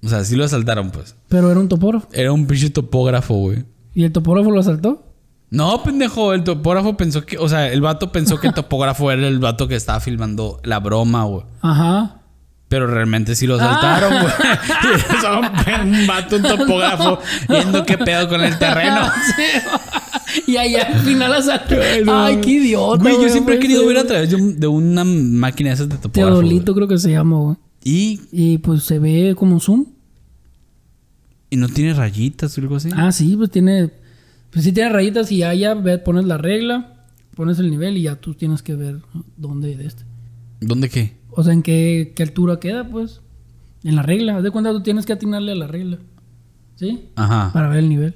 O 0.03 0.07
sea, 0.07 0.24
sí 0.24 0.36
lo 0.36 0.45
asaltaron, 0.45 0.91
pues. 0.91 1.16
Pero 1.28 1.49
era 1.49 1.59
un 1.59 1.68
topógrafo. 1.68 2.07
Era 2.13 2.32
un 2.32 2.45
pinche 2.45 2.70
topógrafo, 2.70 3.34
güey. 3.36 3.66
¿Y 3.95 4.03
el 4.03 4.11
topógrafo 4.11 4.51
lo 4.51 4.59
asaltó? 4.59 5.14
No, 5.51 5.83
pendejo, 5.83 6.33
el 6.33 6.43
topógrafo 6.43 6.97
pensó 6.97 7.25
que, 7.25 7.37
o 7.37 7.47
sea, 7.47 7.71
el 7.71 7.81
vato 7.81 8.11
pensó 8.11 8.39
que 8.39 8.47
el 8.47 8.53
topógrafo 8.55 9.11
era 9.11 9.27
el 9.27 9.39
vato 9.39 9.67
que 9.67 9.75
estaba 9.75 9.99
filmando 9.99 10.59
la 10.63 10.79
broma, 10.79 11.23
güey. 11.25 11.43
Ajá. 11.61 12.21
Pero 12.67 12.87
realmente 12.87 13.35
sí 13.35 13.45
lo 13.47 13.55
asaltaron, 13.55 14.11
güey. 14.21 14.33
Y 15.17 15.21
son 15.21 15.45
un 15.89 16.07
vato, 16.07 16.35
un 16.37 16.41
topógrafo, 16.43 17.19
viendo 17.47 17.85
qué 17.85 17.97
pedo 17.97 18.27
con 18.27 18.41
el 18.41 18.57
terreno. 18.57 19.01
Y 20.47 20.57
ahí 20.57 20.75
al 20.75 20.99
final 21.01 21.31
asaltó. 21.33 21.75
Ay, 22.11 22.41
qué 22.41 22.49
idiota. 22.51 23.01
Güey, 23.03 23.21
yo 23.21 23.29
siempre 23.29 23.55
he 23.55 23.59
querido 23.59 23.85
ver 23.85 23.99
a 23.99 24.03
través 24.05 24.29
de, 24.31 24.35
un- 24.35 24.59
de 24.59 24.67
una 24.67 25.03
máquina 25.05 25.69
de 25.69 25.75
esas 25.75 25.87
de 25.89 25.95
topógrafo. 25.97 26.39
Teodolito 26.39 26.73
güey. 26.73 26.87
creo 26.87 26.87
que 26.87 26.97
se 27.01 27.11
llama, 27.11 27.37
güey. 27.37 27.55
Y, 27.83 28.19
Y 28.31 28.57
pues 28.57 28.83
se 28.83 28.97
ve 28.99 29.35
como 29.37 29.59
zoom. 29.59 29.85
y 31.51 31.57
no 31.57 31.69
tiene 31.69 31.93
rayitas 31.93 32.57
o 32.57 32.61
algo 32.61 32.75
así. 32.77 32.89
Ah, 32.95 33.11
sí, 33.11 33.35
pues 33.37 33.51
tiene. 33.51 33.91
Pues 34.55 34.63
sí 34.63 34.71
tiene 34.71 34.89
rayitas 34.89 35.29
y 35.33 35.39
ya, 35.39 35.53
ya 35.53 35.75
pones 36.05 36.23
la 36.23 36.37
regla, 36.37 36.93
pones 37.35 37.59
el 37.59 37.69
nivel 37.69 37.97
y 37.97 38.03
ya 38.03 38.15
tú 38.15 38.35
tienes 38.35 38.61
que 38.61 38.73
ver 38.73 39.01
dónde 39.35 39.75
de 39.75 39.85
este. 39.85 40.03
¿Dónde 40.61 40.87
qué? 40.87 41.17
O 41.31 41.43
sea, 41.43 41.51
en 41.51 41.61
qué, 41.61 42.13
qué 42.15 42.23
altura 42.23 42.57
queda, 42.61 42.87
pues. 42.87 43.19
En 43.83 43.97
la 43.97 44.01
regla. 44.01 44.37
Haz 44.37 44.43
de 44.43 44.51
cuenta 44.51 44.71
tú 44.71 44.81
tienes 44.81 45.05
que 45.05 45.11
atinarle 45.11 45.51
a 45.51 45.55
la 45.55 45.67
regla. 45.67 45.97
¿Sí? 46.75 47.09
Ajá. 47.17 47.51
Para 47.51 47.67
ver 47.67 47.79
el 47.79 47.89
nivel. 47.89 48.15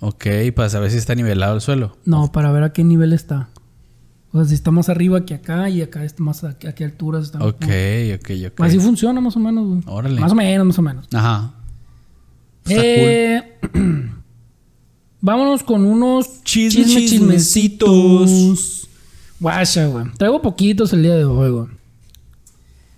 Ok, 0.00 0.26
para 0.54 0.68
saber 0.68 0.90
si 0.90 0.98
está 0.98 1.14
nivelado 1.14 1.54
el 1.54 1.62
suelo. 1.62 1.96
No, 2.04 2.30
para 2.30 2.52
ver 2.52 2.62
a 2.64 2.74
qué 2.74 2.84
nivel 2.84 3.14
está. 3.14 3.48
O 4.32 4.36
sea, 4.40 4.44
si 4.44 4.54
está 4.54 4.70
más 4.70 4.90
arriba 4.90 5.24
que 5.24 5.32
acá 5.32 5.70
y 5.70 5.80
acá 5.80 6.04
está 6.04 6.22
más 6.22 6.44
a, 6.44 6.50
a 6.50 6.54
qué 6.74 6.84
alturas 6.84 7.24
está. 7.24 7.38
Ok, 7.38 7.64
ok, 8.16 8.30
ok. 8.48 8.60
Así 8.60 8.78
funciona 8.78 9.18
más 9.22 9.34
o 9.34 9.40
menos, 9.40 9.66
güey. 9.66 9.80
Órale. 9.86 10.20
Más 10.20 10.32
o 10.32 10.34
menos, 10.34 10.66
más 10.66 10.78
o 10.78 10.82
menos. 10.82 11.08
Ajá. 11.14 11.54
Está 12.66 12.82
Eh, 12.84 13.58
Vámonos 15.26 15.62
con 15.62 15.86
unos 15.86 16.44
Chisme, 16.44 16.84
chisme- 16.84 17.08
chismecitos. 17.08 18.88
Guacha, 19.40 19.86
güey. 19.86 20.04
Traigo 20.18 20.42
poquitos 20.42 20.92
el 20.92 21.02
día 21.02 21.16
de 21.16 21.24
hoy, 21.24 21.50
güey. 21.50 21.66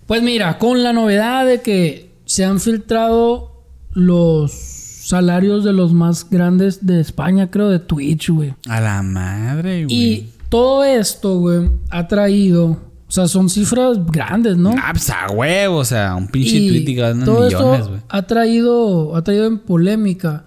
Pues 0.05 0.21
mira, 0.21 0.57
con 0.57 0.83
la 0.83 0.91
novedad 0.91 1.45
de 1.45 1.61
que 1.61 2.11
se 2.25 2.43
han 2.43 2.59
filtrado 2.59 3.63
los 3.93 4.51
salarios 4.51 5.63
de 5.63 5.71
los 5.71 5.93
más 5.93 6.29
grandes 6.29 6.85
de 6.85 6.99
España, 6.99 7.49
creo, 7.49 7.69
de 7.69 7.79
Twitch, 7.79 8.29
güey. 8.29 8.53
A 8.67 8.81
la 8.81 9.01
madre, 9.03 9.85
güey. 9.85 9.95
Y 9.95 10.29
todo 10.49 10.83
esto, 10.83 11.39
güey, 11.39 11.69
ha 11.91 12.09
traído. 12.09 12.77
O 13.07 13.11
sea, 13.11 13.29
son 13.29 13.49
cifras 13.49 14.05
grandes, 14.05 14.57
¿no? 14.57 14.75
Ah, 14.77 14.89
pues 14.91 15.09
a 15.09 15.27
huevo, 15.31 15.77
o 15.77 15.85
sea, 15.85 16.13
un 16.13 16.27
pinche 16.27 16.57
tweet 16.57 16.83
y 16.89 16.93
ganan 16.93 17.19
millones, 17.19 17.87
güey. 17.87 18.01
ha 18.09 18.21
traído, 18.23 19.15
ha 19.15 19.23
traído 19.23 19.45
en 19.45 19.59
polémica 19.59 20.43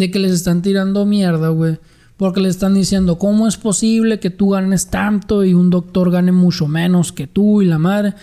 de 0.00 0.10
que 0.10 0.18
les 0.18 0.32
están 0.32 0.62
tirando 0.62 1.04
mierda, 1.06 1.50
güey. 1.50 1.78
Porque 2.16 2.40
le 2.40 2.48
están 2.48 2.74
diciendo, 2.74 3.18
¿cómo 3.18 3.46
es 3.46 3.56
posible 3.56 4.18
que 4.18 4.30
tú 4.30 4.50
ganes 4.50 4.88
tanto 4.88 5.44
y 5.44 5.54
un 5.54 5.70
doctor 5.70 6.10
gane 6.10 6.32
mucho 6.32 6.66
menos 6.66 7.12
que 7.12 7.26
tú 7.26 7.62
y 7.62 7.66
la 7.66 7.78
madre? 7.78 8.14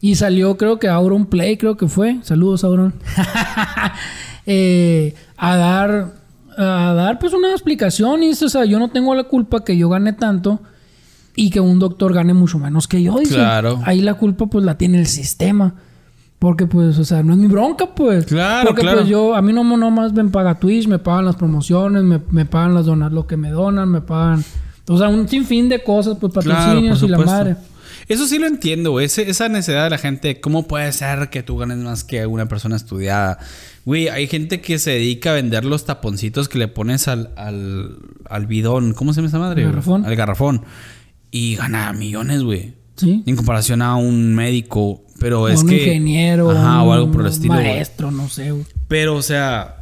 Y 0.00 0.16
salió, 0.16 0.56
creo 0.56 0.78
que 0.78 0.88
Auron 0.88 1.26
Play, 1.26 1.56
creo 1.56 1.76
que 1.76 1.88
fue. 1.88 2.18
Saludos, 2.22 2.64
Auron. 2.64 2.94
Eh, 4.48 5.12
a 5.36 5.56
dar, 5.56 6.14
a 6.56 6.94
dar 6.94 7.18
pues 7.18 7.32
una 7.32 7.50
explicación. 7.50 8.22
Y 8.22 8.28
dice, 8.28 8.44
o 8.44 8.48
sea, 8.48 8.64
yo 8.64 8.78
no 8.78 8.90
tengo 8.90 9.12
la 9.16 9.24
culpa 9.24 9.64
que 9.64 9.76
yo 9.76 9.88
gane 9.88 10.12
tanto 10.12 10.60
y 11.34 11.50
que 11.50 11.58
un 11.58 11.80
doctor 11.80 12.14
gane 12.14 12.32
mucho 12.32 12.60
menos 12.60 12.86
que 12.86 13.02
yo. 13.02 13.18
Dice, 13.18 13.34
Claro. 13.34 13.80
Ahí 13.84 14.02
la 14.02 14.14
culpa 14.14 14.46
pues 14.46 14.64
la 14.64 14.78
tiene 14.78 15.00
el 15.00 15.08
sistema. 15.08 15.74
Porque 16.46 16.68
pues, 16.68 16.96
o 16.96 17.04
sea, 17.04 17.24
no 17.24 17.32
es 17.32 17.40
mi 17.40 17.48
bronca, 17.48 17.92
pues. 17.92 18.24
Claro, 18.24 18.68
Porque 18.68 18.82
claro. 18.82 18.98
pues 18.98 19.08
yo, 19.08 19.34
a 19.34 19.42
mí 19.42 19.52
no 19.52 19.64
no 19.64 19.90
más 19.90 20.12
me 20.12 20.22
paga 20.26 20.60
Twitch, 20.60 20.86
me 20.86 21.00
pagan 21.00 21.24
las 21.24 21.34
promociones, 21.34 22.04
me, 22.04 22.20
me 22.30 22.46
pagan 22.46 22.72
las 22.72 22.86
donas, 22.86 23.10
lo 23.10 23.26
que 23.26 23.36
me 23.36 23.50
donan, 23.50 23.90
me 23.90 24.00
pagan. 24.00 24.44
O 24.86 24.96
sea, 24.96 25.08
un 25.08 25.28
sinfín 25.28 25.68
de 25.68 25.82
cosas, 25.82 26.18
pues 26.20 26.32
Claro, 26.34 26.56
patrocinios 26.56 27.00
por 27.00 27.08
y 27.08 27.10
la 27.10 27.18
madre. 27.18 27.56
Eso 28.06 28.28
sí 28.28 28.38
lo 28.38 28.46
entiendo, 28.46 28.92
güey. 28.92 29.06
Esa 29.06 29.48
necesidad 29.48 29.82
de 29.82 29.90
la 29.90 29.98
gente. 29.98 30.40
¿Cómo 30.40 30.68
puede 30.68 30.92
ser 30.92 31.30
que 31.30 31.42
tú 31.42 31.56
ganes 31.56 31.78
más 31.78 32.04
que 32.04 32.24
una 32.26 32.46
persona 32.46 32.76
estudiada? 32.76 33.40
Güey, 33.84 34.08
hay 34.08 34.28
gente 34.28 34.60
que 34.60 34.78
se 34.78 34.92
dedica 34.92 35.32
a 35.32 35.34
vender 35.34 35.64
los 35.64 35.84
taponcitos 35.84 36.48
que 36.48 36.58
le 36.58 36.68
pones 36.68 37.08
al, 37.08 37.30
al, 37.34 37.98
al 38.30 38.46
bidón. 38.46 38.94
¿Cómo 38.94 39.12
se 39.12 39.16
llama 39.16 39.30
esa 39.30 39.40
madre? 39.40 39.64
Garrafón? 39.64 40.06
Al 40.06 40.14
garrafón. 40.14 40.62
Y 41.32 41.56
gana 41.56 41.92
millones, 41.92 42.44
güey. 42.44 42.74
Sí. 42.94 43.24
En 43.26 43.34
comparación 43.34 43.82
a 43.82 43.96
un 43.96 44.32
médico. 44.36 45.02
Pero 45.18 45.42
O 45.42 45.48
es 45.48 45.62
un 45.62 45.68
que. 45.68 45.76
ingeniero. 45.78 46.50
Ajá, 46.50 46.82
o 46.82 46.88
un 46.88 46.92
algo 46.94 47.10
por 47.12 47.22
el 47.22 47.28
estilo. 47.28 47.54
Maestro, 47.54 48.10
no 48.10 48.28
sé, 48.28 48.50
güey. 48.50 48.64
Pero, 48.88 49.14
o 49.16 49.22
sea. 49.22 49.72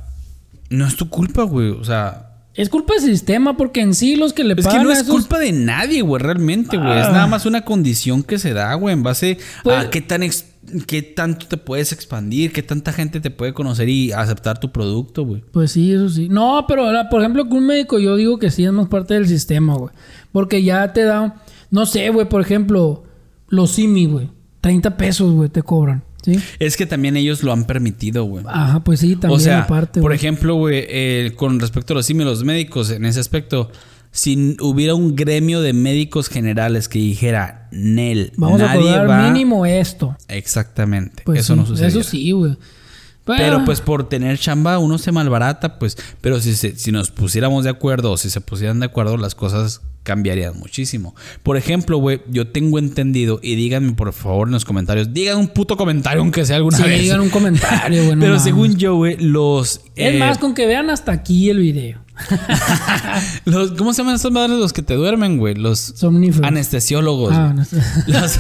No 0.70 0.86
es 0.86 0.96
tu 0.96 1.08
culpa, 1.08 1.42
güey. 1.42 1.70
O 1.70 1.84
sea. 1.84 2.30
Es 2.54 2.68
culpa 2.68 2.94
del 2.94 3.02
sistema 3.02 3.56
porque 3.56 3.80
en 3.80 3.94
sí 3.94 4.14
los 4.14 4.32
que 4.32 4.44
le 4.44 4.54
Es 4.54 4.64
pagan 4.64 4.78
que 4.80 4.84
no 4.84 4.92
es 4.92 4.98
esos- 5.00 5.10
culpa 5.10 5.40
de 5.40 5.50
nadie, 5.50 6.02
güey, 6.02 6.22
realmente, 6.22 6.76
güey. 6.76 6.98
Es 7.00 7.06
Ah. 7.06 7.12
nada 7.12 7.26
más 7.26 7.46
una 7.46 7.64
condición 7.64 8.22
que 8.22 8.38
se 8.38 8.52
da, 8.54 8.72
güey, 8.74 8.92
en 8.94 9.02
base 9.02 9.38
Pues- 9.64 9.76
a 9.86 9.90
qué 9.90 10.00
tan 10.00 10.22
ex- 10.22 10.46
qué 10.86 11.02
tanto 11.02 11.46
te 11.46 11.56
puedes 11.56 11.90
expandir, 11.92 12.52
qué 12.52 12.62
tanta 12.62 12.92
gente 12.92 13.20
te 13.20 13.30
puede 13.30 13.52
conocer 13.52 13.88
y 13.88 14.12
aceptar 14.12 14.60
tu 14.60 14.70
producto, 14.70 15.24
güey. 15.24 15.42
Pues 15.52 15.72
sí, 15.72 15.92
eso 15.92 16.08
sí. 16.08 16.28
No, 16.28 16.64
pero 16.68 16.86
ahora, 16.86 17.08
por 17.08 17.20
ejemplo, 17.20 17.44
que 17.48 17.54
un 17.54 17.66
médico 17.66 17.98
yo 17.98 18.14
digo 18.16 18.38
que 18.38 18.50
sí 18.52 18.64
es 18.64 18.72
más 18.72 18.86
parte 18.88 19.14
del 19.14 19.26
sistema, 19.26 19.74
güey. 19.74 19.92
Porque 20.30 20.62
ya 20.62 20.92
te 20.92 21.02
da, 21.02 21.42
no 21.72 21.86
sé, 21.86 22.08
güey, 22.10 22.28
por 22.28 22.40
ejemplo, 22.40 23.02
los 23.48 23.72
SIMI, 23.72 24.06
güey. 24.06 24.30
30 24.64 24.96
pesos, 24.96 25.30
güey, 25.30 25.50
te 25.50 25.62
cobran. 25.62 26.02
¿Sí? 26.22 26.40
Es 26.58 26.78
que 26.78 26.86
también 26.86 27.18
ellos 27.18 27.42
lo 27.42 27.52
han 27.52 27.64
permitido, 27.64 28.24
güey. 28.24 28.46
Ajá, 28.48 28.82
pues 28.82 29.00
sí, 29.00 29.14
también 29.14 29.38
O 29.38 29.38
sea, 29.38 29.64
aparte, 29.64 30.00
por 30.00 30.14
ejemplo, 30.14 30.54
güey, 30.54 30.86
eh, 30.88 31.34
con 31.36 31.60
respecto 31.60 31.92
a 31.92 31.96
los 31.96 32.06
símiles 32.06 32.42
médicos, 32.44 32.88
en 32.88 33.04
ese 33.04 33.20
aspecto, 33.20 33.70
si 34.10 34.56
hubiera 34.62 34.94
un 34.94 35.16
gremio 35.16 35.60
de 35.60 35.74
médicos 35.74 36.30
generales 36.30 36.88
que 36.88 36.98
dijera, 36.98 37.68
Nel, 37.72 38.32
Vamos 38.38 38.62
a 38.62 38.68
nadie 38.68 38.80
cobrar 38.80 39.10
va. 39.10 39.30
mínimo 39.30 39.66
esto. 39.66 40.16
Exactamente. 40.28 41.24
Pues 41.26 41.40
eso 41.40 41.52
sí, 41.52 41.60
no 41.60 41.66
sucede. 41.66 41.88
Eso 41.88 42.02
sí, 42.02 42.30
güey. 42.30 42.56
Pero 43.26 43.64
pues 43.64 43.80
por 43.80 44.08
tener 44.08 44.38
chamba 44.38 44.78
uno 44.78 44.98
se 44.98 45.10
malbarata, 45.12 45.78
pues. 45.78 45.96
Pero 46.20 46.40
si, 46.40 46.54
se- 46.54 46.76
si 46.76 46.92
nos 46.92 47.10
pusiéramos 47.10 47.64
de 47.64 47.70
acuerdo 47.70 48.12
o 48.12 48.16
si 48.16 48.28
se 48.30 48.40
pusieran 48.40 48.80
de 48.80 48.86
acuerdo, 48.86 49.16
las 49.16 49.34
cosas 49.34 49.80
cambiarían 50.02 50.58
muchísimo. 50.58 51.14
Por 51.42 51.56
ejemplo, 51.56 51.96
güey, 51.96 52.20
yo 52.28 52.48
tengo 52.48 52.78
entendido, 52.78 53.40
y 53.42 53.54
díganme 53.54 53.94
por 53.94 54.12
favor 54.12 54.48
en 54.48 54.52
los 54.52 54.66
comentarios, 54.66 55.14
digan 55.14 55.38
un 55.38 55.48
puto 55.48 55.78
comentario 55.78 56.20
aunque 56.20 56.44
sea 56.44 56.56
alguna 56.56 56.76
Sí, 56.76 56.82
vez. 56.82 57.00
digan 57.00 57.20
un 57.20 57.30
comentario, 57.30 58.04
güey. 58.06 58.18
Pero 58.18 58.38
según 58.38 58.76
yo, 58.76 58.96
güey, 58.96 59.16
los... 59.18 59.80
Es 59.96 60.14
eh, 60.14 60.18
más, 60.18 60.36
con 60.36 60.52
que 60.52 60.66
vean 60.66 60.90
hasta 60.90 61.12
aquí 61.12 61.48
el 61.48 61.60
video. 61.60 62.03
los- 63.44 63.72
¿Cómo 63.72 63.92
se 63.92 64.02
llaman 64.02 64.14
estos 64.16 64.32
madres 64.32 64.58
los 64.58 64.72
que 64.72 64.82
te 64.82 64.94
duermen, 64.94 65.38
güey? 65.38 65.54
Los 65.54 65.78
Somníferos. 65.78 66.46
anestesiólogos. 66.46 67.32
Ah, 67.32 67.52
güey. 67.52 67.56
no 67.56 67.64
sé. 67.64 67.82
Los, 68.06 68.38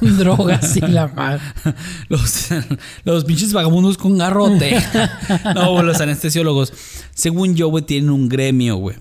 Drogas 0.18 0.76
y 0.76 0.80
la 0.80 1.08
madre. 1.08 1.40
los, 2.08 2.48
los 3.04 3.24
pinches 3.24 3.52
vagabundos 3.52 3.98
con 3.98 4.18
garrote. 4.18 4.82
no, 5.54 5.72
güey, 5.72 5.84
los 5.84 6.00
anestesiólogos. 6.00 6.72
Según 7.14 7.54
yo, 7.54 7.68
güey, 7.68 7.84
tienen 7.84 8.10
un 8.10 8.28
gremio, 8.28 8.76
güey. 8.76 8.96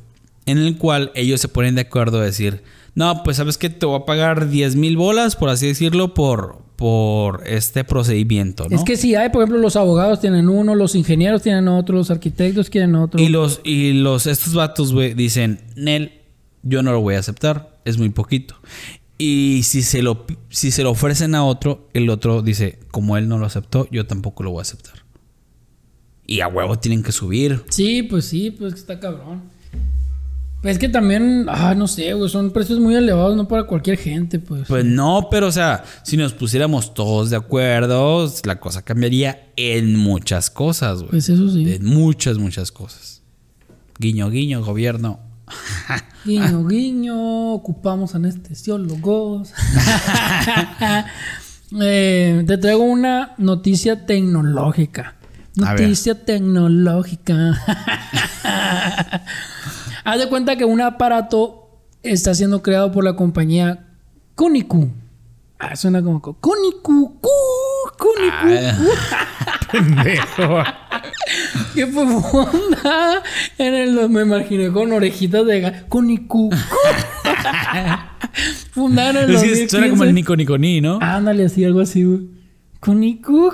En 0.46 0.58
el 0.58 0.78
cual 0.78 1.12
ellos 1.16 1.40
se 1.42 1.48
ponen 1.48 1.76
de 1.76 1.82
acuerdo 1.82 2.20
a 2.20 2.24
decir, 2.26 2.64
no, 2.96 3.24
pues 3.24 3.38
sabes 3.38 3.58
que 3.58 3.70
te 3.70 3.86
voy 3.86 4.00
a 4.02 4.06
pagar 4.06 4.50
10 4.50 4.76
mil 4.76 4.98
bolas, 4.98 5.36
por 5.36 5.50
así 5.50 5.68
decirlo, 5.68 6.14
por, 6.16 6.60
por 6.80 7.44
este 7.46 7.84
procedimiento, 7.84 8.70
¿no? 8.70 8.78
Es 8.78 8.86
que 8.86 8.96
si 8.96 9.14
hay, 9.14 9.28
por 9.32 9.44
ejemplo, 9.44 9.60
los 9.60 9.76
abogados 9.76 10.22
tienen 10.22 10.48
uno, 10.48 10.76
los 10.76 10.96
ingenieros 10.96 11.42
tienen 11.42 11.68
otro, 11.68 11.98
los 11.98 12.10
arquitectos 12.10 12.70
tienen 12.70 12.96
otro. 12.96 13.20
Y 13.20 13.28
los, 13.28 13.60
y 13.66 13.92
los, 13.92 14.28
estos 14.28 14.54
vatos, 14.54 14.94
güey, 14.94 15.14
dicen, 15.14 15.60
Nel, 15.76 16.14
yo 16.64 16.82
no 16.82 16.94
lo 16.94 17.02
voy 17.02 17.16
a 17.16 17.20
aceptar, 17.20 17.78
es 17.84 17.98
muy 17.98 18.08
poquito. 18.12 18.56
Y 19.18 19.64
si 19.64 19.82
se 19.82 20.02
lo, 20.02 20.26
si 20.48 20.72
se 20.72 20.84
lo 20.84 20.92
ofrecen 20.92 21.36
a 21.36 21.44
otro, 21.44 21.90
el 21.94 22.10
otro 22.10 22.42
dice, 22.42 22.80
como 22.92 23.18
él 23.18 23.28
no 23.28 23.38
lo 23.40 23.46
aceptó, 23.46 23.86
yo 23.92 24.06
tampoco 24.08 24.44
lo 24.44 24.52
voy 24.52 24.60
a 24.60 24.62
aceptar. 24.62 25.04
Y 26.26 26.40
a 26.40 26.48
huevo 26.48 26.80
tienen 26.80 27.04
que 27.04 27.12
subir. 27.12 27.62
Sí, 27.68 28.04
pues 28.04 28.24
sí, 28.24 28.52
pues 28.52 28.76
está 28.76 29.02
cabrón. 29.02 29.42
Pues 30.62 30.74
es 30.74 30.80
que 30.80 30.90
también, 30.90 31.46
ah, 31.48 31.74
no 31.74 31.88
sé, 31.88 32.14
güey, 32.14 32.30
son 32.30 32.52
precios 32.52 32.80
muy 32.80 32.94
elevados, 32.94 33.38
no 33.38 33.48
para 33.48 33.64
cualquier 33.64 33.98
gente, 33.98 34.40
pues. 34.40 34.68
Pues 34.68 34.84
no, 34.84 35.30
pero 35.32 35.48
o 35.48 35.52
sea, 35.52 35.86
si 36.04 36.18
nos 36.18 36.34
pusiéramos 36.34 36.94
todos 36.94 37.30
de 37.30 37.38
acuerdo, 37.38 38.30
la 38.44 38.60
cosa 38.60 38.82
cambiaría 38.82 39.52
en 39.56 39.96
muchas 39.96 40.50
cosas, 40.50 41.00
güey. 41.00 41.12
Pues 41.12 41.30
eso 41.30 41.50
sí. 41.50 41.72
En 41.72 41.86
muchas, 41.86 42.38
muchas 42.38 42.74
cosas. 42.74 43.22
Guiño, 44.00 44.30
guiño, 44.30 44.64
gobierno. 44.64 45.22
Guiño, 46.26 46.68
guiño, 46.68 47.54
ocupamos 47.54 48.16
anestesiólogos. 48.16 49.54
Eh, 51.80 52.44
te 52.48 52.58
traigo 52.58 52.82
una 52.82 53.36
noticia 53.38 54.08
tecnológica. 54.08 55.18
Noticia 55.56 56.26
tecnológica. 56.26 57.62
Haz 60.04 60.20
de 60.20 60.30
cuenta 60.30 60.56
que 60.56 60.66
un 60.66 60.82
aparato 60.82 61.70
está 62.04 62.34
siendo 62.34 62.62
creado 62.62 62.92
por 62.92 63.04
la 63.04 63.16
compañía 63.16 63.86
Koniku. 64.36 64.90
Ah, 65.60 65.76
suena 65.76 66.02
como 66.02 66.22
co- 66.22 66.38
Koniku. 66.40 67.20
cu, 67.20 67.30
Koniku. 67.98 68.78
Pendejo. 69.72 70.64
Que 71.76 71.86
fue 71.86 72.06
fundada 72.08 73.22
en 73.60 73.74
el. 73.76 74.10
Me 74.10 74.22
imaginé 74.24 74.72
con 74.72 74.92
orejitas 74.92 75.46
de 75.46 75.84
cu. 75.88 76.50
fundada 78.72 79.10
en 79.12 79.18
el 79.18 79.24
Es 79.24 79.28
que 79.28 79.34
2015. 79.48 79.70
suena 79.70 79.90
como 79.90 80.04
el 80.06 80.16
Nico 80.16 80.36
Nico 80.36 80.58
Ni, 80.58 80.82
¿no? 80.82 80.98
Ándale, 81.02 81.46
así, 81.46 81.64
algo 81.64 81.82
así, 81.82 82.04
güey. 82.04 82.22
Koniku. 82.80 83.52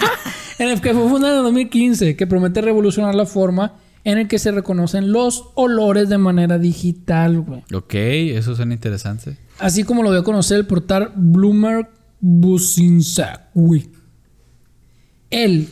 en 0.58 0.68
el 0.68 0.80
que 0.80 0.94
fue 0.94 1.08
fundada 1.08 1.34
en 1.34 1.38
el 1.38 1.44
2015, 1.44 2.16
que 2.16 2.26
promete 2.26 2.62
revolucionar 2.62 3.14
la 3.14 3.26
forma 3.26 3.74
en 4.04 4.18
el 4.18 4.28
que 4.28 4.38
se 4.38 4.50
reconocen 4.50 5.12
los 5.12 5.50
olores 5.54 6.08
de 6.08 6.18
manera 6.18 6.58
digital, 6.58 7.40
güey. 7.40 7.62
Ok, 7.74 7.94
eso 7.94 8.56
suena 8.56 8.74
interesante. 8.74 9.36
Así 9.58 9.84
como 9.84 10.02
lo 10.02 10.10
dio 10.10 10.20
a 10.20 10.24
conocer 10.24 10.58
el 10.58 10.66
portal 10.66 11.12
Bloomberg 11.14 11.88
Business 12.20 13.20
güey. 13.54 13.88
El 15.30 15.68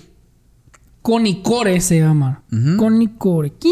Conicore 1.02 1.80
se 1.80 2.00
llama. 2.00 2.42
Conicore. 2.76 3.52
¿Qué? 3.58 3.70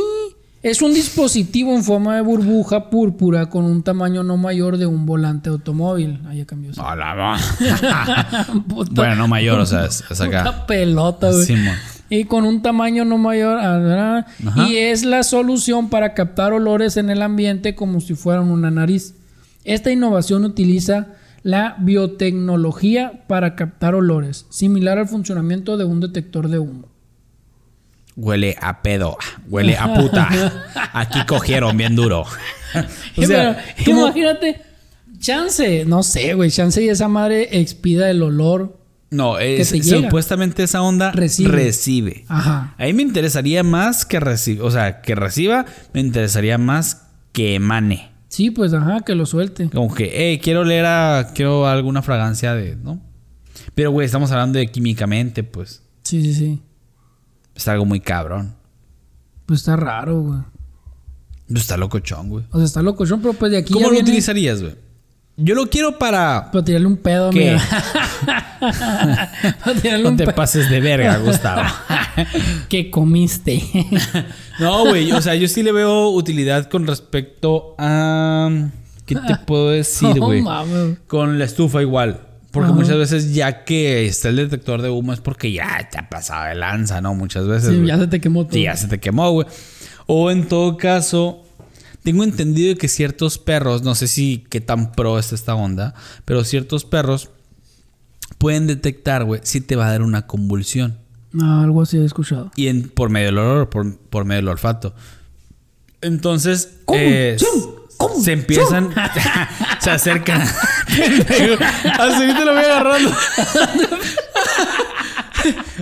Es 0.63 0.83
un 0.83 0.93
dispositivo 0.93 1.75
en 1.75 1.85
forma 1.85 2.17
de 2.17 2.23
burbuja 2.23 2.91
púrpura 2.91 3.47
con 3.47 3.65
un 3.65 3.85
tamaño 3.85 4.25
no 4.25 4.37
mayor 4.37 4.79
de 4.79 4.87
un 4.87 5.07
volante 5.07 5.49
automóvil. 5.49 6.21
Ahí 6.27 6.39
ya 6.39 6.45
cambió. 6.45 6.73
Hola, 6.77 7.39
bueno, 8.91 9.15
no 9.15 9.29
mayor, 9.29 9.61
o 9.61 9.67
sea, 9.67 9.85
es, 9.85 10.03
es 10.11 10.21
acá. 10.21 10.45
Puta 10.45 10.67
pelota, 10.67 11.31
güey. 11.31 11.45
Simón. 11.45 11.77
Y 12.09 12.25
con 12.25 12.45
un 12.45 12.63
tamaño 12.63 13.05
no 13.05 13.19
mayor. 13.19 13.59
ah, 13.59 13.79
¿verdad? 13.79 14.27
Ajá. 14.47 14.69
Y 14.69 14.77
es 14.77 15.05
la 15.05 15.23
solución 15.23 15.89
para 15.91 16.15
captar 16.15 16.53
olores 16.53 16.97
en 16.97 17.11
el 17.11 17.23
ambiente 17.23 17.75
como 17.75 18.01
si 18.01 18.15
fueran 18.15 18.49
una 18.51 18.71
nariz. 18.71 19.15
Esta 19.65 19.91
innovación 19.91 20.45
utiliza 20.45 21.09
la 21.43 21.77
biotecnología 21.79 23.25
para 23.27 23.55
captar 23.57 23.95
olores, 23.95 24.47
similar 24.51 24.99
al 24.99 25.09
funcionamiento 25.09 25.77
de 25.77 25.85
un 25.85 26.01
detector 26.01 26.49
de 26.49 26.59
humo. 26.59 26.89
Huele 28.17 28.57
a 28.61 28.83
pedo, 28.83 29.17
huele 29.49 29.77
a 29.77 29.95
puta. 29.95 30.29
Aquí 30.93 31.25
cogieron 31.27 31.77
bien 31.77 31.95
duro. 31.97 32.23
o 33.17 33.23
sea, 33.23 33.59
Pero, 33.77 33.85
¿cómo- 33.85 34.01
imagínate, 34.07 34.63
chance, 35.19 35.85
no 35.85 36.03
sé, 36.03 36.35
güey, 36.35 36.51
chance 36.51 36.83
y 36.83 36.89
esa 36.89 37.09
madre 37.09 37.61
expida 37.61 38.11
el 38.11 38.23
olor. 38.23 38.76
No, 39.11 39.39
es, 39.39 39.73
llega. 39.73 40.07
supuestamente 40.09 40.65
esa 40.65 40.83
onda 40.83 41.13
Recibe. 41.13 41.51
recibe. 41.51 42.25
Ajá. 42.29 42.75
A 42.77 42.85
mí 42.85 42.93
me 42.93 43.03
interesaría 43.03 43.63
más 43.63 44.05
que 44.05 44.19
reciba, 44.19 44.65
o 44.65 44.71
sea, 44.71 45.01
que 45.01 45.15
reciba, 45.15 45.65
me 45.93 46.01
interesaría 46.01 46.59
más 46.59 47.07
que 47.33 47.55
emane. 47.55 48.11
Sí, 48.29 48.51
pues 48.51 48.75
ajá, 48.75 49.01
que 49.01 49.15
lo 49.15 49.25
suelte. 49.25 49.71
Como 49.71 49.95
que, 49.95 50.11
hey, 50.13 50.41
quiero 50.43 50.65
leer 50.65 50.87
a, 50.87 51.31
quiero 51.35 51.67
alguna 51.67 52.03
fragancia 52.03 52.55
de, 52.55 52.77
¿no? 52.77 53.01
Pero, 53.75 53.91
güey, 53.93 54.07
estamos 54.07 54.31
hablando 54.33 54.59
de 54.59 54.67
químicamente, 54.71 55.43
pues. 55.45 55.83
Sí, 56.03 56.23
sí, 56.23 56.35
sí. 56.35 56.63
Es 57.55 57.69
algo 57.69 57.85
muy 57.85 58.01
cabrón. 58.01 58.57
Pues 59.47 59.61
está 59.61 59.77
raro, 59.77 60.21
güey. 60.21 60.41
Pues 61.49 61.61
Está 61.61 61.77
locochón, 61.77 62.29
güey. 62.29 62.45
O 62.51 62.57
sea, 62.57 62.65
está 62.65 62.83
loco, 62.83 63.05
pero 63.05 63.33
pues 63.33 63.53
de 63.53 63.59
aquí 63.59 63.73
¿Cómo 63.73 63.85
ya 63.85 63.87
lo 63.87 63.93
viene 63.93 64.09
utilizarías, 64.09 64.61
güey? 64.63 64.75
Yo 65.39 65.55
lo 65.55 65.67
quiero 65.69 65.99
para... 65.99 66.51
Para 66.51 66.65
tirarle 66.65 66.87
un 66.87 66.97
pedo, 66.97 67.31
¿Qué? 67.31 67.59
Para 68.59 69.81
tirarle 69.81 70.05
No 70.05 70.09
un 70.11 70.17
te 70.17 70.27
pases 70.33 70.71
de 70.71 70.81
verga, 70.81 71.19
Gustavo. 71.19 71.63
¿Qué 72.69 72.91
comiste? 72.91 73.63
No, 74.59 74.87
güey. 74.87 75.13
O 75.13 75.21
sea, 75.21 75.35
yo 75.35 75.49
sí 75.49 75.63
le 75.63 75.71
veo 75.71 76.09
utilidad 76.09 76.71
con 76.71 76.87
respecto 76.87 77.75
a... 77.77 78.71
¿Qué 79.05 79.15
te 79.15 79.37
puedo 79.47 79.69
decir, 79.71 80.19
güey? 80.19 80.43
con 81.07 81.39
la 81.39 81.45
estufa 81.45 81.83
igual. 81.83 82.21
Porque 82.51 82.71
Ajá. 82.71 82.75
muchas 82.75 82.97
veces 82.97 83.35
ya 83.35 83.65
que 83.65 84.07
está 84.07 84.31
el 84.31 84.37
detector 84.37 84.81
de 84.81 84.89
humo 84.89 85.13
es 85.13 85.21
porque 85.21 85.53
ya 85.53 85.87
te 85.91 85.99
ha 85.99 86.09
pasado 86.09 86.47
de 86.47 86.55
lanza, 86.55 87.03
¿no? 87.03 87.15
Muchas 87.15 87.47
veces. 87.47 87.69
Sí, 87.69 87.85
ya 87.85 87.99
se 87.99 88.07
te 88.07 88.19
quemó 88.19 88.45
todo. 88.45 88.55
Sí, 88.55 88.63
ya 88.63 88.75
se 88.77 88.89
te 88.89 88.99
quemó, 88.99 89.31
güey. 89.31 89.47
O 90.07 90.31
en 90.31 90.49
todo 90.49 90.79
caso, 90.79 91.45
tengo 92.07 92.23
entendido 92.23 92.77
que 92.77 92.87
ciertos 92.87 93.37
perros, 93.37 93.83
no 93.83 93.97
sé 93.97 94.07
si 94.07 94.47
qué 94.49 94.61
tan 94.61 94.93
pro 94.93 95.19
es 95.19 95.33
esta 95.33 95.57
onda, 95.57 95.93
pero 96.25 96.45
ciertos 96.45 96.85
perros 96.85 97.31
pueden 98.39 98.69
detectar, 98.69 99.25
güey, 99.25 99.41
si 99.43 99.61
te 99.61 99.75
va 99.75 99.89
a 99.89 99.91
dar 99.91 100.03
una 100.03 100.29
convulsión. 100.29 101.01
No, 101.33 101.63
algo 101.63 101.83
así 101.83 101.99
he 101.99 102.05
escuchado. 102.05 102.53
Y 102.55 102.69
en, 102.69 102.91
por 102.91 103.11
medio 103.11 103.27
del 103.27 103.39
olor, 103.39 103.71
por, 103.71 103.99
por 103.99 104.25
medio 104.25 104.43
del 104.43 104.51
olfato. 104.51 104.95
Entonces, 106.01 106.77
eh, 106.95 107.39
se 108.23 108.35
empiezan, 108.35 108.95
se 109.81 109.91
acercan. 109.91 110.43
Así 110.43 112.35
te 112.35 112.45
lo 112.45 112.55
voy 112.55 112.65
agarrando. 112.65 113.11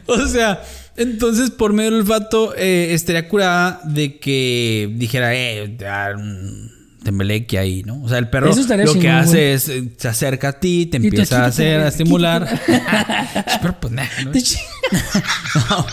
o 0.07 0.27
sea, 0.27 0.63
entonces 0.97 1.51
por 1.51 1.73
medio 1.73 1.91
del 1.91 2.01
olfato 2.01 2.55
eh, 2.57 2.89
estaría 2.93 3.29
curada 3.29 3.81
de 3.85 4.19
que 4.19 4.91
dijera, 4.97 5.35
eh, 5.35 5.77
un 6.17 6.73
tembeleque 7.05 7.59
ahí, 7.59 7.83
¿no? 7.85 8.03
O 8.03 8.09
sea, 8.09 8.19
el 8.19 8.29
perro 8.29 8.51
lo 8.53 8.95
que 8.95 9.09
hace 9.11 9.53
es 9.53 9.69
eh, 9.69 9.93
se 9.97 10.09
acerca 10.09 10.49
a 10.49 10.53
ti, 10.61 10.87
te 10.87 10.97
empieza 10.97 11.45
a 11.45 11.47
hacer, 11.47 11.81
a 11.81 11.89
estimular. 11.89 12.61
Pero 13.61 13.81
pues, 13.81 13.93
nah, 13.93 14.05
¿no? 14.25 14.33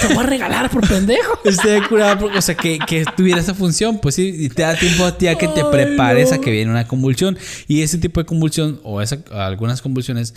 Te 0.00 0.14
voy 0.14 0.24
a 0.24 0.26
regalar 0.26 0.70
por 0.70 0.86
pendejo. 0.88 1.38
Esté 1.44 1.82
curada, 1.88 2.18
porque, 2.18 2.38
o 2.38 2.42
sea, 2.42 2.54
que, 2.54 2.78
que 2.78 3.04
tuviera 3.16 3.40
esa 3.40 3.54
función, 3.54 3.98
pues 4.00 4.14
sí, 4.14 4.34
y 4.38 4.48
te 4.48 4.62
da 4.62 4.74
tiempo 4.74 5.04
a 5.04 5.18
ti 5.18 5.26
a 5.26 5.36
que 5.36 5.48
te 5.48 5.60
Ay, 5.60 5.66
prepares 5.70 6.30
no. 6.30 6.36
a 6.36 6.40
que 6.40 6.50
viene 6.50 6.70
una 6.70 6.86
convulsión. 6.86 7.36
Y 7.66 7.82
ese 7.82 7.98
tipo 7.98 8.20
de 8.20 8.26
convulsión, 8.26 8.80
o 8.82 9.02
esa, 9.02 9.18
algunas 9.32 9.82
convulsiones, 9.82 10.34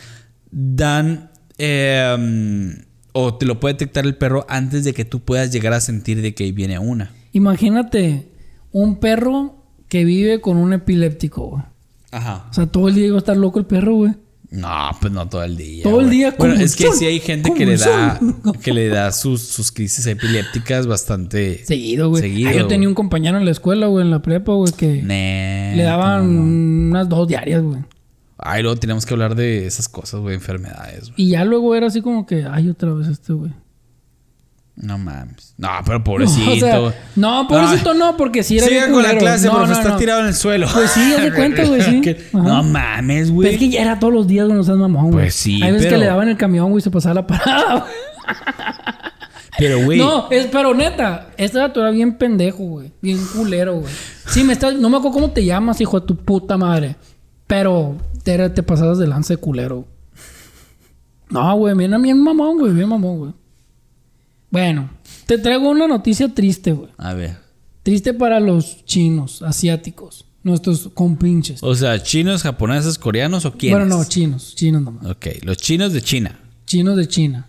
dan, 0.51 1.31
eh, 1.57 2.83
o 3.13 3.35
te 3.35 3.45
lo 3.45 3.59
puede 3.59 3.75
detectar 3.75 4.05
el 4.05 4.15
perro 4.15 4.45
antes 4.49 4.83
de 4.83 4.93
que 4.93 5.05
tú 5.05 5.21
puedas 5.21 5.51
llegar 5.51 5.73
a 5.73 5.79
sentir 5.79 6.21
de 6.21 6.33
que 6.33 6.43
ahí 6.43 6.51
viene 6.51 6.77
una. 6.79 7.11
Imagínate 7.31 8.27
un 8.71 8.97
perro 8.99 9.55
que 9.87 10.03
vive 10.05 10.41
con 10.41 10.57
un 10.57 10.73
epiléptico, 10.73 11.47
güey. 11.47 11.63
Ajá. 12.11 12.45
O 12.49 12.53
sea, 12.53 12.65
todo 12.67 12.87
el 12.89 12.95
día 12.95 13.07
iba 13.07 13.15
a 13.15 13.19
estar 13.19 13.37
loco 13.37 13.59
el 13.59 13.65
perro, 13.65 13.95
güey. 13.95 14.11
No, 14.49 14.69
pues 15.01 15.11
no 15.11 15.27
todo 15.27 15.43
el 15.43 15.57
día. 15.57 15.81
Todo 15.83 15.99
el 16.01 16.05
güey. 16.07 16.17
día 16.17 16.35
Bueno, 16.37 16.53
como 16.53 16.65
es 16.65 16.75
que 16.75 16.91
sí 16.91 17.05
hay 17.05 17.19
gente 17.19 17.51
que 17.55 17.65
le 17.65 17.75
da 17.77 18.19
que 18.63 18.71
le 18.71 18.87
da 18.87 19.11
sus, 19.11 19.41
sus 19.41 19.71
crisis 19.71 20.05
epilépticas 20.05 20.85
bastante 20.85 21.65
Seguido, 21.65 22.09
güey. 22.09 22.21
Seguido, 22.21 22.49
Ah, 22.49 22.53
yo 22.53 22.67
tenía 22.67 22.85
güey. 22.85 22.87
un 22.89 22.93
compañero 22.93 23.37
en 23.39 23.45
la 23.45 23.51
escuela, 23.51 23.87
güey, 23.87 24.05
en 24.05 24.11
la 24.11 24.21
prepa, 24.21 24.53
güey, 24.53 24.71
que 24.73 25.01
le 25.01 25.81
daban 25.83 26.27
unas 26.29 27.09
dos 27.09 27.27
diarias, 27.27 27.63
güey. 27.63 27.79
Ay, 28.45 28.61
luego 28.61 28.77
tenemos 28.77 29.05
que 29.05 29.13
hablar 29.13 29.35
de 29.35 29.65
esas 29.65 29.87
cosas, 29.87 30.19
güey, 30.19 30.35
enfermedades, 30.35 31.09
güey. 31.09 31.13
Y 31.17 31.29
ya 31.31 31.45
luego 31.45 31.75
era 31.75 31.87
así 31.87 32.01
como 32.01 32.25
que, 32.25 32.45
ay, 32.49 32.69
otra 32.69 32.93
vez 32.93 33.07
este, 33.07 33.33
güey. 33.33 33.51
No 34.75 34.97
mames. 34.97 35.53
No, 35.57 35.69
pero 35.85 36.03
pobrecito. 36.03 36.51
O 36.51 36.55
sea, 36.91 36.93
no, 37.15 37.47
pobrecito 37.47 37.93
no, 37.93 38.17
porque 38.17 38.41
sí 38.41 38.57
era 38.57 38.67
Siga 38.67 38.81
bien 38.81 38.93
con 38.93 39.03
la 39.03 39.15
clase, 39.17 39.45
no, 39.45 39.53
profe, 39.53 39.67
no, 39.71 39.77
está 39.77 39.89
no. 39.89 39.97
tirado 39.97 40.21
en 40.21 40.27
el 40.27 40.33
suelo. 40.33 40.67
Pues 40.73 40.89
sí, 40.91 41.13
haz 41.15 41.21
de 41.23 41.31
cuenta, 41.35 41.63
güey, 41.65 41.81
sí. 41.83 42.01
No 42.33 42.63
mames, 42.63 43.25
Pero 43.27 43.33
güey. 43.35 43.53
es 43.53 43.59
que 43.59 43.69
ya 43.69 43.81
era 43.83 43.99
todos 43.99 44.13
los 44.13 44.27
días 44.27 44.45
cuando 44.47 44.61
estás 44.61 44.77
mamón, 44.77 45.11
güey. 45.11 45.25
Pues 45.25 45.35
sí, 45.35 45.61
Hay 45.61 45.71
veces 45.71 45.85
pero- 45.87 45.97
que 45.97 45.99
le 45.99 46.05
daban 46.07 46.27
el 46.27 46.37
camión, 46.37 46.69
güey, 46.71 46.79
y 46.79 46.83
se 46.83 46.89
pasaba 46.91 47.15
la 47.15 47.27
parada, 47.27 47.75
güey. 47.81 47.91
Pero, 49.59 49.85
güey. 49.85 49.99
No, 49.99 50.29
es, 50.31 50.47
pero 50.47 50.73
neta, 50.73 51.27
este 51.37 51.59
dato 51.59 51.79
era 51.79 51.91
bien 51.91 52.17
pendejo, 52.17 52.63
güey. 52.63 52.91
Bien 53.01 53.19
culero, 53.35 53.75
güey. 53.81 53.93
Sí, 54.27 54.43
me 54.43 54.53
estás... 54.53 54.73
No 54.73 54.89
me 54.89 54.97
acuerdo 54.97 55.13
cómo 55.13 55.29
te 55.31 55.45
llamas, 55.45 55.79
hijo 55.79 55.99
de 55.99 56.07
tu 56.07 56.17
puta 56.17 56.57
madre. 56.57 56.95
Pero 57.53 57.95
te, 58.23 58.49
te 58.49 58.63
pasabas 58.63 58.97
de 58.97 59.05
lance 59.05 59.37
culero. 59.37 59.85
No, 61.29 61.55
güey, 61.55 61.77
bien, 61.77 62.01
bien 62.01 62.19
mamón, 62.19 62.57
güey. 62.57 62.73
Bien 62.73 62.89
mamón, 62.89 63.17
güey. 63.19 63.33
Bueno, 64.49 64.89
te 65.27 65.37
traigo 65.37 65.69
una 65.69 65.87
noticia 65.87 66.33
triste, 66.33 66.71
güey. 66.71 66.89
A 66.97 67.13
ver. 67.13 67.37
Triste 67.83 68.15
para 68.15 68.39
los 68.39 68.83
chinos, 68.85 69.43
asiáticos. 69.43 70.25
Nuestros 70.41 70.89
compinches. 70.95 71.61
O 71.61 71.75
sea, 71.75 72.01
chinos, 72.01 72.41
japoneses, 72.41 72.97
coreanos 72.97 73.45
o 73.45 73.51
quiénes? 73.51 73.77
Bueno, 73.77 73.97
no, 73.97 74.03
chinos. 74.03 74.55
Chinos 74.55 74.81
nomás. 74.81 75.05
Ok, 75.05 75.27
los 75.43 75.57
chinos 75.57 75.93
de 75.93 76.01
China. 76.01 76.39
Chinos 76.65 76.97
de 76.97 77.07
China. 77.07 77.45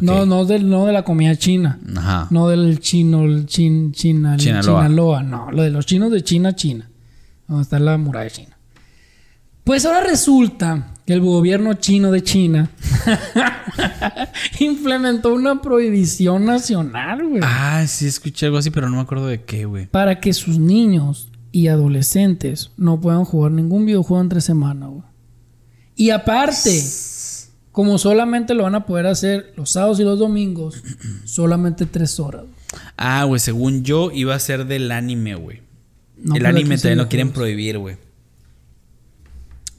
No, 0.00 0.24
no, 0.24 0.46
del, 0.46 0.70
no 0.70 0.86
de 0.86 0.94
la 0.94 1.02
comida 1.02 1.36
china. 1.36 1.78
Ajá. 1.94 2.28
No 2.30 2.48
del 2.48 2.80
chino, 2.80 3.24
el 3.24 3.44
chin, 3.44 3.92
China, 3.92 4.38
Chinaloa. 4.38 4.84
Chinaloa. 4.84 5.22
No, 5.22 5.50
lo 5.52 5.62
de 5.62 5.68
los 5.68 5.84
chinos 5.84 6.10
de 6.10 6.24
China, 6.24 6.56
China. 6.56 6.88
Donde 7.46 7.62
está 7.62 7.78
la 7.78 7.98
muralla 7.98 8.30
china. 8.30 8.53
Pues 9.64 9.86
ahora 9.86 10.02
resulta 10.02 10.94
que 11.06 11.14
el 11.14 11.20
gobierno 11.20 11.72
chino 11.74 12.10
de 12.10 12.22
China 12.22 12.70
implementó 14.60 15.32
una 15.32 15.62
prohibición 15.62 16.44
nacional, 16.44 17.26
güey. 17.26 17.40
Ah, 17.42 17.86
sí, 17.86 18.06
escuché 18.06 18.46
algo 18.46 18.58
así, 18.58 18.70
pero 18.70 18.90
no 18.90 18.96
me 18.96 19.02
acuerdo 19.02 19.26
de 19.26 19.42
qué, 19.42 19.64
güey. 19.64 19.86
Para 19.86 20.20
que 20.20 20.34
sus 20.34 20.58
niños 20.58 21.30
y 21.50 21.68
adolescentes 21.68 22.72
no 22.76 23.00
puedan 23.00 23.24
jugar 23.24 23.52
ningún 23.52 23.86
videojuego 23.86 24.22
entre 24.22 24.42
semana, 24.42 24.86
güey. 24.88 25.04
Y 25.96 26.10
aparte, 26.10 26.82
como 27.72 27.96
solamente 27.96 28.52
lo 28.52 28.64
van 28.64 28.74
a 28.74 28.84
poder 28.84 29.06
hacer 29.06 29.54
los 29.56 29.70
sábados 29.70 29.98
y 29.98 30.04
los 30.04 30.18
domingos, 30.18 30.82
solamente 31.24 31.86
tres 31.86 32.20
horas. 32.20 32.44
Ah, 32.98 33.24
güey, 33.24 33.40
según 33.40 33.82
yo 33.82 34.10
iba 34.12 34.34
a 34.34 34.38
ser 34.38 34.66
del 34.66 34.92
anime, 34.92 35.36
güey. 35.36 35.62
No, 36.18 36.34
el 36.34 36.44
anime 36.44 36.76
también 36.76 36.98
lo 36.98 37.08
quieren 37.08 37.30
prohibir, 37.30 37.78
güey. 37.78 37.96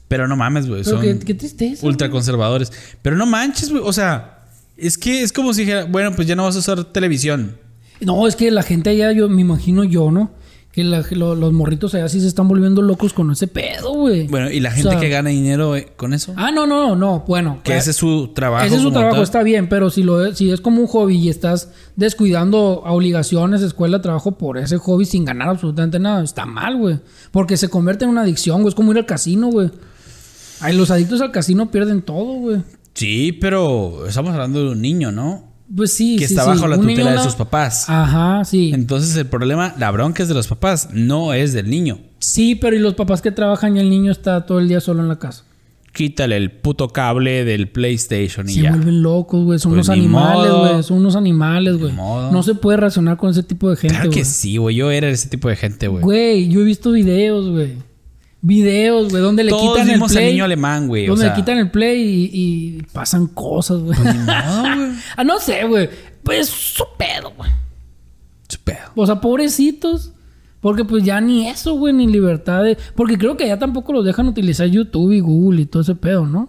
Pero 0.08 0.28
no 0.28 0.36
mames, 0.36 0.68
güey. 0.68 0.84
Son 0.84 1.00
qué, 1.00 1.18
qué 1.18 1.34
tristeza. 1.34 1.86
ultra 1.86 2.10
conservadores. 2.10 2.72
Pero 3.02 3.16
no 3.16 3.26
manches, 3.26 3.70
güey. 3.70 3.82
O 3.84 3.92
sea, 3.92 4.44
es 4.76 4.96
que 4.98 5.22
es 5.22 5.32
como 5.32 5.52
si 5.52 5.62
dijera, 5.62 5.84
bueno, 5.84 6.12
pues 6.14 6.28
ya 6.28 6.36
no 6.36 6.44
vas 6.44 6.56
a 6.56 6.60
usar 6.60 6.84
televisión. 6.84 7.56
No, 8.00 8.26
es 8.28 8.36
que 8.36 8.50
la 8.50 8.62
gente 8.62 8.90
allá, 8.90 9.10
yo 9.12 9.28
me 9.28 9.40
imagino 9.40 9.82
yo, 9.84 10.10
¿no? 10.10 10.30
Que 10.70 10.84
la- 10.84 11.02
lo- 11.12 11.34
los 11.34 11.54
morritos 11.54 11.94
allá 11.94 12.06
sí 12.10 12.20
se 12.20 12.26
están 12.28 12.46
volviendo 12.48 12.82
locos 12.82 13.14
con 13.14 13.30
ese 13.32 13.46
pedo, 13.48 13.94
güey. 13.94 14.26
Bueno, 14.28 14.50
y 14.50 14.60
la 14.60 14.68
O 14.68 14.72
gente 14.72 14.90
sea, 14.90 15.00
que 15.00 15.08
gana 15.08 15.30
dinero 15.30 15.74
eh, 15.74 15.88
con 15.96 16.12
eso. 16.12 16.34
Ah, 16.36 16.50
no, 16.50 16.66
no, 16.66 16.94
no. 16.94 17.24
Bueno. 17.26 17.60
que 17.64 17.72
eh, 17.72 17.78
ese 17.78 17.92
es 17.92 17.96
su 17.96 18.28
trabajo. 18.34 18.66
Ese 18.66 18.76
es 18.76 18.82
su 18.82 18.90
trabajo, 18.92 19.14
tal. 19.14 19.22
está 19.24 19.42
bien, 19.42 19.70
pero 19.70 19.88
si 19.88 20.02
lo 20.02 20.24
es, 20.26 20.36
si 20.36 20.50
es 20.50 20.60
como 20.60 20.82
un 20.82 20.86
hobby 20.86 21.16
y 21.16 21.30
estás 21.30 21.70
descuidando 21.96 22.82
obligaciones, 22.84 23.62
escuela, 23.62 24.02
trabajo 24.02 24.32
por 24.38 24.58
ese 24.58 24.76
hobby 24.76 25.06
sin 25.06 25.24
ganar 25.24 25.48
absolutamente 25.48 25.98
nada, 25.98 26.22
está 26.22 26.44
mal, 26.44 26.76
güey. 26.76 27.00
Porque 27.30 27.56
se 27.56 27.68
convierte 27.70 28.04
en 28.04 28.10
una 28.10 28.20
adicción, 28.22 28.60
güey. 28.60 28.68
Es 28.68 28.74
como 28.74 28.92
ir 28.92 28.98
al 28.98 29.06
casino, 29.06 29.48
güey. 29.48 29.70
Ay, 30.60 30.76
los 30.76 30.90
adictos 30.90 31.20
al 31.20 31.32
casino 31.32 31.70
pierden 31.70 32.02
todo, 32.02 32.34
güey. 32.34 32.58
Sí, 32.94 33.32
pero 33.40 34.06
estamos 34.06 34.32
hablando 34.32 34.64
de 34.64 34.70
un 34.72 34.80
niño, 34.80 35.12
¿no? 35.12 35.44
Pues 35.74 35.92
sí, 35.92 36.16
Que 36.16 36.28
sí, 36.28 36.34
está 36.34 36.44
sí. 36.44 36.48
bajo 36.50 36.68
la 36.68 36.76
tutela 36.76 37.10
niño 37.10 37.18
de 37.18 37.24
sus 37.24 37.34
papás. 37.34 37.88
Ajá, 37.88 38.44
sí. 38.44 38.70
Entonces 38.72 39.16
el 39.16 39.26
problema, 39.26 39.74
la 39.78 39.90
bronca 39.90 40.22
es 40.22 40.28
de 40.28 40.34
los 40.34 40.46
papás, 40.46 40.88
no 40.92 41.34
es 41.34 41.52
del 41.52 41.68
niño. 41.68 41.98
Sí, 42.20 42.54
pero 42.54 42.76
y 42.76 42.78
los 42.78 42.94
papás 42.94 43.20
que 43.20 43.32
trabajan 43.32 43.76
y 43.76 43.80
el 43.80 43.90
niño 43.90 44.12
está 44.12 44.46
todo 44.46 44.60
el 44.60 44.68
día 44.68 44.80
solo 44.80 45.02
en 45.02 45.08
la 45.08 45.18
casa. 45.18 45.44
Quítale 45.92 46.36
el 46.36 46.52
puto 46.52 46.88
cable 46.88 47.44
del 47.44 47.68
PlayStation 47.68 48.48
y 48.48 48.52
Se 48.54 48.62
ya. 48.62 48.70
vuelven 48.70 49.02
locos, 49.02 49.44
güey. 49.44 49.58
Son 49.58 49.72
Pues 49.72 49.88
unos 49.88 49.96
ni 49.96 50.04
animales, 50.04 50.52
güey. 50.52 50.82
Son 50.82 50.98
unos 50.98 51.16
animales, 51.16 51.78
güey. 51.78 51.92
No 51.94 52.42
se 52.42 52.54
puede 52.54 52.76
racionar 52.76 53.16
con 53.16 53.30
ese 53.30 53.42
tipo 53.42 53.68
de 53.70 53.76
gente, 53.76 53.94
Claro 53.96 54.10
que 54.10 54.24
sí, 54.24 54.58
güey. 54.58 54.76
Yo 54.76 54.90
era 54.90 55.08
ese 55.08 55.28
tipo 55.28 55.48
de 55.48 55.56
gente, 55.56 55.88
güey. 55.88 56.02
Güey, 56.04 56.48
yo 56.48 56.60
he 56.60 56.64
visto 56.64 56.92
videos, 56.92 57.50
güey. 57.50 57.76
Videos, 58.46 59.10
güey, 59.10 59.20
donde 59.22 59.42
le 59.42 59.50
Todos 59.50 59.72
quitan 59.76 59.90
el 59.90 60.00
al 60.00 60.08
play. 60.08 60.32
niño 60.32 60.44
alemán, 60.44 60.86
güey. 60.86 61.06
O 61.06 61.10
Donde 61.10 61.24
sea, 61.24 61.34
le 61.34 61.40
quitan 61.40 61.58
el 61.58 61.68
play 61.68 62.00
y, 62.00 62.30
y 62.32 62.82
pasan 62.92 63.26
cosas, 63.26 63.78
güey. 63.80 63.98
modo, 63.98 64.14
güey. 64.76 64.90
ah, 65.16 65.24
no 65.24 65.40
sé, 65.40 65.64
güey. 65.66 65.90
Pues 66.22 66.46
su 66.48 66.84
pedo, 66.96 67.32
güey. 67.36 67.50
Su 68.48 68.58
pedo. 68.60 68.92
O 68.94 69.04
sea, 69.04 69.20
pobrecitos. 69.20 70.12
Porque 70.60 70.84
pues 70.84 71.02
ya 71.04 71.20
ni 71.20 71.48
eso, 71.48 71.74
güey, 71.74 71.92
ni 71.92 72.06
libertad 72.06 72.62
de... 72.62 72.78
Porque 72.94 73.18
creo 73.18 73.36
que 73.36 73.46
ya 73.46 73.58
tampoco 73.58 73.92
los 73.92 74.04
dejan 74.04 74.26
utilizar 74.28 74.66
YouTube 74.68 75.12
y 75.12 75.20
Google 75.20 75.62
y 75.62 75.66
todo 75.66 75.82
ese 75.82 75.94
pedo, 75.96 76.26
¿no? 76.26 76.48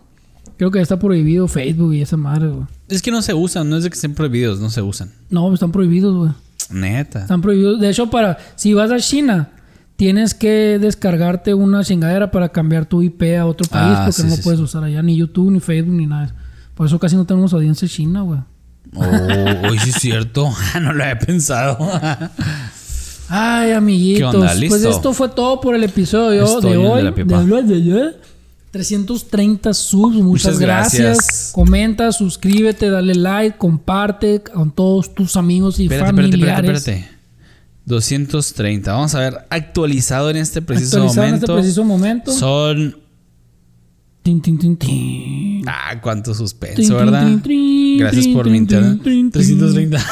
Creo 0.58 0.72
que 0.72 0.80
ya 0.80 0.84
está 0.84 0.98
prohibido 1.00 1.48
Facebook 1.48 1.94
y 1.94 2.02
esa 2.02 2.18
madre, 2.18 2.48
güey. 2.48 2.66
Es 2.90 3.02
que 3.02 3.12
no 3.12 3.22
se 3.22 3.34
usan, 3.34 3.70
no 3.70 3.78
es 3.78 3.84
de 3.84 3.90
que 3.90 3.96
estén 3.96 4.16
prohibidos, 4.16 4.60
no 4.60 4.70
se 4.70 4.82
usan. 4.82 5.12
No, 5.30 5.54
están 5.54 5.72
prohibidos, 5.72 6.16
güey. 6.16 6.32
Neta. 6.70 7.22
Están 7.22 7.42
prohibidos. 7.42 7.80
De 7.80 7.90
hecho, 7.90 8.10
para 8.10 8.38
si 8.56 8.74
vas 8.74 8.92
a 8.92 8.98
China, 8.98 9.52
tienes 9.98 10.34
que 10.34 10.80
descargarte 10.80 11.54
una 11.54 11.84
chingadera 11.84 12.32
para 12.32 12.50
cambiar 12.50 12.86
tu 12.86 13.02
IP 13.02 13.24
a 13.38 13.46
otro 13.46 13.68
país 13.68 13.96
Ah, 13.98 14.04
porque 14.06 14.22
sí, 14.22 14.28
no 14.28 14.36
sí, 14.38 14.42
puedes 14.44 14.60
usar 14.62 14.84
allá, 14.86 15.02
ni 15.04 15.18
YouTube, 15.18 15.52
ni 15.52 15.60
Facebook, 15.60 15.94
ni 15.96 16.06
nada. 16.08 16.34
Por 16.76 16.88
eso 16.88 16.98
casi 17.00 17.16
no 17.18 17.26
tenemos 17.26 17.54
audiencia 17.54 17.86
en 17.86 17.90
China, 17.90 18.22
güey. 18.22 18.40
Oh, 18.96 19.68
hoy 19.70 19.78
sí 19.80 19.90
es 19.90 19.96
cierto. 19.96 20.50
no 20.82 20.94
lo 20.94 21.04
había 21.04 21.20
pensado. 21.20 21.78
Ay, 23.30 23.72
amiguitos. 23.72 24.32
¿Qué 24.32 24.38
onda? 24.38 24.48
Pues 24.48 24.60
¿Listo? 24.60 24.90
esto 24.90 25.14
fue 25.14 25.28
todo 25.30 25.60
por 25.60 25.76
el 25.76 25.84
episodio 25.84 26.46
Estoy 26.46 26.72
de 26.72 26.78
hoy. 26.78 27.04
De- 27.04 27.12
de- 27.64 27.82
de- 27.82 28.16
330 28.72 29.74
subs, 29.74 30.16
muchas, 30.18 30.24
Muchas 30.24 30.60
gracias. 30.60 31.02
gracias. 31.18 31.52
Comenta, 31.54 32.12
suscríbete, 32.12 32.90
dale 32.90 33.16
like, 33.16 33.58
comparte 33.58 34.42
con 34.44 34.72
todos 34.72 35.16
tus 35.16 35.36
amigos 35.36 35.80
y 35.80 35.84
Espérate, 35.84 36.10
espérate, 36.10 36.32
familiares. 36.38 36.70
espérate, 36.70 36.92
espérate. 37.00 37.17
230. 37.88 38.92
Vamos 38.92 39.16
a 39.16 39.20
ver, 39.20 39.38
actualizado 39.50 40.30
en 40.30 40.38
este 40.38 40.62
preciso 40.62 40.98
Actualizado 40.98 41.26
en 41.26 41.32
momento. 41.32 41.46
este 41.54 41.62
preciso 41.62 41.84
momento. 41.84 42.32
Son. 42.34 42.98
Tin, 44.24 44.42
tin, 44.42 44.60
tin, 44.60 44.76
tin. 44.78 45.64
Ah, 45.70 46.00
cuánto 46.02 46.34
suspenso, 46.36 46.96
¿verdad? 46.98 47.26
Gracias 47.98 48.28
por 48.28 48.50
mi 48.50 48.58
internet. 48.58 49.00
trin, 49.02 49.32
trin, 49.32 49.58
trin. 49.58 49.58
330. 49.58 50.06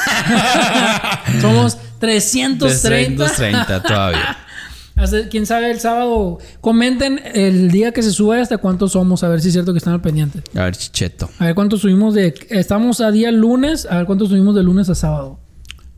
Somos 1.42 1.78
330. 2.00 3.26
330 3.26 3.84
todavía. 3.84 4.38
Hasta- 4.96 5.28
Quién 5.28 5.46
sabe 5.46 5.70
el 5.72 5.82
sábado. 5.82 6.38
Comenten 6.62 7.20
el 7.34 7.70
día 7.72 7.92
que 7.92 8.02
se 8.02 8.12
sube 8.12 8.40
hasta 8.40 8.58
cuántos 8.58 8.94
somos, 8.94 9.22
a 9.24 9.28
ver 9.28 9.42
si 9.42 9.48
es 9.50 9.54
cierto 9.54 9.74
que 9.74 9.80
están 9.80 9.94
al 9.94 10.02
pendiente. 10.02 10.42
A 10.58 10.64
ver, 10.64 10.78
chicheto. 10.78 11.30
A 11.40 11.48
ver 11.48 11.56
cuántos 11.56 11.82
subimos 11.82 12.14
de. 12.14 12.34
Estamos 12.50 13.02
a 13.02 13.12
día 13.12 13.30
lunes, 13.32 13.86
a 13.90 13.98
ver 13.98 14.06
cuántos 14.06 14.30
subimos 14.30 14.56
de 14.56 14.64
lunes 14.64 14.88
a 14.90 14.96
sábado. 14.96 15.42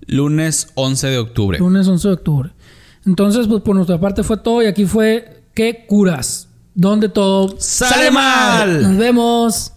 Lunes 0.08 0.70
11 0.76 1.08
de 1.08 1.18
octubre. 1.18 1.60
Lunes 1.60 1.88
11 1.88 2.08
de 2.08 2.14
octubre. 2.14 2.52
Entonces, 3.06 3.48
pues 3.48 3.62
por 3.62 3.76
nuestra 3.76 4.00
parte 4.00 4.24
fue 4.24 4.38
todo 4.38 4.64
y 4.64 4.66
aquí 4.66 4.86
fue 4.86 5.44
¿Qué 5.54 5.86
curas? 5.88 6.50
Donde 6.76 7.10
todo 7.10 7.56
¡Sale 7.58 8.12
mal! 8.12 8.84
Nos 8.84 8.98
vemos. 8.98 9.74